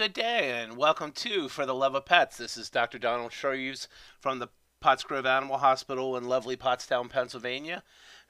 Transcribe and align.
good 0.00 0.12
day, 0.14 0.62
and 0.62 0.78
welcome 0.78 1.12
to 1.12 1.46
For 1.50 1.66
the 1.66 1.74
Love 1.74 1.94
of 1.94 2.06
Pets. 2.06 2.38
This 2.38 2.56
is 2.56 2.70
Dr. 2.70 2.98
Donald 2.98 3.32
Schreves 3.32 3.86
from 4.18 4.38
the 4.38 4.48
Pottsgrove 4.82 5.26
Animal 5.26 5.58
Hospital 5.58 6.16
in 6.16 6.24
lovely 6.24 6.56
Pottstown, 6.56 7.10
Pennsylvania. 7.10 7.82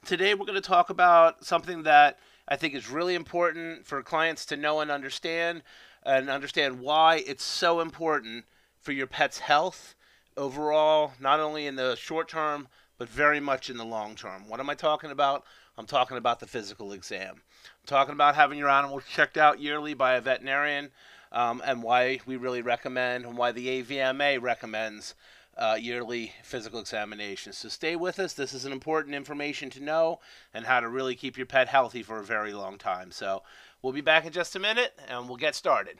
Today, 0.03 0.33
we're 0.33 0.45
going 0.45 0.61
to 0.61 0.67
talk 0.67 0.89
about 0.89 1.45
something 1.45 1.83
that 1.83 2.19
I 2.45 2.57
think 2.57 2.75
is 2.75 2.89
really 2.89 3.15
important 3.15 3.87
for 3.87 4.03
clients 4.03 4.45
to 4.47 4.57
know 4.57 4.81
and 4.81 4.91
understand, 4.91 5.63
and 6.03 6.29
understand 6.29 6.81
why 6.81 7.23
it's 7.25 7.45
so 7.45 7.79
important 7.79 8.43
for 8.77 8.91
your 8.91 9.07
pet's 9.07 9.39
health 9.39 9.95
overall, 10.35 11.13
not 11.21 11.39
only 11.39 11.67
in 11.67 11.77
the 11.77 11.95
short 11.95 12.27
term, 12.27 12.67
but 12.97 13.07
very 13.07 13.39
much 13.39 13.69
in 13.69 13.77
the 13.77 13.85
long 13.85 14.15
term. 14.15 14.49
What 14.49 14.59
am 14.59 14.69
I 14.69 14.75
talking 14.75 15.09
about? 15.11 15.45
I'm 15.77 15.87
talking 15.87 16.17
about 16.17 16.41
the 16.41 16.47
physical 16.47 16.91
exam. 16.91 17.35
I'm 17.35 17.87
talking 17.87 18.13
about 18.13 18.35
having 18.35 18.59
your 18.59 18.67
animal 18.67 18.99
checked 18.99 19.37
out 19.37 19.61
yearly 19.61 19.93
by 19.93 20.15
a 20.15 20.21
veterinarian 20.21 20.91
um, 21.31 21.61
and 21.65 21.83
why 21.83 22.19
we 22.25 22.35
really 22.35 22.61
recommend 22.61 23.25
and 23.25 23.37
why 23.37 23.51
the 23.51 23.83
AVMA 23.83 24.41
recommends 24.41 25.15
uh, 25.57 25.77
yearly 25.79 26.33
physical 26.43 26.79
examinations. 26.79 27.57
So 27.57 27.69
stay 27.69 27.95
with 27.95 28.19
us. 28.19 28.33
This 28.33 28.53
is 28.53 28.65
an 28.65 28.71
important 28.71 29.15
information 29.15 29.69
to 29.71 29.83
know 29.83 30.19
and 30.53 30.65
how 30.65 30.79
to 30.79 30.87
really 30.87 31.15
keep 31.15 31.37
your 31.37 31.45
pet 31.45 31.67
healthy 31.67 32.03
for 32.03 32.19
a 32.19 32.23
very 32.23 32.53
long 32.53 32.77
time. 32.77 33.11
So 33.11 33.43
we'll 33.81 33.93
be 33.93 34.01
back 34.01 34.25
in 34.25 34.31
just 34.31 34.55
a 34.55 34.59
minute 34.59 34.99
and 35.07 35.27
we'll 35.27 35.37
get 35.37 35.55
started. 35.55 35.97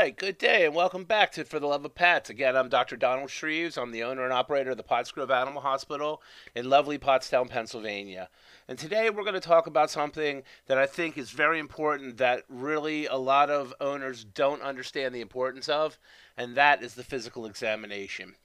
Right, 0.00 0.16
good 0.16 0.38
day, 0.38 0.64
and 0.64 0.74
welcome 0.74 1.04
back 1.04 1.30
to 1.30 1.44
For 1.44 1.60
the 1.60 1.66
Love 1.66 1.84
of 1.84 1.94
Pets. 1.94 2.30
Again, 2.30 2.56
I'm 2.56 2.70
Dr. 2.70 2.96
Donald 2.96 3.28
Schreves. 3.28 3.76
I'm 3.76 3.90
the 3.90 4.02
owner 4.02 4.24
and 4.24 4.32
operator 4.32 4.70
of 4.70 4.78
the 4.78 4.82
Pottsgrove 4.82 5.28
Animal 5.28 5.60
Hospital 5.60 6.22
in 6.54 6.70
lovely 6.70 6.96
Pottstown, 6.96 7.50
Pennsylvania. 7.50 8.30
And 8.66 8.78
today 8.78 9.10
we're 9.10 9.24
going 9.24 9.34
to 9.34 9.40
talk 9.40 9.66
about 9.66 9.90
something 9.90 10.42
that 10.68 10.78
I 10.78 10.86
think 10.86 11.18
is 11.18 11.32
very 11.32 11.58
important 11.58 12.16
that 12.16 12.44
really 12.48 13.04
a 13.04 13.16
lot 13.16 13.50
of 13.50 13.74
owners 13.78 14.24
don't 14.24 14.62
understand 14.62 15.14
the 15.14 15.20
importance 15.20 15.68
of, 15.68 15.98
and 16.34 16.54
that 16.54 16.82
is 16.82 16.94
the 16.94 17.04
physical 17.04 17.44
examination. 17.44 18.36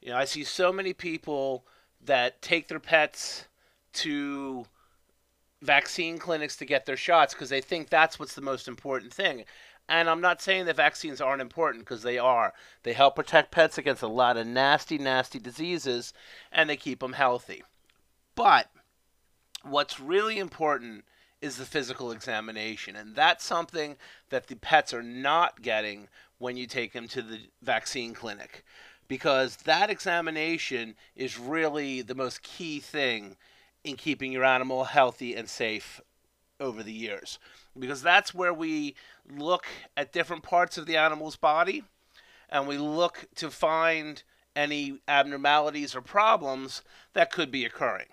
You 0.00 0.10
know, 0.10 0.18
I 0.18 0.24
see 0.24 0.44
so 0.44 0.72
many 0.72 0.92
people 0.92 1.66
that 2.04 2.40
take 2.42 2.68
their 2.68 2.78
pets 2.78 3.46
to 3.94 4.66
vaccine 5.62 6.18
clinics 6.18 6.56
to 6.56 6.64
get 6.64 6.86
their 6.86 6.96
shots 6.96 7.34
because 7.34 7.48
they 7.48 7.60
think 7.60 7.88
that's 7.88 8.18
what's 8.18 8.34
the 8.34 8.40
most 8.40 8.68
important 8.68 9.12
thing. 9.12 9.44
And 9.88 10.08
I'm 10.08 10.20
not 10.20 10.40
saying 10.40 10.66
that 10.66 10.76
vaccines 10.76 11.20
aren't 11.20 11.42
important 11.42 11.84
because 11.84 12.02
they 12.02 12.18
are. 12.18 12.54
They 12.82 12.92
help 12.92 13.16
protect 13.16 13.50
pets 13.50 13.78
against 13.78 14.02
a 14.02 14.08
lot 14.08 14.36
of 14.36 14.46
nasty, 14.46 14.98
nasty 14.98 15.38
diseases 15.38 16.12
and 16.50 16.70
they 16.70 16.76
keep 16.76 17.00
them 17.00 17.12
healthy. 17.12 17.62
But 18.34 18.70
what's 19.62 20.00
really 20.00 20.38
important 20.38 21.04
is 21.40 21.56
the 21.56 21.64
physical 21.64 22.12
examination. 22.12 22.94
And 22.96 23.14
that's 23.14 23.44
something 23.44 23.96
that 24.30 24.46
the 24.46 24.56
pets 24.56 24.94
are 24.94 25.02
not 25.02 25.60
getting 25.60 26.08
when 26.38 26.56
you 26.56 26.66
take 26.66 26.92
them 26.92 27.08
to 27.08 27.22
the 27.22 27.40
vaccine 27.60 28.14
clinic. 28.14 28.64
Because 29.08 29.56
that 29.58 29.90
examination 29.90 30.94
is 31.16 31.38
really 31.38 32.00
the 32.00 32.14
most 32.14 32.42
key 32.42 32.78
thing 32.80 33.36
in 33.84 33.96
keeping 33.96 34.32
your 34.32 34.44
animal 34.44 34.84
healthy 34.84 35.34
and 35.34 35.48
safe 35.48 36.00
over 36.60 36.82
the 36.82 36.92
years 36.92 37.38
because 37.78 38.02
that's 38.02 38.34
where 38.34 38.52
we 38.52 38.94
look 39.30 39.66
at 39.96 40.12
different 40.12 40.42
parts 40.42 40.76
of 40.76 40.86
the 40.86 40.96
animal's 40.96 41.36
body 41.36 41.84
and 42.48 42.66
we 42.66 42.76
look 42.76 43.26
to 43.36 43.50
find 43.50 44.22
any 44.54 44.98
abnormalities 45.08 45.96
or 45.96 46.02
problems 46.02 46.82
that 47.14 47.32
could 47.32 47.50
be 47.50 47.64
occurring. 47.64 48.06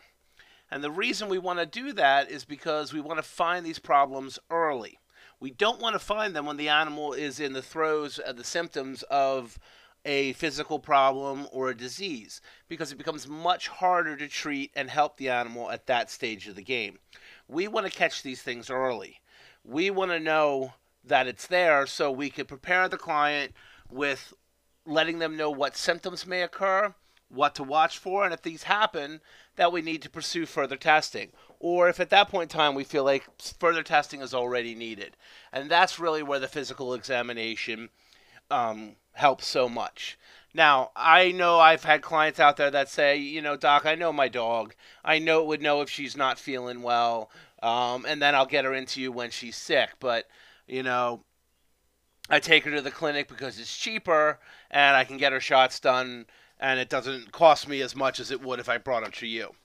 And 0.72 0.84
the 0.84 0.92
reason 0.92 1.28
we 1.28 1.38
want 1.38 1.60
to 1.60 1.66
do 1.66 1.92
that 1.94 2.30
is 2.30 2.46
because 2.46 2.94
we 2.94 3.02
want 3.02 3.18
to 3.18 3.24
find 3.24 3.66
these 3.66 3.80
problems 3.80 4.40
early. 4.50 5.00
We 5.40 5.52
don't 5.52 5.82
want 5.82 5.94
to 5.94 6.00
find 6.00 6.36
them 6.36 6.46
when 6.46 6.58
the 6.58 6.70
animal 6.70 7.14
is 7.14 7.40
in 7.40 7.54
the 7.54 7.62
throes 7.62 8.20
of 8.20 8.38
the 8.38 8.44
symptoms 8.44 9.04
of 9.04 9.58
a 10.06 10.34
physical 10.34 10.80
problem 10.80 11.48
or 11.52 11.70
a 11.70 11.78
disease 11.78 12.40
because 12.70 12.92
it 12.92 12.98
becomes 12.98 13.28
much 13.28 13.68
harder 13.68 14.16
to 14.16 14.28
treat 14.28 14.72
and 14.76 14.90
help 14.90 15.18
the 15.18 15.30
animal 15.30 15.70
at 15.72 15.88
that 15.88 16.10
stage 16.10 16.48
of 16.48 16.56
the 16.56 16.62
game. 16.62 17.00
We 17.48 17.68
want 17.68 17.86
to 17.86 17.92
catch 17.92 18.22
these 18.22 18.42
things 18.42 18.70
early 18.70 19.20
we 19.70 19.92
want 19.92 20.12
to 20.12 20.20
know 20.20 20.74
that 21.04 21.28
it's 21.28 21.48
there 21.48 21.86
so 21.86 22.12
we 22.12 22.30
can 22.30 22.46
prepare 22.46 22.88
the 22.90 22.98
client 22.98 23.54
with 23.90 24.34
letting 24.86 25.20
them 25.20 25.38
know 25.38 25.52
what 25.52 25.78
symptoms 25.78 26.26
may 26.26 26.42
occur, 26.42 26.94
what 27.30 27.54
to 27.56 27.64
watch 27.64 27.98
for, 27.98 28.24
and 28.24 28.34
if 28.34 28.42
these 28.42 28.64
happen, 28.64 29.22
that 29.56 29.72
we 29.72 29.82
need 29.82 30.02
to 30.02 30.10
pursue 30.10 30.46
further 30.46 30.78
testing. 30.78 31.32
Or 31.60 31.90
if 31.90 32.00
at 32.00 32.10
that 32.10 32.30
point 32.30 32.52
in 32.52 32.58
time 32.58 32.74
we 32.74 32.84
feel 32.84 33.04
like 33.04 33.28
further 33.60 33.84
testing 33.84 34.22
is 34.22 34.34
already 34.34 34.74
needed. 34.74 35.16
And 35.52 35.70
that's 35.70 36.00
really 36.00 36.24
where 36.24 36.40
the 36.40 36.48
physical 36.48 36.94
examination 36.94 37.90
um, 38.50 38.96
helps 39.14 39.46
so 39.46 39.70
much. 39.70 40.18
Now, 40.54 40.90
I 40.96 41.32
know 41.32 41.60
I've 41.60 41.84
had 41.84 42.02
clients 42.02 42.40
out 42.40 42.58
there 42.58 42.72
that 42.72 42.90
say, 42.90 43.18
you 43.18 43.42
know, 43.42 43.56
Doc, 43.56 43.86
I 43.86 43.94
know 43.94 44.12
my 44.12 44.30
dog. 44.30 44.74
I 45.06 45.20
know 45.20 45.42
it 45.42 45.48
would 45.48 45.62
know 45.62 45.82
if 45.82 45.90
she's 45.92 46.18
not 46.18 46.40
feeling 46.40 46.82
well 46.82 47.30
um, 47.62 48.06
and 48.08 48.22
then 48.22 48.36
I'll 48.36 48.46
get 48.46 48.66
her 48.66 48.74
into 48.74 49.02
you 49.02 49.12
when 49.12 49.32
she's 49.32 49.56
sick. 49.56 49.92
But 50.00 50.26
you 50.68 50.84
know, 50.84 51.24
I 52.30 52.40
take 52.40 52.64
her 52.66 52.72
to 52.72 52.82
the 52.82 52.92
clinic 52.92 53.28
because 53.28 53.60
it's 53.60 53.78
cheaper 53.78 54.40
and 54.70 54.96
I 54.96 55.04
can 55.04 55.18
get 55.18 55.34
her 55.34 55.40
shots 55.40 55.80
done, 55.80 56.26
and 56.60 56.80
it 56.80 56.90
doesn't 56.90 57.32
cost 57.32 57.68
me 57.68 57.82
as 57.82 57.96
much 57.96 58.20
as 58.20 58.32
it 58.32 58.42
would 58.42 58.60
if 58.60 58.70
I 58.70 58.78
brought 58.78 59.06
her 59.06 59.12
to 59.12 59.28
you. 59.28 59.56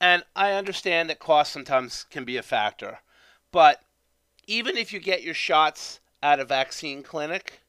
And 0.00 0.24
I 0.36 0.52
understand 0.52 1.08
that 1.08 1.18
cost 1.18 1.52
sometimes 1.52 2.04
can 2.10 2.24
be 2.24 2.36
a 2.36 2.42
factor, 2.42 2.98
but 3.52 3.82
even 4.46 4.76
if 4.76 4.92
you 4.92 5.00
get 5.00 5.22
your 5.22 5.34
shots 5.34 6.00
at 6.22 6.40
a 6.40 6.44
vaccine 6.44 7.02
clinic, 7.02 7.60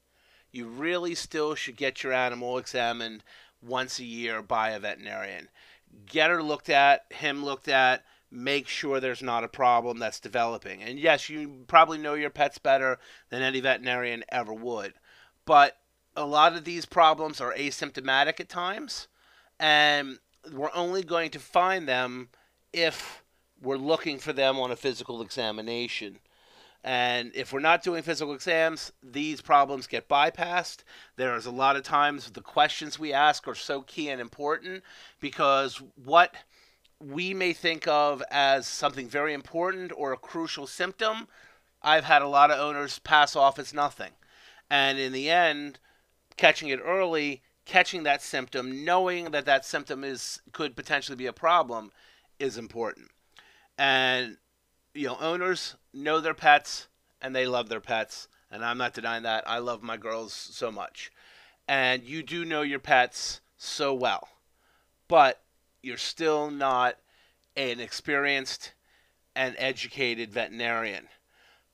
you 0.51 0.67
really 0.67 1.15
still 1.15 1.55
should 1.55 1.75
get 1.75 2.03
your 2.03 2.13
animal 2.13 2.57
examined 2.57 3.23
once 3.61 3.99
a 3.99 4.03
year 4.03 4.41
by 4.41 4.69
a 4.71 4.79
veterinarian. 4.79 5.49
Get 6.05 6.29
her 6.29 6.41
looked 6.41 6.69
at, 6.69 7.05
him 7.11 7.43
looked 7.43 7.67
at, 7.67 8.03
make 8.35 8.67
sure 8.67 8.99
there's 8.99 9.23
not 9.23 9.43
a 9.43 9.47
problem 9.47 9.97
that's 9.97 10.19
developing. 10.19 10.83
And 10.83 10.99
yes, 10.99 11.29
you 11.29 11.63
probably 11.67 11.97
know 11.97 12.13
your 12.13 12.29
pets 12.29 12.57
better 12.57 12.99
than 13.29 13.41
any 13.41 13.61
veterinarian 13.61 14.23
ever 14.29 14.53
would. 14.53 14.93
But 15.45 15.77
a 16.15 16.25
lot 16.25 16.55
of 16.55 16.63
these 16.63 16.85
problems 16.85 17.41
are 17.41 17.53
asymptomatic 17.53 18.39
at 18.39 18.49
times, 18.49 19.07
and 19.59 20.19
we're 20.51 20.73
only 20.73 21.03
going 21.03 21.31
to 21.31 21.39
find 21.39 21.87
them 21.87 22.29
if 22.73 23.23
we're 23.61 23.77
looking 23.77 24.19
for 24.19 24.33
them 24.33 24.59
on 24.59 24.71
a 24.71 24.75
physical 24.75 25.21
examination. 25.21 26.19
And 26.83 27.31
if 27.33 27.51
we're 27.51 27.61
not 27.61 27.81
doing 27.81 28.03
physical 28.03 28.35
exams, 28.35 28.91
these 29.01 29.41
problems 29.41 29.87
get 29.87 30.07
bypassed. 30.07 30.83
There's 31.15 31.47
a 31.47 31.51
lot 31.51 31.75
of 31.75 31.83
times 31.83 32.29
the 32.29 32.41
questions 32.41 32.99
we 32.99 33.11
ask 33.11 33.47
are 33.47 33.55
so 33.55 33.81
key 33.81 34.09
and 34.09 34.21
important 34.21 34.83
because 35.19 35.81
what 36.03 36.35
we 36.99 37.33
may 37.33 37.53
think 37.53 37.87
of 37.87 38.23
as 38.31 38.67
something 38.67 39.07
very 39.07 39.33
important 39.33 39.91
or 39.95 40.13
a 40.13 40.17
crucial 40.17 40.67
symptom, 40.67 41.27
I've 41.81 42.05
had 42.05 42.21
a 42.21 42.27
lot 42.27 42.51
of 42.51 42.59
owners 42.59 42.99
pass 42.99 43.35
off 43.35 43.59
as 43.59 43.73
nothing. 43.73 44.11
And 44.69 44.97
in 44.97 45.11
the 45.11 45.29
end, 45.29 45.79
catching 46.37 46.69
it 46.69 46.79
early, 46.83 47.43
catching 47.65 48.03
that 48.03 48.21
symptom, 48.21 48.83
knowing 48.83 49.31
that 49.31 49.45
that 49.45 49.65
symptom 49.65 50.03
is 50.03 50.41
could 50.51 50.75
potentially 50.75 51.15
be 51.15 51.27
a 51.27 51.33
problem 51.33 51.91
is 52.39 52.57
important. 52.57 53.09
And 53.77 54.37
you 54.93 55.07
know, 55.07 55.17
owners 55.19 55.75
know 55.93 56.19
their 56.19 56.33
pets 56.33 56.87
and 57.21 57.35
they 57.35 57.45
love 57.45 57.69
their 57.69 57.81
pets, 57.81 58.27
and 58.51 58.63
I'm 58.63 58.77
not 58.77 58.93
denying 58.93 59.23
that. 59.23 59.43
I 59.47 59.59
love 59.59 59.83
my 59.83 59.97
girls 59.97 60.33
so 60.33 60.71
much. 60.71 61.11
And 61.67 62.03
you 62.03 62.23
do 62.23 62.45
know 62.45 62.61
your 62.61 62.79
pets 62.79 63.41
so 63.57 63.93
well. 63.93 64.27
But 65.07 65.41
you're 65.85 65.97
still 65.97 66.51
not 66.51 66.97
an 67.55 67.79
experienced 67.79 68.73
and 69.35 69.55
educated 69.57 70.31
veterinarian. 70.31 71.07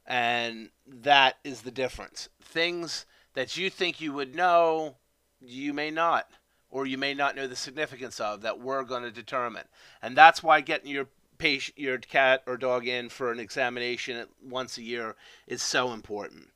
And 0.06 0.70
that 0.88 1.38
is 1.44 1.62
the 1.62 1.72
difference. 1.72 2.30
Things 2.44 3.06
that 3.34 3.58
you 3.58 3.70
think 3.70 4.02
you 4.02 4.14
would 4.14 4.36
know, 4.36 4.98
you 5.40 5.74
may 5.74 5.92
not, 5.92 6.30
or 6.70 6.86
you 6.86 6.98
may 6.98 7.14
not 7.14 7.36
know 7.36 7.48
the 7.48 7.56
significance 7.56 8.20
of 8.20 8.42
that 8.42 8.60
we're 8.60 8.84
going 8.84 9.04
to 9.04 9.12
determine. 9.12 9.66
And 10.02 10.18
that's 10.18 10.44
why 10.44 10.62
getting 10.62 10.92
your 10.92 11.08
patient, 11.38 11.78
your 11.80 11.98
cat 12.00 12.44
or 12.48 12.58
dog 12.58 12.88
in 12.88 13.10
for 13.10 13.32
an 13.32 13.40
examination 13.40 14.28
once 14.44 14.78
a 14.78 14.84
year 14.84 15.16
is 15.48 15.62
so 15.62 15.94
important. 15.94 16.50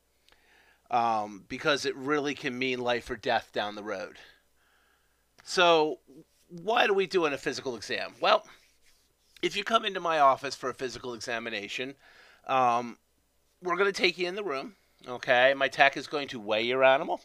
um, 0.90 1.44
because 1.48 1.84
it 1.84 1.96
really 1.96 2.34
can 2.34 2.58
mean 2.58 2.78
life 2.78 3.10
or 3.10 3.16
death 3.16 3.50
down 3.52 3.74
the 3.74 3.82
road. 3.82 4.18
So, 5.44 5.98
why 6.48 6.86
do 6.86 6.94
we 6.94 7.06
do 7.06 7.26
a 7.26 7.38
physical 7.38 7.76
exam? 7.76 8.12
Well, 8.20 8.46
if 9.42 9.56
you 9.56 9.64
come 9.64 9.84
into 9.84 10.00
my 10.00 10.18
office 10.18 10.54
for 10.54 10.70
a 10.70 10.74
physical 10.74 11.14
examination, 11.14 11.94
um, 12.46 12.98
we're 13.62 13.76
going 13.76 13.92
to 13.92 14.02
take 14.02 14.18
you 14.18 14.28
in 14.28 14.34
the 14.34 14.44
room. 14.44 14.76
Okay, 15.06 15.54
my 15.54 15.68
tech 15.68 15.96
is 15.96 16.06
going 16.06 16.28
to 16.28 16.40
weigh 16.40 16.62
your 16.62 16.82
animal, 16.82 17.20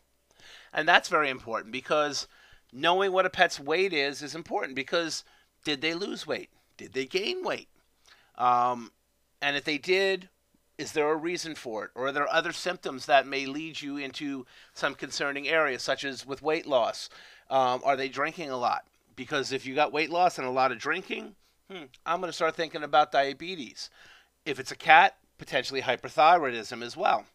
and 0.73 0.87
that's 0.87 1.09
very 1.09 1.29
important 1.29 1.71
because 1.71 2.27
knowing 2.71 3.11
what 3.11 3.25
a 3.25 3.29
pet's 3.29 3.59
weight 3.59 3.93
is 3.93 4.21
is 4.21 4.35
important 4.35 4.75
because 4.75 5.23
did 5.63 5.81
they 5.81 5.93
lose 5.93 6.27
weight? 6.27 6.49
Did 6.77 6.93
they 6.93 7.05
gain 7.05 7.43
weight? 7.43 7.69
Um, 8.37 8.91
and 9.41 9.55
if 9.55 9.63
they 9.63 9.77
did, 9.77 10.29
is 10.77 10.91
there 10.91 11.09
a 11.11 11.15
reason 11.15 11.55
for 11.55 11.85
it? 11.85 11.91
Or 11.95 12.07
are 12.07 12.11
there 12.11 12.31
other 12.31 12.51
symptoms 12.51 13.05
that 13.05 13.27
may 13.27 13.45
lead 13.45 13.81
you 13.81 13.97
into 13.97 14.45
some 14.73 14.95
concerning 14.95 15.47
areas, 15.47 15.83
such 15.83 16.03
as 16.03 16.25
with 16.25 16.41
weight 16.41 16.65
loss? 16.65 17.09
Um, 17.49 17.81
are 17.83 17.95
they 17.95 18.09
drinking 18.09 18.49
a 18.49 18.57
lot? 18.57 18.85
Because 19.15 19.51
if 19.51 19.65
you 19.65 19.75
got 19.75 19.91
weight 19.91 20.09
loss 20.09 20.37
and 20.37 20.47
a 20.47 20.51
lot 20.51 20.71
of 20.71 20.79
drinking, 20.79 21.35
hmm, 21.69 21.83
I'm 22.05 22.19
going 22.19 22.29
to 22.29 22.35
start 22.35 22.55
thinking 22.55 22.83
about 22.83 23.11
diabetes. 23.11 23.89
If 24.45 24.59
it's 24.59 24.71
a 24.71 24.75
cat, 24.75 25.17
potentially 25.37 25.81
hyperthyroidism 25.81 26.83
as 26.83 26.95
well. 26.95 27.25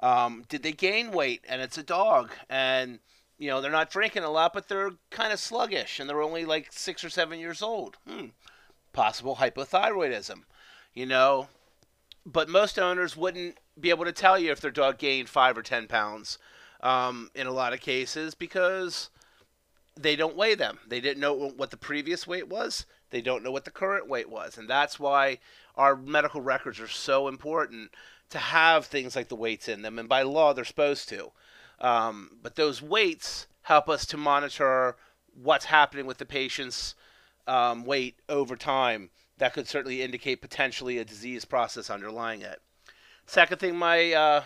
Um, 0.00 0.44
did 0.48 0.62
they 0.62 0.72
gain 0.72 1.12
weight 1.12 1.44
and 1.48 1.60
it's 1.62 1.78
a 1.78 1.82
dog 1.82 2.32
and 2.48 2.98
you 3.38 3.48
know 3.48 3.60
they're 3.60 3.70
not 3.70 3.90
drinking 3.90 4.24
a 4.24 4.30
lot 4.30 4.52
but 4.52 4.68
they're 4.68 4.92
kind 5.10 5.32
of 5.32 5.38
sluggish 5.38 6.00
and 6.00 6.08
they're 6.08 6.22
only 6.22 6.44
like 6.44 6.68
six 6.72 7.04
or 7.04 7.10
seven 7.10 7.38
years 7.38 7.62
old 7.62 7.96
hmm. 8.06 8.26
possible 8.92 9.36
hypothyroidism 9.36 10.42
you 10.94 11.06
know 11.06 11.48
but 12.26 12.48
most 12.48 12.78
owners 12.78 13.16
wouldn't 13.16 13.58
be 13.78 13.90
able 13.90 14.04
to 14.04 14.12
tell 14.12 14.38
you 14.38 14.50
if 14.50 14.60
their 14.60 14.70
dog 14.70 14.98
gained 14.98 15.28
five 15.28 15.56
or 15.56 15.62
ten 15.62 15.86
pounds 15.86 16.38
um, 16.82 17.30
in 17.34 17.46
a 17.46 17.52
lot 17.52 17.72
of 17.72 17.80
cases 17.80 18.34
because 18.34 19.10
they 19.96 20.16
don't 20.16 20.36
weigh 20.36 20.54
them. 20.54 20.78
They 20.88 21.00
didn't 21.00 21.20
know 21.20 21.34
what 21.34 21.70
the 21.70 21.76
previous 21.76 22.26
weight 22.26 22.48
was. 22.48 22.86
They 23.10 23.20
don't 23.20 23.44
know 23.44 23.52
what 23.52 23.64
the 23.64 23.70
current 23.70 24.08
weight 24.08 24.28
was. 24.28 24.58
And 24.58 24.68
that's 24.68 24.98
why 24.98 25.38
our 25.76 25.96
medical 25.96 26.40
records 26.40 26.80
are 26.80 26.88
so 26.88 27.28
important 27.28 27.92
to 28.30 28.38
have 28.38 28.86
things 28.86 29.14
like 29.14 29.28
the 29.28 29.36
weights 29.36 29.68
in 29.68 29.82
them. 29.82 29.98
And 29.98 30.08
by 30.08 30.22
law, 30.22 30.52
they're 30.52 30.64
supposed 30.64 31.08
to. 31.10 31.30
Um, 31.80 32.38
but 32.42 32.56
those 32.56 32.82
weights 32.82 33.46
help 33.62 33.88
us 33.88 34.04
to 34.06 34.16
monitor 34.16 34.96
what's 35.40 35.66
happening 35.66 36.06
with 36.06 36.18
the 36.18 36.26
patient's 36.26 36.94
um, 37.46 37.84
weight 37.84 38.16
over 38.28 38.56
time. 38.56 39.10
That 39.38 39.52
could 39.52 39.68
certainly 39.68 40.02
indicate 40.02 40.40
potentially 40.40 40.98
a 40.98 41.04
disease 41.04 41.44
process 41.44 41.90
underlying 41.90 42.42
it. 42.42 42.60
Second 43.26 43.58
thing 43.58 43.76
my 43.76 44.12
uh, 44.12 44.42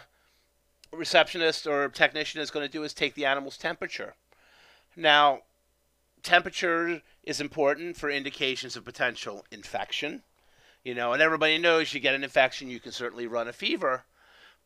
receptionist 0.92 1.66
or 1.66 1.88
technician 1.88 2.40
is 2.40 2.50
going 2.50 2.66
to 2.66 2.72
do 2.72 2.84
is 2.84 2.94
take 2.94 3.14
the 3.14 3.26
animal's 3.26 3.58
temperature. 3.58 4.14
Now, 4.98 5.42
temperature 6.24 7.02
is 7.22 7.40
important 7.40 7.96
for 7.96 8.10
indications 8.10 8.76
of 8.76 8.84
potential 8.84 9.46
infection. 9.52 10.24
You 10.82 10.96
know, 10.96 11.12
and 11.12 11.22
everybody 11.22 11.56
knows 11.56 11.94
you 11.94 12.00
get 12.00 12.16
an 12.16 12.24
infection, 12.24 12.68
you 12.68 12.80
can 12.80 12.90
certainly 12.90 13.28
run 13.28 13.46
a 13.46 13.52
fever. 13.52 14.06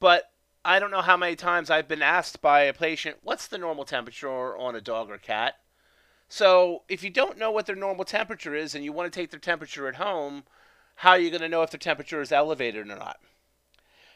But 0.01 0.31
I 0.65 0.79
don't 0.79 0.91
know 0.91 1.03
how 1.03 1.19
many 1.19 1.37
times 1.37 1.69
I've 1.69 1.87
been 1.87 2.01
asked 2.01 2.41
by 2.41 2.63
a 2.63 2.73
patient, 2.73 3.19
what's 3.23 3.47
the 3.47 3.59
normal 3.59 3.85
temperature 3.85 4.57
on 4.57 4.75
a 4.75 4.81
dog 4.81 5.11
or 5.11 5.19
cat? 5.19 5.57
So 6.31 6.85
if 6.89 7.05
you 7.05 7.11
don't 7.11 7.37
know 7.37 7.51
what 7.51 7.67
their 7.67 7.77
normal 7.77 8.07
temperature 8.07 8.55
is 8.55 8.75
and 8.75 8.83
you 8.83 8.93
want 8.93 9.13
to 9.13 9.21
take 9.21 9.31
their 9.31 9.41
temperature 9.41 9.87
at 9.87 9.97
home, 9.97 10.45
how 10.97 11.11
are 11.11 11.19
you 11.19 11.29
going 11.29 11.43
to 11.43 11.49
know 11.49 11.63
if 11.63 11.71
their 11.71 11.79
temperature 11.79 12.23
is 12.23 12.33
elevated 12.33 12.89
or 12.89 12.97
not? 12.97 13.21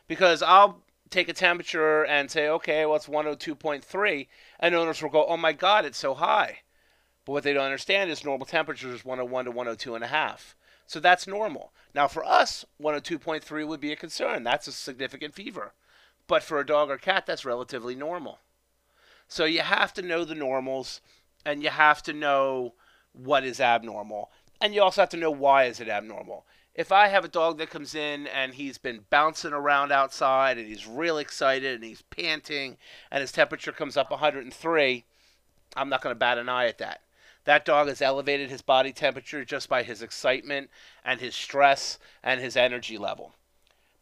Because 0.09 0.43
I'll 0.43 0.83
take 1.11 1.29
a 1.29 1.33
temperature 1.33 2.05
and 2.05 2.31
say, 2.31 2.49
okay, 2.49 2.85
well, 2.87 2.97
it's 2.97 3.07
102.3, 3.07 4.29
and 4.61 4.75
owners 4.75 5.03
will 5.03 5.11
go, 5.11 5.27
oh 5.27 5.37
my 5.37 5.53
God, 5.53 5.85
it's 5.85 5.99
so 5.99 6.15
high. 6.15 6.61
But 7.25 7.33
what 7.33 7.43
they 7.43 7.53
don't 7.53 7.65
understand 7.65 8.11
is 8.11 8.25
normal 8.25 8.47
temperature 8.47 8.93
is 8.93 9.05
101 9.05 9.47
to 9.47 9.51
102 9.51 9.95
and 9.95 10.05
a 10.05 10.09
half. 10.09 10.57
So 10.87 11.01
that's 11.01 11.27
normal. 11.27 11.73
Now 11.95 12.07
for 12.07 12.25
us, 12.25 12.65
102.3 12.81 13.67
would 13.67 13.81
be 13.81 13.93
a 13.93 13.97
concern. 13.97 14.45
That's 14.45 14.69
a 14.69 14.73
significant 14.73 15.35
fever. 15.35 15.73
But 16.29 16.43
for 16.43 16.61
a 16.61 16.67
dog 16.67 16.91
or 16.91 16.99
cat, 16.99 17.27
that's 17.27 17.45
relatively 17.45 17.95
normal. 17.95 18.39
So 19.29 19.45
you 19.45 19.61
have 19.61 19.93
to 19.95 20.03
know 20.03 20.25
the 20.25 20.35
normals 20.35 21.01
and 21.45 21.63
you 21.63 21.71
have 21.71 22.03
to 22.05 22.13
know 22.13 22.75
what 23.13 23.45
is 23.45 23.61
abnormal. 23.61 24.31
And 24.61 24.75
you 24.75 24.83
also 24.83 25.03
have 25.03 25.11
to 25.11 25.17
know 25.17 25.31
why 25.31 25.65
is 25.65 25.81
it 25.81 25.89
abnormal. 25.89 26.47
If 26.77 26.93
I 26.93 27.09
have 27.09 27.25
a 27.25 27.29
dog 27.29 27.57
that 27.57 27.71
comes 27.71 27.95
in 27.95 28.27
and 28.27 28.53
he's 28.53 28.77
been 28.77 29.07
bouncing 29.09 29.55
around 29.55 29.93
outside 29.93 30.59
and 30.59 30.69
he's 30.69 30.87
real 30.87 31.17
excited 31.17 31.77
and 31.77 31.83
he's 31.83 32.03
panting 32.03 32.77
and 33.11 33.23
his 33.23 33.33
temperature 33.33 33.73
comes 33.73 33.97
up 33.97 34.11
103, 34.11 35.05
I'm 35.75 35.89
not 35.89 36.03
going 36.03 36.15
to 36.15 36.19
bat 36.19 36.37
an 36.37 36.51
eye 36.51 36.67
at 36.67 36.77
that. 36.77 37.01
That 37.45 37.65
dog 37.65 37.89
has 37.89 38.03
elevated 38.03 38.51
his 38.51 38.61
body 38.61 38.93
temperature 38.93 39.43
just 39.43 39.71
by 39.71 39.85
his 39.85 40.03
excitement 40.03 40.69
and 41.03 41.19
his 41.19 41.35
stress 41.35 41.99
and 42.23 42.43
his 42.43 42.59
energy 42.59 42.99
level. 42.99 43.33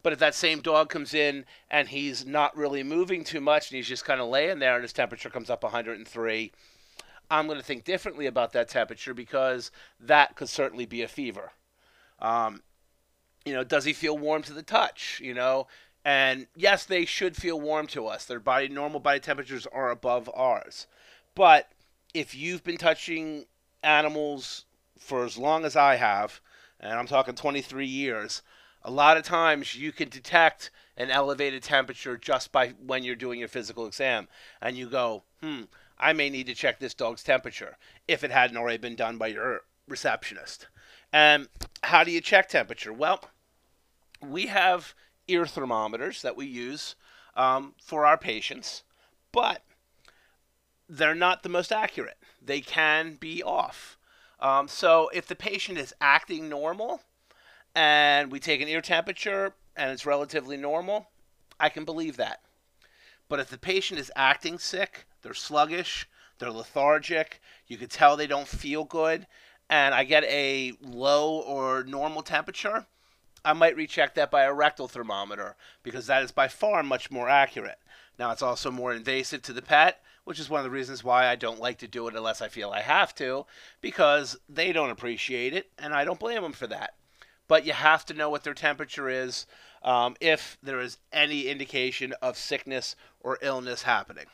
But 0.03 0.13
if 0.13 0.19
that 0.19 0.35
same 0.35 0.61
dog 0.61 0.89
comes 0.89 1.15
in 1.15 1.45
and 1.71 1.89
he's 1.89 2.27
not 2.27 2.57
really 2.57 2.83
moving 2.83 3.23
too 3.23 3.41
much 3.41 3.71
and 3.71 3.77
he's 3.77 3.87
just 3.87 4.05
kind 4.05 4.21
of 4.21 4.29
laying 4.29 4.59
there 4.59 4.75
and 4.75 4.83
his 4.83 4.93
temperature 4.93 5.31
comes 5.31 5.49
up 5.49 5.63
103, 5.63 6.53
I'm 7.31 7.47
going 7.47 7.59
to 7.59 7.65
think 7.65 7.85
differently 7.85 8.27
about 8.27 8.53
that 8.53 8.69
temperature 8.69 9.15
because 9.15 9.71
that 10.01 10.35
could 10.35 10.49
certainly 10.49 10.87
be 10.87 11.03
a 11.03 11.09
fever. 11.09 11.53
Um, 12.25 12.63
you 13.45 13.53
know, 13.53 13.65
does 13.65 13.85
he 13.85 13.93
feel 13.93 14.17
warm 14.17 14.43
to 14.45 14.55
the 14.55 14.63
touch? 14.63 15.21
You 15.23 15.35
know, 15.35 15.67
and 16.05 16.47
yes, 16.57 16.85
they 16.85 17.05
should 17.05 17.37
feel 17.37 17.61
warm 17.61 17.87
to 17.89 18.07
us. 18.07 18.25
Their 18.25 18.41
body 18.41 18.69
normal 18.69 19.01
body 19.01 19.21
temperatures 19.21 19.67
are 19.73 19.91
above 19.91 20.31
ours, 20.35 20.87
but 21.35 21.71
if 22.15 22.35
you've 22.35 22.65
been 22.65 22.79
touching 22.79 23.45
animals 23.83 24.65
for 24.99 25.25
as 25.25 25.37
long 25.37 25.65
as 25.65 25.77
I 25.77 25.97
have, 25.97 26.41
and 26.81 26.93
I'm 26.93 27.07
talking 27.07 27.35
23 27.35 27.87
years, 27.87 28.43
a 28.83 28.91
lot 28.91 29.17
of 29.17 29.25
times 29.25 29.75
you 29.75 29.93
can 29.93 30.09
detect 30.09 30.71
an 30.97 31.11
elevated 31.11 31.63
temperature 31.63 32.17
just 32.17 32.53
by 32.53 32.69
when 32.87 33.03
you're 33.03 33.17
doing 33.17 33.39
your 33.39 33.49
physical 33.49 33.87
exam. 33.87 34.29
And 34.63 34.77
you 34.77 34.89
go, 34.89 35.25
hmm, 35.43 35.63
I 35.99 36.13
may 36.13 36.31
need 36.31 36.47
to 36.47 36.55
check 36.55 36.79
this 36.79 36.95
dog's 36.95 37.23
temperature 37.23 37.77
if 38.07 38.23
it 38.23 38.31
hadn't 38.31 38.57
already 38.57 38.79
been 38.79 38.97
done 38.97 39.19
by 39.19 39.29
your 39.29 39.63
receptionist. 39.89 40.69
And 41.13 41.49
how 41.85 42.05
do 42.05 42.11
you 42.11 42.21
check 42.21 42.49
temperature? 42.49 42.93
Well, 42.93 43.21
we 44.21 44.47
have 44.47 44.95
ear 45.29 45.47
thermometers 45.47 46.23
that 46.23 46.37
we 46.37 46.47
use 46.47 46.97
um, 47.37 47.75
for 47.83 48.07
our 48.07 48.19
patients, 48.19 48.83
but 49.33 49.63
they're 50.89 51.15
not 51.15 51.43
the 51.43 51.49
most 51.49 51.73
accurate. 51.73 52.19
They 52.43 52.61
can 52.61 53.15
be 53.15 53.43
off. 53.43 53.99
Um, 54.41 54.69
so 54.69 55.11
if 55.15 55.27
the 55.27 55.35
patient 55.35 55.79
is 55.79 55.95
acting 56.01 56.49
normal 56.49 57.01
and 57.75 58.31
we 58.31 58.39
take 58.41 58.61
an 58.61 58.69
ear 58.69 58.81
temperature 58.81 59.55
and 59.77 59.91
it's 59.91 60.07
relatively 60.07 60.57
normal, 60.57 61.09
I 61.59 61.69
can 61.69 61.85
believe 61.85 62.17
that. 62.17 62.41
But 63.29 63.41
if 63.41 63.49
the 63.49 63.59
patient 63.59 63.99
is 63.99 64.13
acting 64.15 64.59
sick, 64.59 65.07
they're 65.23 65.35
sluggish, 65.35 66.07
they're 66.39 66.51
lethargic, 66.51 67.41
you 67.67 67.79
can 67.79 67.89
tell 67.89 68.17
they 68.17 68.27
don't 68.27 68.47
feel 68.47 68.85
good, 68.85 69.27
and 69.69 69.95
I 69.95 70.05
get 70.05 70.25
a 70.25 70.73
low 70.83 71.41
or 71.41 71.85
normal 71.85 72.23
temperature, 72.23 72.87
I 73.45 73.53
might 73.53 73.77
recheck 73.77 74.15
that 74.15 74.31
by 74.31 74.45
a 74.45 74.53
rectal 74.53 74.89
thermometer 74.89 75.57
because 75.83 76.07
that 76.07 76.23
is 76.23 76.33
by 76.33 76.49
far 76.49 76.83
much 76.83 77.11
more 77.11 77.29
accurate. 77.29 77.79
Now, 78.19 78.31
it's 78.31 78.43
also 78.43 78.71
more 78.71 78.93
invasive 78.93 79.43
to 79.43 79.53
the 79.53 79.63
pet, 79.63 80.03
which 80.25 80.39
is 80.39 80.49
one 80.49 80.61
of 80.61 80.65
the 80.65 80.71
reasons 80.71 81.05
why 81.05 81.27
I 81.27 81.37
don't 81.37 81.61
like 81.61 81.79
to 81.79 81.89
do 81.89 82.09
it 82.09 82.15
unless 82.15 82.41
I 82.41 82.49
feel 82.49 82.71
I 82.71 82.81
have 82.81 83.15
to, 83.17 83.47
because 83.81 84.39
they 84.49 84.73
don't 84.73 84.91
appreciate 84.91 85.53
it, 85.53 85.71
and 85.79 85.93
I 85.93 86.05
don't 86.05 86.21
blame 86.21 86.43
them 86.43 86.53
for 86.53 86.67
that. 86.69 86.95
But 87.49 87.67
you 87.67 87.73
have 87.73 88.07
to 88.07 88.15
know 88.15 88.31
what 88.31 88.45
their 88.45 88.55
temperature 88.55 89.11
is 89.11 89.47
um, 89.83 90.17
if 90.21 90.57
there 90.63 90.81
is 90.81 90.97
any 91.13 91.49
indication 91.49 92.15
of 92.23 92.39
sickness 92.39 92.97
or 93.21 93.39
illness 93.43 93.83
happening. 93.83 94.27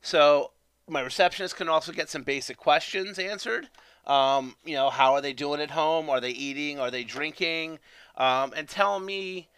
So, 0.00 0.52
my 0.88 1.00
receptionist 1.00 1.56
can 1.56 1.68
also 1.68 1.92
get 1.92 2.08
some 2.08 2.22
basic 2.22 2.56
questions 2.56 3.18
answered. 3.18 3.68
Um, 4.06 4.56
you 4.64 4.74
know, 4.74 4.90
how 4.90 5.12
are 5.12 5.20
they 5.20 5.32
doing 5.32 5.60
at 5.60 5.70
home? 5.70 6.08
Are 6.08 6.20
they 6.20 6.30
eating? 6.30 6.80
Are 6.80 6.90
they 6.90 7.04
drinking? 7.04 7.78
Um, 8.16 8.52
and 8.56 8.68
tell 8.68 8.98
me 8.98 9.48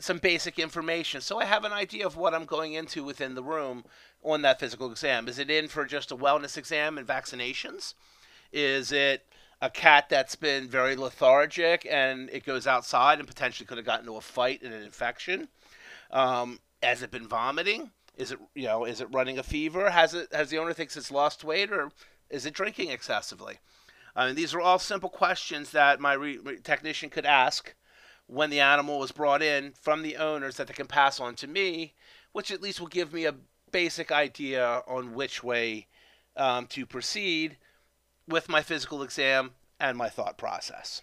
some 0.00 0.18
basic 0.18 0.58
information 0.58 1.20
so 1.20 1.40
I 1.40 1.44
have 1.44 1.64
an 1.64 1.72
idea 1.72 2.06
of 2.06 2.16
what 2.16 2.32
I'm 2.32 2.44
going 2.44 2.74
into 2.74 3.02
within 3.02 3.34
the 3.34 3.42
room 3.42 3.84
on 4.22 4.42
that 4.42 4.60
physical 4.60 4.90
exam. 4.90 5.28
Is 5.28 5.38
it 5.38 5.50
in 5.50 5.68
for 5.68 5.84
just 5.84 6.12
a 6.12 6.16
wellness 6.16 6.56
exam 6.56 6.98
and 6.98 7.06
vaccinations? 7.06 7.94
Is 8.52 8.92
it 8.92 9.26
a 9.60 9.68
cat 9.68 10.08
that's 10.08 10.36
been 10.36 10.68
very 10.68 10.94
lethargic 10.94 11.86
and 11.90 12.30
it 12.30 12.46
goes 12.46 12.66
outside 12.66 13.18
and 13.18 13.26
potentially 13.26 13.66
could 13.66 13.78
have 13.78 13.86
gotten 13.86 14.06
into 14.06 14.16
a 14.16 14.20
fight 14.20 14.62
and 14.62 14.72
an 14.72 14.82
infection? 14.82 15.48
Um, 16.10 16.60
has 16.82 17.02
it 17.02 17.10
been 17.10 17.26
vomiting? 17.26 17.90
Is 18.18 18.32
it 18.32 18.38
you 18.54 18.66
know 18.66 18.84
is 18.84 19.00
it 19.00 19.08
running 19.10 19.38
a 19.38 19.42
fever? 19.42 19.90
Has 19.90 20.12
it 20.12 20.28
has 20.32 20.50
the 20.50 20.58
owner 20.58 20.74
thinks 20.74 20.96
it's 20.96 21.10
lost 21.10 21.44
weight 21.44 21.72
or 21.72 21.90
is 22.28 22.44
it 22.44 22.52
drinking 22.52 22.90
excessively? 22.90 23.58
I 24.14 24.26
mean, 24.26 24.34
these 24.34 24.52
are 24.52 24.60
all 24.60 24.78
simple 24.78 25.08
questions 25.08 25.70
that 25.70 26.00
my 26.00 26.12
re- 26.12 26.58
technician 26.62 27.08
could 27.08 27.24
ask 27.24 27.74
when 28.26 28.50
the 28.50 28.60
animal 28.60 28.98
was 28.98 29.12
brought 29.12 29.42
in 29.42 29.72
from 29.80 30.02
the 30.02 30.16
owners 30.16 30.56
that 30.56 30.66
they 30.66 30.74
can 30.74 30.88
pass 30.88 31.20
on 31.20 31.34
to 31.36 31.46
me 31.46 31.94
which 32.32 32.50
at 32.50 32.62
least 32.62 32.80
will 32.80 32.88
give 32.88 33.12
me 33.12 33.24
a 33.24 33.34
basic 33.72 34.12
idea 34.12 34.82
on 34.86 35.14
which 35.14 35.42
way 35.42 35.86
um, 36.36 36.66
to 36.66 36.86
proceed 36.86 37.56
with 38.26 38.48
my 38.48 38.62
physical 38.62 39.02
exam 39.02 39.52
and 39.80 39.96
my 39.96 40.08
thought 40.08 40.38
process. 40.38 41.02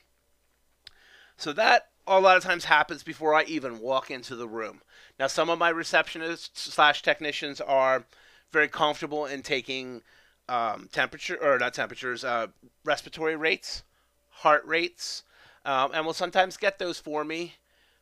So 1.37 1.51
that 1.53 1.89
a 2.07 2.19
lot 2.19 2.37
of 2.37 2.43
times 2.43 2.65
happens 2.65 3.03
before 3.03 3.33
I 3.33 3.43
even 3.43 3.79
walk 3.79 4.11
into 4.11 4.35
the 4.35 4.47
room. 4.47 4.81
Now, 5.19 5.27
some 5.27 5.49
of 5.49 5.59
my 5.59 5.71
receptionists 5.71 6.55
slash 6.55 7.01
technicians 7.01 7.61
are 7.61 8.05
very 8.51 8.67
comfortable 8.67 9.25
in 9.25 9.41
taking 9.41 10.01
um, 10.47 10.89
temperature 10.91 11.37
or 11.41 11.57
not 11.57 11.73
temperatures, 11.73 12.23
uh, 12.23 12.47
respiratory 12.83 13.35
rates, 13.35 13.83
heart 14.29 14.63
rates, 14.65 15.23
um, 15.65 15.91
and 15.93 16.05
will 16.05 16.13
sometimes 16.13 16.57
get 16.57 16.77
those 16.77 16.99
for 16.99 17.23
me 17.23 17.55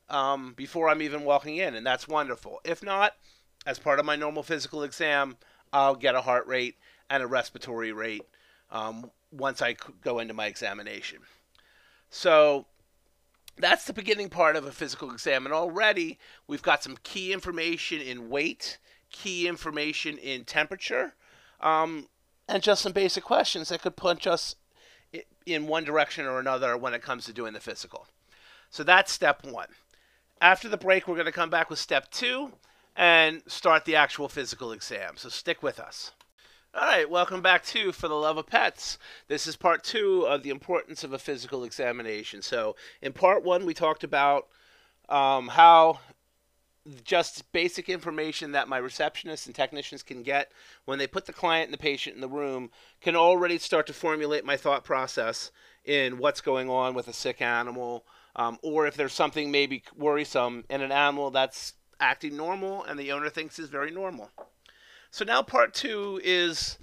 um, 0.10 0.54
before 0.56 0.90
I'm 0.90 1.02
even 1.02 1.24
walking 1.24 1.58
in, 1.58 1.76
and 1.76 1.86
that's 1.86 2.08
wonderful. 2.08 2.60
If 2.66 2.84
not, 2.84 3.14
as 3.66 3.80
part 3.80 4.00
of 4.00 4.06
my 4.06 4.16
normal 4.16 4.44
physical 4.44 4.84
exam, 4.84 5.38
I'll 5.72 5.96
get 5.96 6.16
a 6.16 6.22
heart 6.22 6.46
rate 6.48 6.76
and 7.10 7.24
a 7.24 7.28
respiratory 7.28 7.94
rate 7.94 8.24
um, 8.72 9.10
once 9.32 9.62
I 9.62 9.76
go 10.02 10.20
into 10.20 10.34
my 10.34 10.48
examination. 10.48 11.20
So 12.10 12.66
that's 13.58 13.86
the 13.86 13.94
beginning 13.94 14.30
part 14.30 14.56
of 14.56 14.66
a 14.66 14.72
physical 14.72 15.12
exam. 15.12 15.46
And 15.46 15.54
already 15.54 16.18
we've 16.48 16.62
got 16.62 16.84
some 16.84 16.98
key 17.04 17.34
information 17.34 18.02
in 18.02 18.30
weight, 18.30 18.78
key 19.12 19.48
information 19.48 20.18
in 20.18 20.44
temperature, 20.44 21.14
um, 21.62 22.08
and 22.48 22.62
just 22.64 22.82
some 22.82 22.92
basic 22.92 23.24
questions 23.24 23.70
that 23.70 23.82
could 23.82 23.96
punch 23.96 24.28
us 24.28 24.56
in 25.46 25.68
one 25.68 25.84
direction 25.84 26.26
or 26.26 26.40
another 26.40 26.78
when 26.78 26.94
it 26.94 27.02
comes 27.02 27.26
to 27.26 27.34
doing 27.34 27.54
the 27.54 27.60
physical. 27.60 28.08
So 28.70 28.84
that's 28.84 29.12
step 29.12 29.46
one. 29.46 29.70
After 30.42 30.68
the 30.68 30.78
break, 30.78 31.08
we're 31.08 31.16
going 31.16 31.26
to 31.26 31.32
come 31.32 31.50
back 31.50 31.70
with 31.70 31.80
step 31.80 32.10
two 32.12 32.54
and 32.96 33.42
start 33.48 33.86
the 33.86 33.96
actual 33.96 34.28
physical 34.28 34.72
exam. 34.72 35.16
So 35.16 35.30
stick 35.30 35.64
with 35.64 35.80
us. 35.80 36.12
All 36.76 36.88
right, 36.88 37.08
welcome 37.08 37.44
back 37.44 37.64
to 37.66 37.92
For 37.92 38.08
the 38.08 38.16
Love 38.16 38.38
of 38.38 38.48
Pets. 38.48 38.98
This 39.28 39.46
is 39.46 39.56
part 39.56 39.84
two 39.84 40.26
of 40.26 40.42
the 40.42 40.50
importance 40.50 41.04
of 41.04 41.14
a 41.14 41.20
physical 41.20 41.64
examination. 41.64 42.42
So, 42.42 42.76
in 43.00 43.14
part 43.14 43.44
one, 43.44 43.68
we 43.68 43.76
talked 43.76 44.04
about 44.04 44.48
um, 45.08 45.50
how 45.50 46.00
just 47.04 47.52
basic 47.52 47.90
information 47.90 48.54
that 48.54 48.68
my 48.68 48.82
receptionists 48.82 49.46
and 49.46 49.54
technicians 49.54 50.02
can 50.02 50.24
get 50.24 50.52
when 50.86 50.98
they 50.98 51.06
put 51.06 51.28
the 51.28 51.32
client 51.32 51.66
and 51.66 51.74
the 51.76 51.78
patient 51.78 52.16
in 52.16 52.22
the 52.22 52.28
room 52.28 52.72
can 53.02 53.16
already 53.16 53.60
start 53.60 53.86
to 53.86 53.94
formulate 53.94 54.44
my 54.44 54.58
thought 54.58 54.84
process 54.84 55.52
in 55.86 56.18
what's 56.18 56.42
going 56.42 56.72
on 56.72 56.96
with 56.96 57.08
a 57.08 57.14
sick 57.14 57.40
animal, 57.40 58.04
um, 58.36 58.58
or 58.64 58.88
if 58.88 58.96
there's 58.96 59.14
something 59.14 59.52
maybe 59.52 59.84
worrisome 59.96 60.64
in 60.72 60.82
an 60.82 60.92
animal 60.92 61.30
that's 61.30 61.74
acting 62.00 62.36
normal 62.36 62.84
and 62.84 63.00
the 63.00 63.12
owner 63.12 63.30
thinks 63.30 63.60
is 63.60 63.70
very 63.70 63.92
normal. 63.92 64.32
So 65.14 65.24
now 65.24 65.44
part 65.44 65.76
two 65.76 66.20
is 66.24 66.80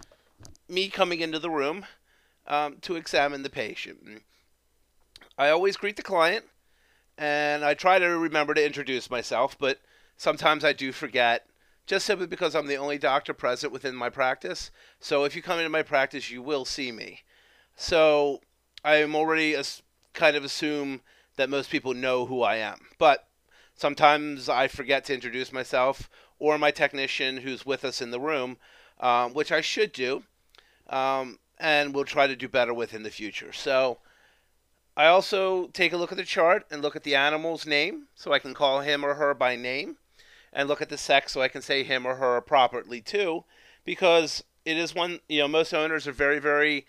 me 0.68 0.88
coming 0.88 1.18
into 1.18 1.40
the 1.40 1.50
room 1.50 1.84
um, 2.46 2.76
to 2.82 2.94
examine 2.94 3.42
the 3.42 3.50
patient. 3.50 4.22
I 5.36 5.48
always 5.48 5.76
greet 5.76 5.96
the 5.96 6.04
client, 6.04 6.44
and 7.18 7.64
I 7.64 7.74
try 7.74 7.98
to 7.98 8.06
remember 8.06 8.54
to 8.54 8.64
introduce 8.64 9.10
myself, 9.10 9.58
but 9.58 9.80
sometimes 10.16 10.64
I 10.64 10.72
do 10.72 10.92
forget, 10.92 11.46
just 11.86 12.06
simply 12.06 12.28
because 12.28 12.54
I'm 12.54 12.68
the 12.68 12.76
only 12.76 12.98
doctor 12.98 13.34
present 13.34 13.72
within 13.72 13.96
my 13.96 14.10
practice. 14.10 14.70
So 15.00 15.24
if 15.24 15.34
you 15.34 15.42
come 15.42 15.58
into 15.58 15.68
my 15.68 15.82
practice, 15.82 16.30
you 16.30 16.40
will 16.40 16.64
see 16.64 16.92
me. 16.92 17.22
So 17.74 18.42
I 18.84 18.98
am 18.98 19.16
already 19.16 19.56
kind 20.14 20.36
of 20.36 20.44
assume 20.44 21.00
that 21.34 21.50
most 21.50 21.68
people 21.68 21.94
know 21.94 22.26
who 22.26 22.42
I 22.42 22.58
am, 22.58 22.78
but 22.96 23.26
sometimes 23.74 24.48
I 24.48 24.68
forget 24.68 25.04
to 25.06 25.14
introduce 25.14 25.52
myself 25.52 26.08
or 26.40 26.58
my 26.58 26.72
technician 26.72 27.36
who's 27.36 27.64
with 27.64 27.84
us 27.84 28.02
in 28.02 28.10
the 28.10 28.18
room, 28.18 28.56
um, 28.98 29.32
which 29.32 29.52
I 29.52 29.60
should 29.60 29.92
do, 29.92 30.24
um, 30.88 31.38
and 31.58 31.94
we'll 31.94 32.04
try 32.04 32.26
to 32.26 32.34
do 32.34 32.48
better 32.48 32.74
with 32.74 32.92
in 32.92 33.04
the 33.04 33.10
future. 33.10 33.52
So 33.52 33.98
I 34.96 35.06
also 35.06 35.68
take 35.68 35.92
a 35.92 35.96
look 35.96 36.10
at 36.10 36.18
the 36.18 36.24
chart 36.24 36.66
and 36.70 36.82
look 36.82 36.96
at 36.96 37.04
the 37.04 37.14
animal's 37.14 37.64
name, 37.64 38.08
so 38.14 38.32
I 38.32 38.38
can 38.38 38.54
call 38.54 38.80
him 38.80 39.04
or 39.04 39.14
her 39.14 39.34
by 39.34 39.54
name, 39.54 39.98
and 40.52 40.68
look 40.68 40.82
at 40.82 40.88
the 40.88 40.98
sex, 40.98 41.32
so 41.32 41.40
I 41.40 41.48
can 41.48 41.62
say 41.62 41.84
him 41.84 42.04
or 42.06 42.16
her 42.16 42.40
properly 42.40 43.00
too, 43.00 43.44
because 43.84 44.42
it 44.64 44.76
is 44.76 44.94
one. 44.94 45.20
You 45.28 45.40
know, 45.40 45.48
most 45.48 45.72
owners 45.72 46.08
are 46.08 46.12
very, 46.12 46.38
very 46.38 46.86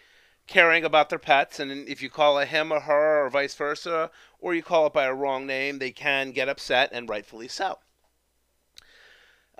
caring 0.48 0.84
about 0.84 1.10
their 1.10 1.20
pets, 1.20 1.60
and 1.60 1.72
if 1.88 2.02
you 2.02 2.10
call 2.10 2.40
it 2.40 2.48
him 2.48 2.72
or 2.72 2.82
her 2.82 3.26
or 3.26 3.30
vice 3.30 3.56
versa, 3.56 4.10
or 4.40 4.56
you 4.56 4.64
call 4.64 4.88
it 4.88 4.94
by 4.94 5.06
a 5.06 5.14
wrong 5.14 5.46
name, 5.46 5.80
they 5.80 5.92
can 5.92 6.32
get 6.32 6.50
upset, 6.50 6.90
and 6.92 7.08
rightfully 7.08 7.48
so. 7.48 7.78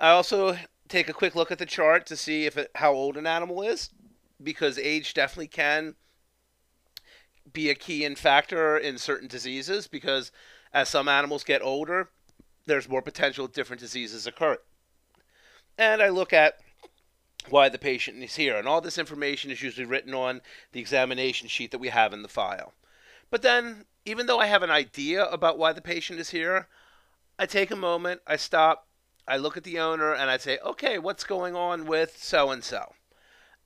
I 0.02 0.10
also 0.10 0.58
take 0.88 1.08
a 1.08 1.14
quick 1.14 1.36
look 1.36 1.52
at 1.52 1.58
the 1.58 1.64
chart 1.64 2.06
to 2.06 2.16
see 2.16 2.44
if 2.44 2.58
it, 2.58 2.72
how 2.74 2.92
old 2.92 3.16
an 3.16 3.26
animal 3.26 3.62
is, 3.62 3.90
because 4.42 4.76
age 4.76 5.14
definitely 5.14 5.46
can 5.46 5.94
be 7.52 7.70
a 7.70 7.76
key 7.76 8.04
in 8.04 8.16
factor 8.16 8.76
in 8.76 8.98
certain 8.98 9.28
diseases. 9.28 9.86
Because 9.86 10.32
as 10.74 10.88
some 10.88 11.06
animals 11.06 11.44
get 11.44 11.62
older, 11.62 12.10
there's 12.66 12.88
more 12.88 13.00
potential 13.00 13.46
different 13.46 13.80
diseases 13.80 14.26
occur. 14.26 14.58
And 15.78 16.02
I 16.02 16.08
look 16.08 16.32
at 16.32 16.58
why 17.48 17.68
the 17.68 17.78
patient 17.78 18.22
is 18.22 18.34
here, 18.34 18.56
and 18.56 18.66
all 18.66 18.80
this 18.80 18.98
information 18.98 19.52
is 19.52 19.62
usually 19.62 19.86
written 19.86 20.14
on 20.14 20.40
the 20.72 20.80
examination 20.80 21.46
sheet 21.46 21.70
that 21.70 21.78
we 21.78 21.88
have 21.88 22.12
in 22.12 22.22
the 22.22 22.28
file. 22.28 22.72
But 23.30 23.42
then, 23.42 23.84
even 24.04 24.26
though 24.26 24.38
I 24.38 24.46
have 24.46 24.62
an 24.62 24.70
idea 24.70 25.24
about 25.26 25.58
why 25.58 25.72
the 25.72 25.80
patient 25.80 26.18
is 26.18 26.30
here, 26.30 26.68
I 27.38 27.46
take 27.46 27.70
a 27.70 27.76
moment, 27.76 28.20
I 28.26 28.36
stop, 28.36 28.86
I 29.26 29.36
look 29.36 29.56
at 29.56 29.64
the 29.64 29.78
owner 29.78 30.12
and 30.12 30.30
I 30.30 30.36
say, 30.36 30.58
okay, 30.64 30.98
what's 30.98 31.24
going 31.24 31.54
on 31.54 31.86
with 31.86 32.16
so 32.18 32.50
and 32.50 32.64
so? 32.64 32.94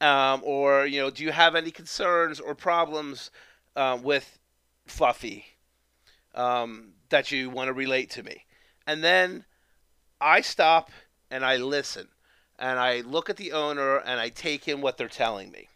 Or, 0.01 0.87
you 0.87 1.01
know, 1.01 1.11
do 1.11 1.25
you 1.25 1.33
have 1.33 1.55
any 1.55 1.71
concerns 1.71 2.41
or 2.41 2.55
problems 2.55 3.31
uh, 3.75 3.99
with 4.01 4.39
Fluffy 4.87 5.47
um, 6.35 6.93
that 7.09 7.33
you 7.33 7.49
want 7.49 7.69
to 7.69 7.73
relate 7.73 8.11
to 8.11 8.23
me? 8.23 8.45
And 8.87 9.03
then 9.03 9.45
I 10.21 10.43
stop 10.43 10.91
and 11.31 11.45
I 11.45 11.57
listen 11.57 12.09
and 12.59 12.79
I 12.79 13.01
look 13.01 13.31
at 13.31 13.37
the 13.37 13.53
owner 13.53 13.99
and 13.99 14.21
I 14.21 14.29
take 14.29 14.69
in 14.69 14.81
what 14.81 14.97
they're 14.99 15.09
telling 15.09 15.51
me. 15.51 15.69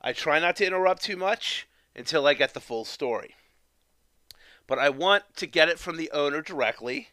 I 0.00 0.12
try 0.12 0.38
not 0.38 0.56
to 0.56 0.66
interrupt 0.66 1.02
too 1.02 1.16
much 1.16 1.66
until 1.96 2.26
I 2.26 2.34
get 2.34 2.54
the 2.54 2.60
full 2.60 2.84
story. 2.84 3.34
But 4.66 4.78
I 4.78 4.90
want 4.90 5.24
to 5.36 5.46
get 5.46 5.68
it 5.68 5.78
from 5.78 5.96
the 5.96 6.10
owner 6.12 6.42
directly 6.42 7.08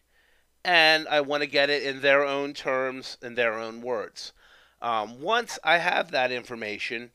and 0.66 1.06
I 1.06 1.20
want 1.20 1.44
to 1.44 1.46
get 1.46 1.70
it 1.70 1.84
in 1.84 2.00
their 2.00 2.24
own 2.24 2.52
terms 2.52 3.18
and 3.22 3.38
their 3.38 3.56
own 3.56 3.82
words. 3.82 4.32
Um, 4.82 5.22
once 5.22 5.60
I 5.62 5.78
have 5.78 6.10
that 6.10 6.32
information, 6.32 7.12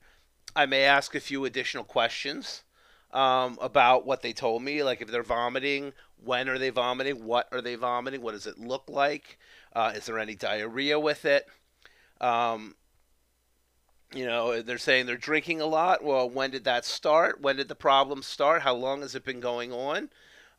I 0.56 0.66
may 0.66 0.86
ask 0.86 1.14
a 1.14 1.20
few 1.20 1.44
additional 1.44 1.84
questions 1.84 2.64
um, 3.12 3.58
about 3.62 4.06
what 4.06 4.22
they 4.22 4.32
told 4.32 4.64
me, 4.64 4.84
like 4.84 5.02
if 5.02 5.12
they're 5.12 5.22
vomiting, 5.22 5.92
when 6.24 6.48
are 6.48 6.58
they 6.58 6.70
vomiting, 6.70 7.26
what 7.26 7.50
are 7.52 7.62
they 7.62 7.76
vomiting, 7.76 8.22
what 8.22 8.32
does 8.32 8.48
it 8.48 8.58
look 8.58 8.86
like, 8.88 9.38
uh, 9.76 9.92
is 9.94 10.06
there 10.06 10.18
any 10.18 10.34
diarrhea 10.34 10.98
with 10.98 11.26
it? 11.26 11.46
Um, 12.22 12.76
you 14.14 14.26
know, 14.26 14.62
they're 14.62 14.78
saying 14.78 15.08
they're 15.08 15.18
drinking 15.18 15.60
a 15.60 15.66
lot. 15.66 16.06
Well, 16.06 16.30
when 16.30 16.52
did 16.52 16.64
that 16.64 16.86
start? 16.86 17.42
When 17.42 17.58
did 17.58 17.68
the 17.68 17.76
problem 17.76 18.24
start? 18.24 18.62
How 18.62 18.76
long 18.76 19.02
has 19.02 19.14
it 19.14 19.26
been 19.26 19.42
going 19.42 19.74
on? 19.74 20.10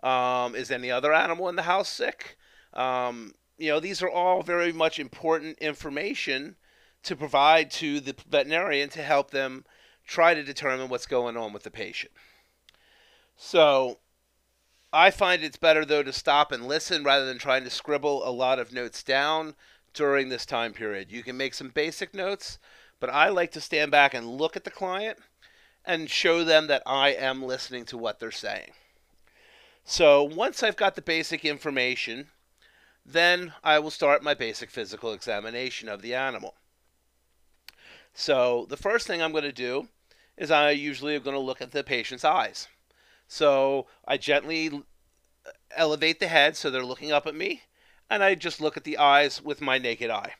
Um, 0.03 0.55
is 0.55 0.71
any 0.71 0.91
other 0.91 1.15
animal 1.15 1.49
in 1.49 1.57
the 1.57 1.63
house 1.63 1.89
sick? 1.89 2.37
Um, 2.73 3.35
you 3.59 3.69
know, 3.69 3.81
these 3.81 4.03
are 4.03 4.11
all 4.11 4.43
very 4.43 4.73
much 4.73 4.99
important 4.99 5.59
information 5.59 6.57
to 7.03 7.17
provide 7.17 7.71
to 7.73 8.01
the 8.01 8.15
veterinarian 8.29 8.89
to 8.91 9.03
help 9.03 9.31
them 9.31 9.65
try 10.07 10.35
to 10.35 10.43
determine 10.43 10.89
what's 10.89 11.07
going 11.07 11.37
on 11.37 11.53
with 11.53 11.63
the 11.63 11.71
patient. 11.71 12.13
So, 13.37 13.99
I 14.93 15.11
find 15.11 15.43
it's 15.43 15.57
better 15.57 15.85
though 15.85 16.03
to 16.03 16.13
stop 16.13 16.53
and 16.53 16.67
listen 16.67 17.03
rather 17.03 17.25
than 17.25 17.39
trying 17.39 17.65
to 17.65 17.71
scribble 17.71 18.29
a 18.29 18.31
lot 18.31 18.59
of 18.59 18.73
notes 18.73 19.03
down 19.03 19.55
during 19.95 20.29
this 20.29 20.45
time 20.45 20.73
period. 20.73 21.11
You 21.11 21.23
can 21.23 21.37
make 21.37 21.55
some 21.55 21.71
basic 21.71 22.15
notes, 22.15 22.59
but 23.01 23.11
I 23.11 23.29
like 23.29 23.53
to 23.53 23.61
stand 23.61 23.91
back 23.91 24.15
and 24.15 24.27
look 24.27 24.57
at 24.57 24.65
the 24.65 24.71
client 24.71 25.19
and 25.85 26.11
show 26.11 26.45
them 26.45 26.67
that 26.69 26.83
I 26.87 27.11
am 27.11 27.43
listening 27.43 27.85
to 27.87 27.99
what 27.99 28.21
they're 28.21 28.31
saying. 28.31 28.73
So, 29.85 30.23
once 30.23 30.63
I've 30.63 30.77
got 30.77 30.95
the 30.95 31.03
basic 31.03 31.45
information, 31.45 32.29
then 33.05 33.53
I 33.65 33.79
will 33.79 33.91
start 33.91 34.23
my 34.23 34.35
basic 34.35 34.71
physical 34.71 35.13
examination 35.13 35.89
of 35.89 36.03
the 36.03 36.15
animal. 36.15 36.55
So 38.15 38.67
the 38.69 38.77
first 38.77 39.07
thing 39.07 39.23
I'm 39.23 39.33
going 39.33 39.45
to 39.45 39.53
do 39.53 39.89
is 40.37 40.51
I 40.51 40.71
usually 40.71 41.17
am 41.17 41.23
going 41.23 41.37
to 41.37 41.41
look 41.41 41.61
at 41.61 41.73
the 41.73 41.83
patient's 41.83 42.25
eyes. 42.25 42.69
So 43.27 43.87
I 44.07 44.17
gently 44.17 44.83
elevate 45.75 46.21
the 46.21 46.29
head 46.29 46.57
so 46.57 46.71
they're 46.71 46.85
looking 46.85 47.13
up 47.13 47.27
at 47.27 47.35
me, 47.35 47.63
and 48.11 48.23
I 48.23 48.35
just 48.35 48.61
look 48.61 48.77
at 48.77 48.85
the 48.85 48.99
eyes 48.99 49.43
with 49.43 49.61
my 49.61 49.79
naked 49.79 50.11
eye. 50.11 50.35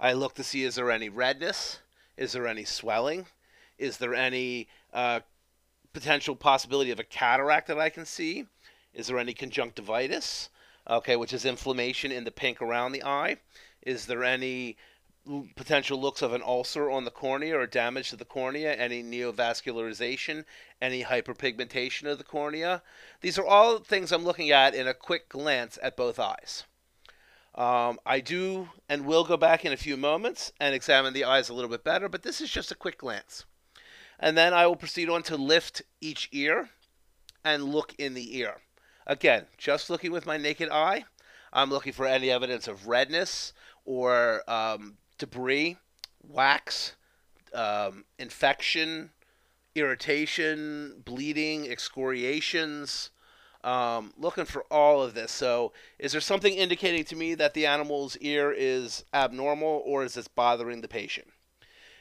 I 0.00 0.12
look 0.12 0.34
to 0.34 0.44
see 0.44 0.64
is 0.64 0.74
there 0.74 0.90
any 0.90 1.08
redness? 1.08 1.78
Is 2.16 2.32
there 2.32 2.46
any 2.46 2.64
swelling? 2.64 3.26
Is 3.78 3.98
there 3.98 4.14
any 4.14 4.68
uh, 4.92 5.20
potential 5.92 6.36
possibility 6.36 6.90
of 6.90 7.00
a 7.00 7.04
cataract 7.04 7.68
that 7.68 7.78
I 7.78 7.88
can 7.88 8.04
see? 8.04 8.46
Is 8.92 9.06
there 9.06 9.18
any 9.18 9.34
conjunctivitis? 9.34 10.48
Okay, 10.88 11.16
which 11.16 11.32
is 11.32 11.44
inflammation 11.44 12.12
in 12.12 12.24
the 12.24 12.30
pink 12.30 12.60
around 12.60 12.92
the 12.92 13.04
eye. 13.04 13.36
Is 13.82 14.06
there 14.06 14.24
any 14.24 14.76
potential 15.54 16.00
looks 16.00 16.20
of 16.20 16.32
an 16.32 16.42
ulcer 16.42 16.90
on 16.90 17.04
the 17.04 17.10
cornea 17.10 17.56
or 17.56 17.66
damage 17.66 18.10
to 18.10 18.16
the 18.16 18.24
cornea, 18.24 18.74
any 18.74 19.02
neovascularization, 19.02 20.44
any 20.80 21.04
hyperpigmentation 21.04 22.10
of 22.10 22.18
the 22.18 22.24
cornea. 22.24 22.82
These 23.20 23.38
are 23.38 23.46
all 23.46 23.78
things 23.78 24.10
I'm 24.10 24.24
looking 24.24 24.50
at 24.50 24.74
in 24.74 24.88
a 24.88 24.94
quick 24.94 25.28
glance 25.28 25.78
at 25.82 25.96
both 25.96 26.18
eyes. 26.18 26.64
Um, 27.54 28.00
I 28.04 28.20
do 28.20 28.70
and 28.88 29.04
will 29.04 29.24
go 29.24 29.36
back 29.36 29.64
in 29.64 29.72
a 29.72 29.76
few 29.76 29.96
moments 29.96 30.52
and 30.58 30.74
examine 30.74 31.12
the 31.12 31.24
eyes 31.24 31.48
a 31.48 31.54
little 31.54 31.70
bit 31.70 31.84
better, 31.84 32.08
but 32.08 32.22
this 32.22 32.40
is 32.40 32.50
just 32.50 32.72
a 32.72 32.76
quick 32.76 32.98
glance. 32.98 33.44
And 34.18 34.36
then 34.36 34.54
I 34.54 34.66
will 34.66 34.76
proceed 34.76 35.08
on 35.08 35.22
to 35.24 35.36
lift 35.36 35.82
each 36.00 36.28
ear 36.32 36.70
and 37.44 37.64
look 37.64 37.94
in 37.98 38.14
the 38.14 38.38
ear. 38.38 38.62
Again, 39.06 39.46
just 39.58 39.90
looking 39.90 40.12
with 40.12 40.26
my 40.26 40.36
naked 40.36 40.68
eye, 40.70 41.04
I'm 41.52 41.70
looking 41.70 41.92
for 41.92 42.06
any 42.06 42.30
evidence 42.30 42.68
of 42.68 42.86
redness 42.86 43.52
or 43.84 44.48
um, 44.48 44.96
debris, 45.18 45.76
wax, 46.22 46.94
um, 47.52 48.04
infection, 48.18 49.10
irritation, 49.74 51.02
bleeding, 51.04 51.68
excoriations. 51.68 53.10
Um, 53.64 54.12
looking 54.18 54.44
for 54.44 54.64
all 54.72 55.02
of 55.02 55.14
this. 55.14 55.30
So, 55.30 55.72
is 55.96 56.10
there 56.10 56.20
something 56.20 56.52
indicating 56.52 57.04
to 57.04 57.14
me 57.14 57.36
that 57.36 57.54
the 57.54 57.66
animal's 57.66 58.16
ear 58.16 58.52
is 58.52 59.04
abnormal 59.14 59.82
or 59.86 60.02
is 60.02 60.14
this 60.14 60.26
bothering 60.26 60.80
the 60.80 60.88
patient? 60.88 61.28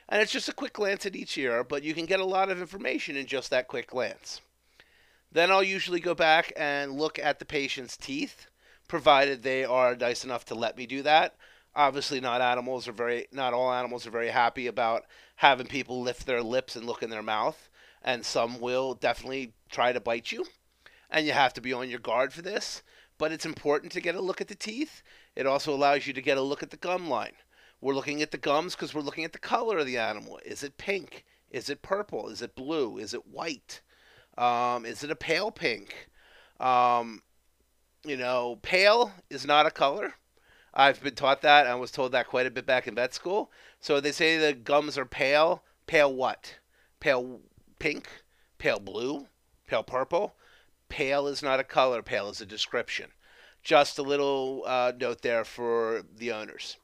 And 0.10 0.24
it's 0.24 0.31
just 0.31 0.50
a 0.50 0.53
quick 0.53 0.74
glance 0.74 1.05
at 1.05 1.15
each 1.15 1.38
ear, 1.38 1.63
but 1.63 1.84
you 1.84 1.93
can 1.93 2.08
get 2.08 2.20
a 2.20 2.25
lot 2.25 2.50
of 2.50 2.60
information 2.60 3.15
in 3.15 3.27
just 3.27 3.51
that 3.51 3.67
quick 3.67 3.88
glance. 3.91 4.41
Then 5.32 5.50
I'll 5.50 5.64
usually 5.64 6.02
go 6.02 6.14
back 6.14 6.52
and 6.58 6.98
look 6.98 7.18
at 7.18 7.40
the 7.40 7.46
patient's 7.46 7.96
teeth, 7.96 8.48
provided 8.88 9.44
they 9.44 9.64
are 9.64 9.96
nice 9.96 10.26
enough 10.26 10.44
to 10.46 10.56
let 10.56 10.76
me 10.76 10.86
do 10.86 11.02
that. 11.04 11.36
Obviously 11.74 12.20
not 12.20 12.42
animals 12.42 12.86
are 12.90 12.92
very 12.94 13.28
not 13.32 13.54
all 13.54 13.72
animals 13.72 14.06
are 14.06 14.12
very 14.12 14.30
happy 14.30 14.68
about 14.68 15.06
having 15.38 15.68
people 15.68 16.02
lift 16.02 16.26
their 16.26 16.44
lips 16.44 16.76
and 16.76 16.86
look 16.86 17.02
in 17.02 17.10
their 17.10 17.24
mouth 17.24 17.70
and 18.04 18.26
some 18.26 18.60
will 18.60 18.94
definitely 18.94 19.54
try 19.70 19.94
to 19.94 20.02
bite 20.02 20.34
you 20.34 20.46
and 21.10 21.26
you 21.26 21.32
have 21.32 21.54
to 21.54 21.62
be 21.62 21.72
on 21.72 21.90
your 21.90 22.00
guard 22.00 22.34
for 22.34 22.42
this. 22.42 22.84
But 23.18 23.32
it's 23.32 23.46
important 23.46 23.94
to 23.94 24.02
get 24.02 24.16
a 24.16 24.22
look 24.22 24.42
at 24.42 24.50
the 24.50 24.56
teeth. 24.56 25.02
It 25.36 25.46
also 25.46 25.74
allows 25.74 26.08
you 26.08 26.14
to 26.14 26.22
get 26.22 26.38
a 26.38 26.42
look 26.42 26.62
at 26.62 26.72
the 26.72 26.78
gum 26.78 27.10
line. 27.10 27.36
We're 27.80 27.96
looking 27.96 28.22
at 28.22 28.32
the 28.32 28.38
gums 28.38 28.76
because 28.76 28.94
we're 28.94 29.02
looking 29.02 29.24
at 29.24 29.32
the 29.32 29.40
color 29.40 29.78
of 29.78 29.86
the 29.86 29.98
animal. 29.98 30.40
Is 30.44 30.64
it 30.64 30.78
pink? 30.78 31.24
Is 31.50 31.70
it 31.70 31.82
purple? 31.82 32.28
Is 32.28 32.42
it 32.42 32.56
blue? 32.56 32.98
Is 32.98 33.14
it 33.14 33.28
white 33.28 33.82
um, 34.38 34.86
is 34.86 35.04
it 35.04 35.12
a 35.12 35.16
pale 35.16 35.52
pink 35.52 36.10
um, 36.60 37.22
you 38.06 38.18
know 38.18 38.58
pale 38.62 39.12
is 39.30 39.46
not 39.46 39.66
a 39.66 39.72
color 39.72 40.14
I've 40.74 41.04
been 41.04 41.16
taught 41.16 41.42
that. 41.42 41.68
I 41.68 41.76
was 41.76 41.92
told 41.92 42.14
that 42.14 42.28
quite 42.28 42.46
a 42.46 42.52
bit 42.52 42.66
back 42.66 42.88
in 42.88 42.96
vet 42.96 43.14
school. 43.14 43.52
So 43.80 44.00
they 44.00 44.12
say 44.12 44.38
the 44.38 44.54
gums 44.54 44.98
are 44.98 45.06
pale. 45.06 45.64
Pale 45.86 46.14
what? 46.14 46.56
Pale 47.00 47.42
pink? 47.80 48.08
Pale 48.58 48.80
blue? 48.80 49.28
Pale 49.68 49.84
purple? 49.84 50.36
Pale 50.88 51.28
is 51.28 51.44
not 51.44 51.60
a 51.60 51.66
color. 51.66 52.02
Pale 52.02 52.30
is 52.30 52.42
a 52.42 52.46
description. 52.46 53.12
Just 53.64 54.00
a 54.00 54.04
little 54.04 54.64
uh, 54.66 54.94
note 54.98 55.22
there 55.22 55.44
for 55.44 56.04
the 56.16 56.32
owners. 56.32 56.78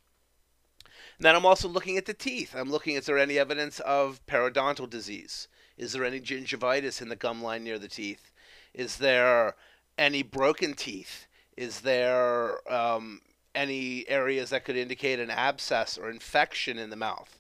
And 1.17 1.25
then 1.25 1.35
I'm 1.35 1.45
also 1.45 1.67
looking 1.67 1.97
at 1.97 2.05
the 2.05 2.13
teeth. 2.13 2.53
I'm 2.55 2.69
looking, 2.69 2.95
is 2.95 3.05
there 3.05 3.17
any 3.17 3.39
evidence 3.39 3.79
of 3.79 4.25
periodontal 4.27 4.89
disease? 4.89 5.47
Is 5.77 5.93
there 5.93 6.03
any 6.03 6.19
gingivitis 6.19 7.01
in 7.01 7.09
the 7.09 7.15
gum 7.15 7.41
line 7.41 7.63
near 7.63 7.79
the 7.79 7.87
teeth? 7.87 8.31
Is 8.73 8.97
there 8.97 9.55
any 9.97 10.23
broken 10.23 10.73
teeth? 10.73 11.27
Is 11.55 11.81
there 11.81 12.71
um, 12.71 13.21
any 13.55 14.07
areas 14.07 14.51
that 14.51 14.65
could 14.65 14.75
indicate 14.75 15.19
an 15.19 15.31
abscess 15.31 15.97
or 15.97 16.09
infection 16.09 16.77
in 16.77 16.89
the 16.89 16.95
mouth? 16.95 17.39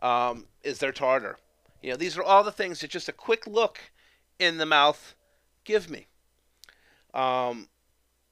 Um, 0.00 0.46
is 0.62 0.78
there 0.78 0.92
tartar? 0.92 1.38
You 1.82 1.90
know, 1.90 1.96
these 1.96 2.16
are 2.16 2.22
all 2.22 2.44
the 2.44 2.52
things 2.52 2.80
that 2.80 2.90
just 2.90 3.08
a 3.08 3.12
quick 3.12 3.46
look 3.46 3.78
in 4.38 4.58
the 4.58 4.66
mouth 4.66 5.14
give 5.64 5.90
me. 5.90 6.06
Um, 7.14 7.68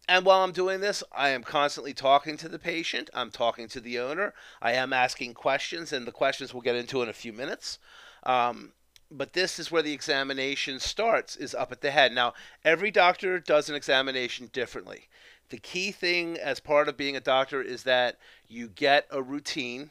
and 0.08 0.24
while 0.24 0.42
I'm 0.42 0.52
doing 0.52 0.80
this, 0.80 1.02
I 1.12 1.30
am 1.30 1.42
constantly 1.42 1.92
talking 1.92 2.36
to 2.38 2.48
the 2.48 2.58
patient. 2.58 3.10
I'm 3.12 3.30
talking 3.30 3.68
to 3.68 3.80
the 3.80 3.98
owner. 3.98 4.34
I 4.62 4.72
am 4.72 4.92
asking 4.92 5.34
questions, 5.34 5.92
and 5.92 6.06
the 6.06 6.12
questions 6.12 6.54
we'll 6.54 6.62
get 6.62 6.76
into 6.76 7.02
in 7.02 7.08
a 7.08 7.12
few 7.12 7.32
minutes. 7.32 7.78
Um, 8.22 8.72
but 9.10 9.32
this 9.32 9.58
is 9.58 9.70
where 9.70 9.82
the 9.82 9.92
examination 9.92 10.80
starts, 10.80 11.36
is 11.36 11.54
up 11.54 11.72
at 11.72 11.80
the 11.80 11.90
head. 11.90 12.12
Now, 12.12 12.34
every 12.64 12.90
doctor 12.90 13.38
does 13.38 13.68
an 13.68 13.76
examination 13.76 14.50
differently 14.52 15.08
the 15.48 15.58
key 15.58 15.92
thing 15.92 16.36
as 16.36 16.60
part 16.60 16.88
of 16.88 16.96
being 16.96 17.16
a 17.16 17.20
doctor 17.20 17.62
is 17.62 17.84
that 17.84 18.18
you 18.48 18.68
get 18.68 19.06
a 19.10 19.22
routine 19.22 19.90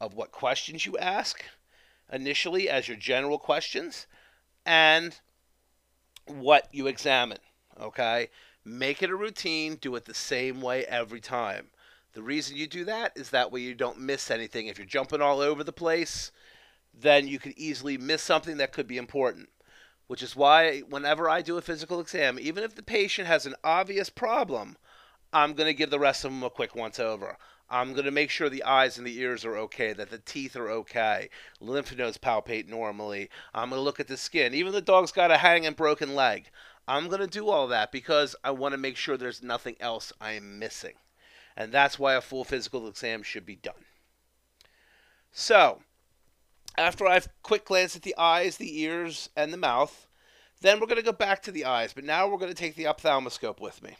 of 0.00 0.14
what 0.14 0.32
questions 0.32 0.86
you 0.86 0.96
ask 0.98 1.44
initially 2.12 2.68
as 2.68 2.88
your 2.88 2.96
general 2.96 3.38
questions 3.38 4.06
and 4.64 5.20
what 6.26 6.68
you 6.72 6.86
examine. 6.86 7.38
Okay? 7.80 8.28
Make 8.64 9.02
it 9.02 9.10
a 9.10 9.16
routine, 9.16 9.76
do 9.76 9.94
it 9.96 10.04
the 10.04 10.14
same 10.14 10.60
way 10.60 10.84
every 10.86 11.20
time. 11.20 11.68
The 12.14 12.22
reason 12.22 12.56
you 12.56 12.66
do 12.66 12.84
that 12.84 13.12
is 13.14 13.30
that 13.30 13.50
way 13.50 13.60
you 13.60 13.74
don't 13.74 14.00
miss 14.00 14.30
anything. 14.30 14.66
If 14.66 14.78
you're 14.78 14.86
jumping 14.86 15.22
all 15.22 15.40
over 15.40 15.64
the 15.64 15.72
place, 15.72 16.30
then 16.94 17.26
you 17.26 17.38
could 17.38 17.54
easily 17.56 17.96
miss 17.96 18.22
something 18.22 18.56
that 18.58 18.72
could 18.72 18.86
be 18.86 18.98
important 18.98 19.48
which 20.12 20.22
is 20.22 20.36
why 20.36 20.80
whenever 20.80 21.26
I 21.26 21.40
do 21.40 21.56
a 21.56 21.62
physical 21.62 21.98
exam, 21.98 22.38
even 22.38 22.64
if 22.64 22.74
the 22.74 22.82
patient 22.82 23.26
has 23.28 23.46
an 23.46 23.54
obvious 23.64 24.10
problem, 24.10 24.76
I'm 25.32 25.54
going 25.54 25.68
to 25.68 25.72
give 25.72 25.88
the 25.88 25.98
rest 25.98 26.22
of 26.22 26.30
them 26.30 26.42
a 26.42 26.50
quick 26.50 26.74
once 26.74 26.98
over. 26.98 27.38
I'm 27.70 27.94
going 27.94 28.04
to 28.04 28.10
make 28.10 28.28
sure 28.28 28.50
the 28.50 28.64
eyes 28.64 28.98
and 28.98 29.06
the 29.06 29.18
ears 29.18 29.46
are 29.46 29.56
okay, 29.56 29.94
that 29.94 30.10
the 30.10 30.18
teeth 30.18 30.54
are 30.54 30.68
okay, 30.68 31.30
lymph 31.60 31.96
nodes 31.96 32.18
palpate 32.18 32.68
normally. 32.68 33.30
I'm 33.54 33.70
going 33.70 33.78
to 33.78 33.82
look 33.82 34.00
at 34.00 34.08
the 34.08 34.18
skin. 34.18 34.52
Even 34.52 34.72
the 34.72 34.82
dog's 34.82 35.12
got 35.12 35.30
a 35.30 35.38
hanging 35.38 35.72
broken 35.72 36.14
leg. 36.14 36.50
I'm 36.86 37.08
going 37.08 37.22
to 37.22 37.26
do 37.26 37.48
all 37.48 37.66
that 37.68 37.90
because 37.90 38.36
I 38.44 38.50
want 38.50 38.72
to 38.72 38.78
make 38.78 38.98
sure 38.98 39.16
there's 39.16 39.42
nothing 39.42 39.76
else 39.80 40.12
I 40.20 40.32
am 40.32 40.58
missing. 40.58 40.96
And 41.56 41.72
that's 41.72 41.98
why 41.98 42.12
a 42.12 42.20
full 42.20 42.44
physical 42.44 42.86
exam 42.86 43.22
should 43.22 43.46
be 43.46 43.56
done. 43.56 43.86
So, 45.30 45.80
after 46.76 47.06
I've 47.06 47.28
quick 47.42 47.64
glanced 47.64 47.96
at 47.96 48.02
the 48.02 48.16
eyes, 48.16 48.56
the 48.56 48.80
ears, 48.80 49.28
and 49.36 49.52
the 49.52 49.58
mouth, 49.58 50.06
then 50.60 50.80
we're 50.80 50.86
going 50.86 50.96
to 50.96 51.02
go 51.02 51.12
back 51.12 51.42
to 51.42 51.52
the 51.52 51.64
eyes. 51.64 51.92
But 51.92 52.04
now 52.04 52.28
we're 52.28 52.38
going 52.38 52.52
to 52.52 52.54
take 52.54 52.76
the 52.76 52.86
ophthalmoscope 52.86 53.60
with 53.60 53.82
me. 53.82 53.96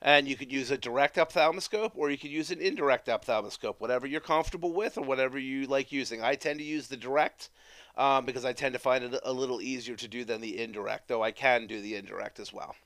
And 0.00 0.28
you 0.28 0.36
could 0.36 0.52
use 0.52 0.70
a 0.70 0.78
direct 0.78 1.16
ophthalmoscope 1.16 1.92
or 1.96 2.08
you 2.10 2.18
could 2.18 2.30
use 2.30 2.52
an 2.52 2.60
indirect 2.60 3.08
ophthalmoscope, 3.08 3.80
whatever 3.80 4.06
you're 4.06 4.20
comfortable 4.20 4.72
with 4.72 4.96
or 4.96 5.02
whatever 5.02 5.38
you 5.38 5.66
like 5.66 5.90
using. 5.90 6.22
I 6.22 6.36
tend 6.36 6.60
to 6.60 6.64
use 6.64 6.86
the 6.86 6.96
direct 6.96 7.50
um, 7.96 8.24
because 8.24 8.44
I 8.44 8.52
tend 8.52 8.74
to 8.74 8.78
find 8.78 9.02
it 9.02 9.20
a 9.24 9.32
little 9.32 9.60
easier 9.60 9.96
to 9.96 10.06
do 10.06 10.24
than 10.24 10.40
the 10.40 10.60
indirect, 10.62 11.08
though 11.08 11.22
I 11.24 11.32
can 11.32 11.66
do 11.66 11.80
the 11.80 11.96
indirect 11.96 12.38
as 12.38 12.52
well. 12.52 12.76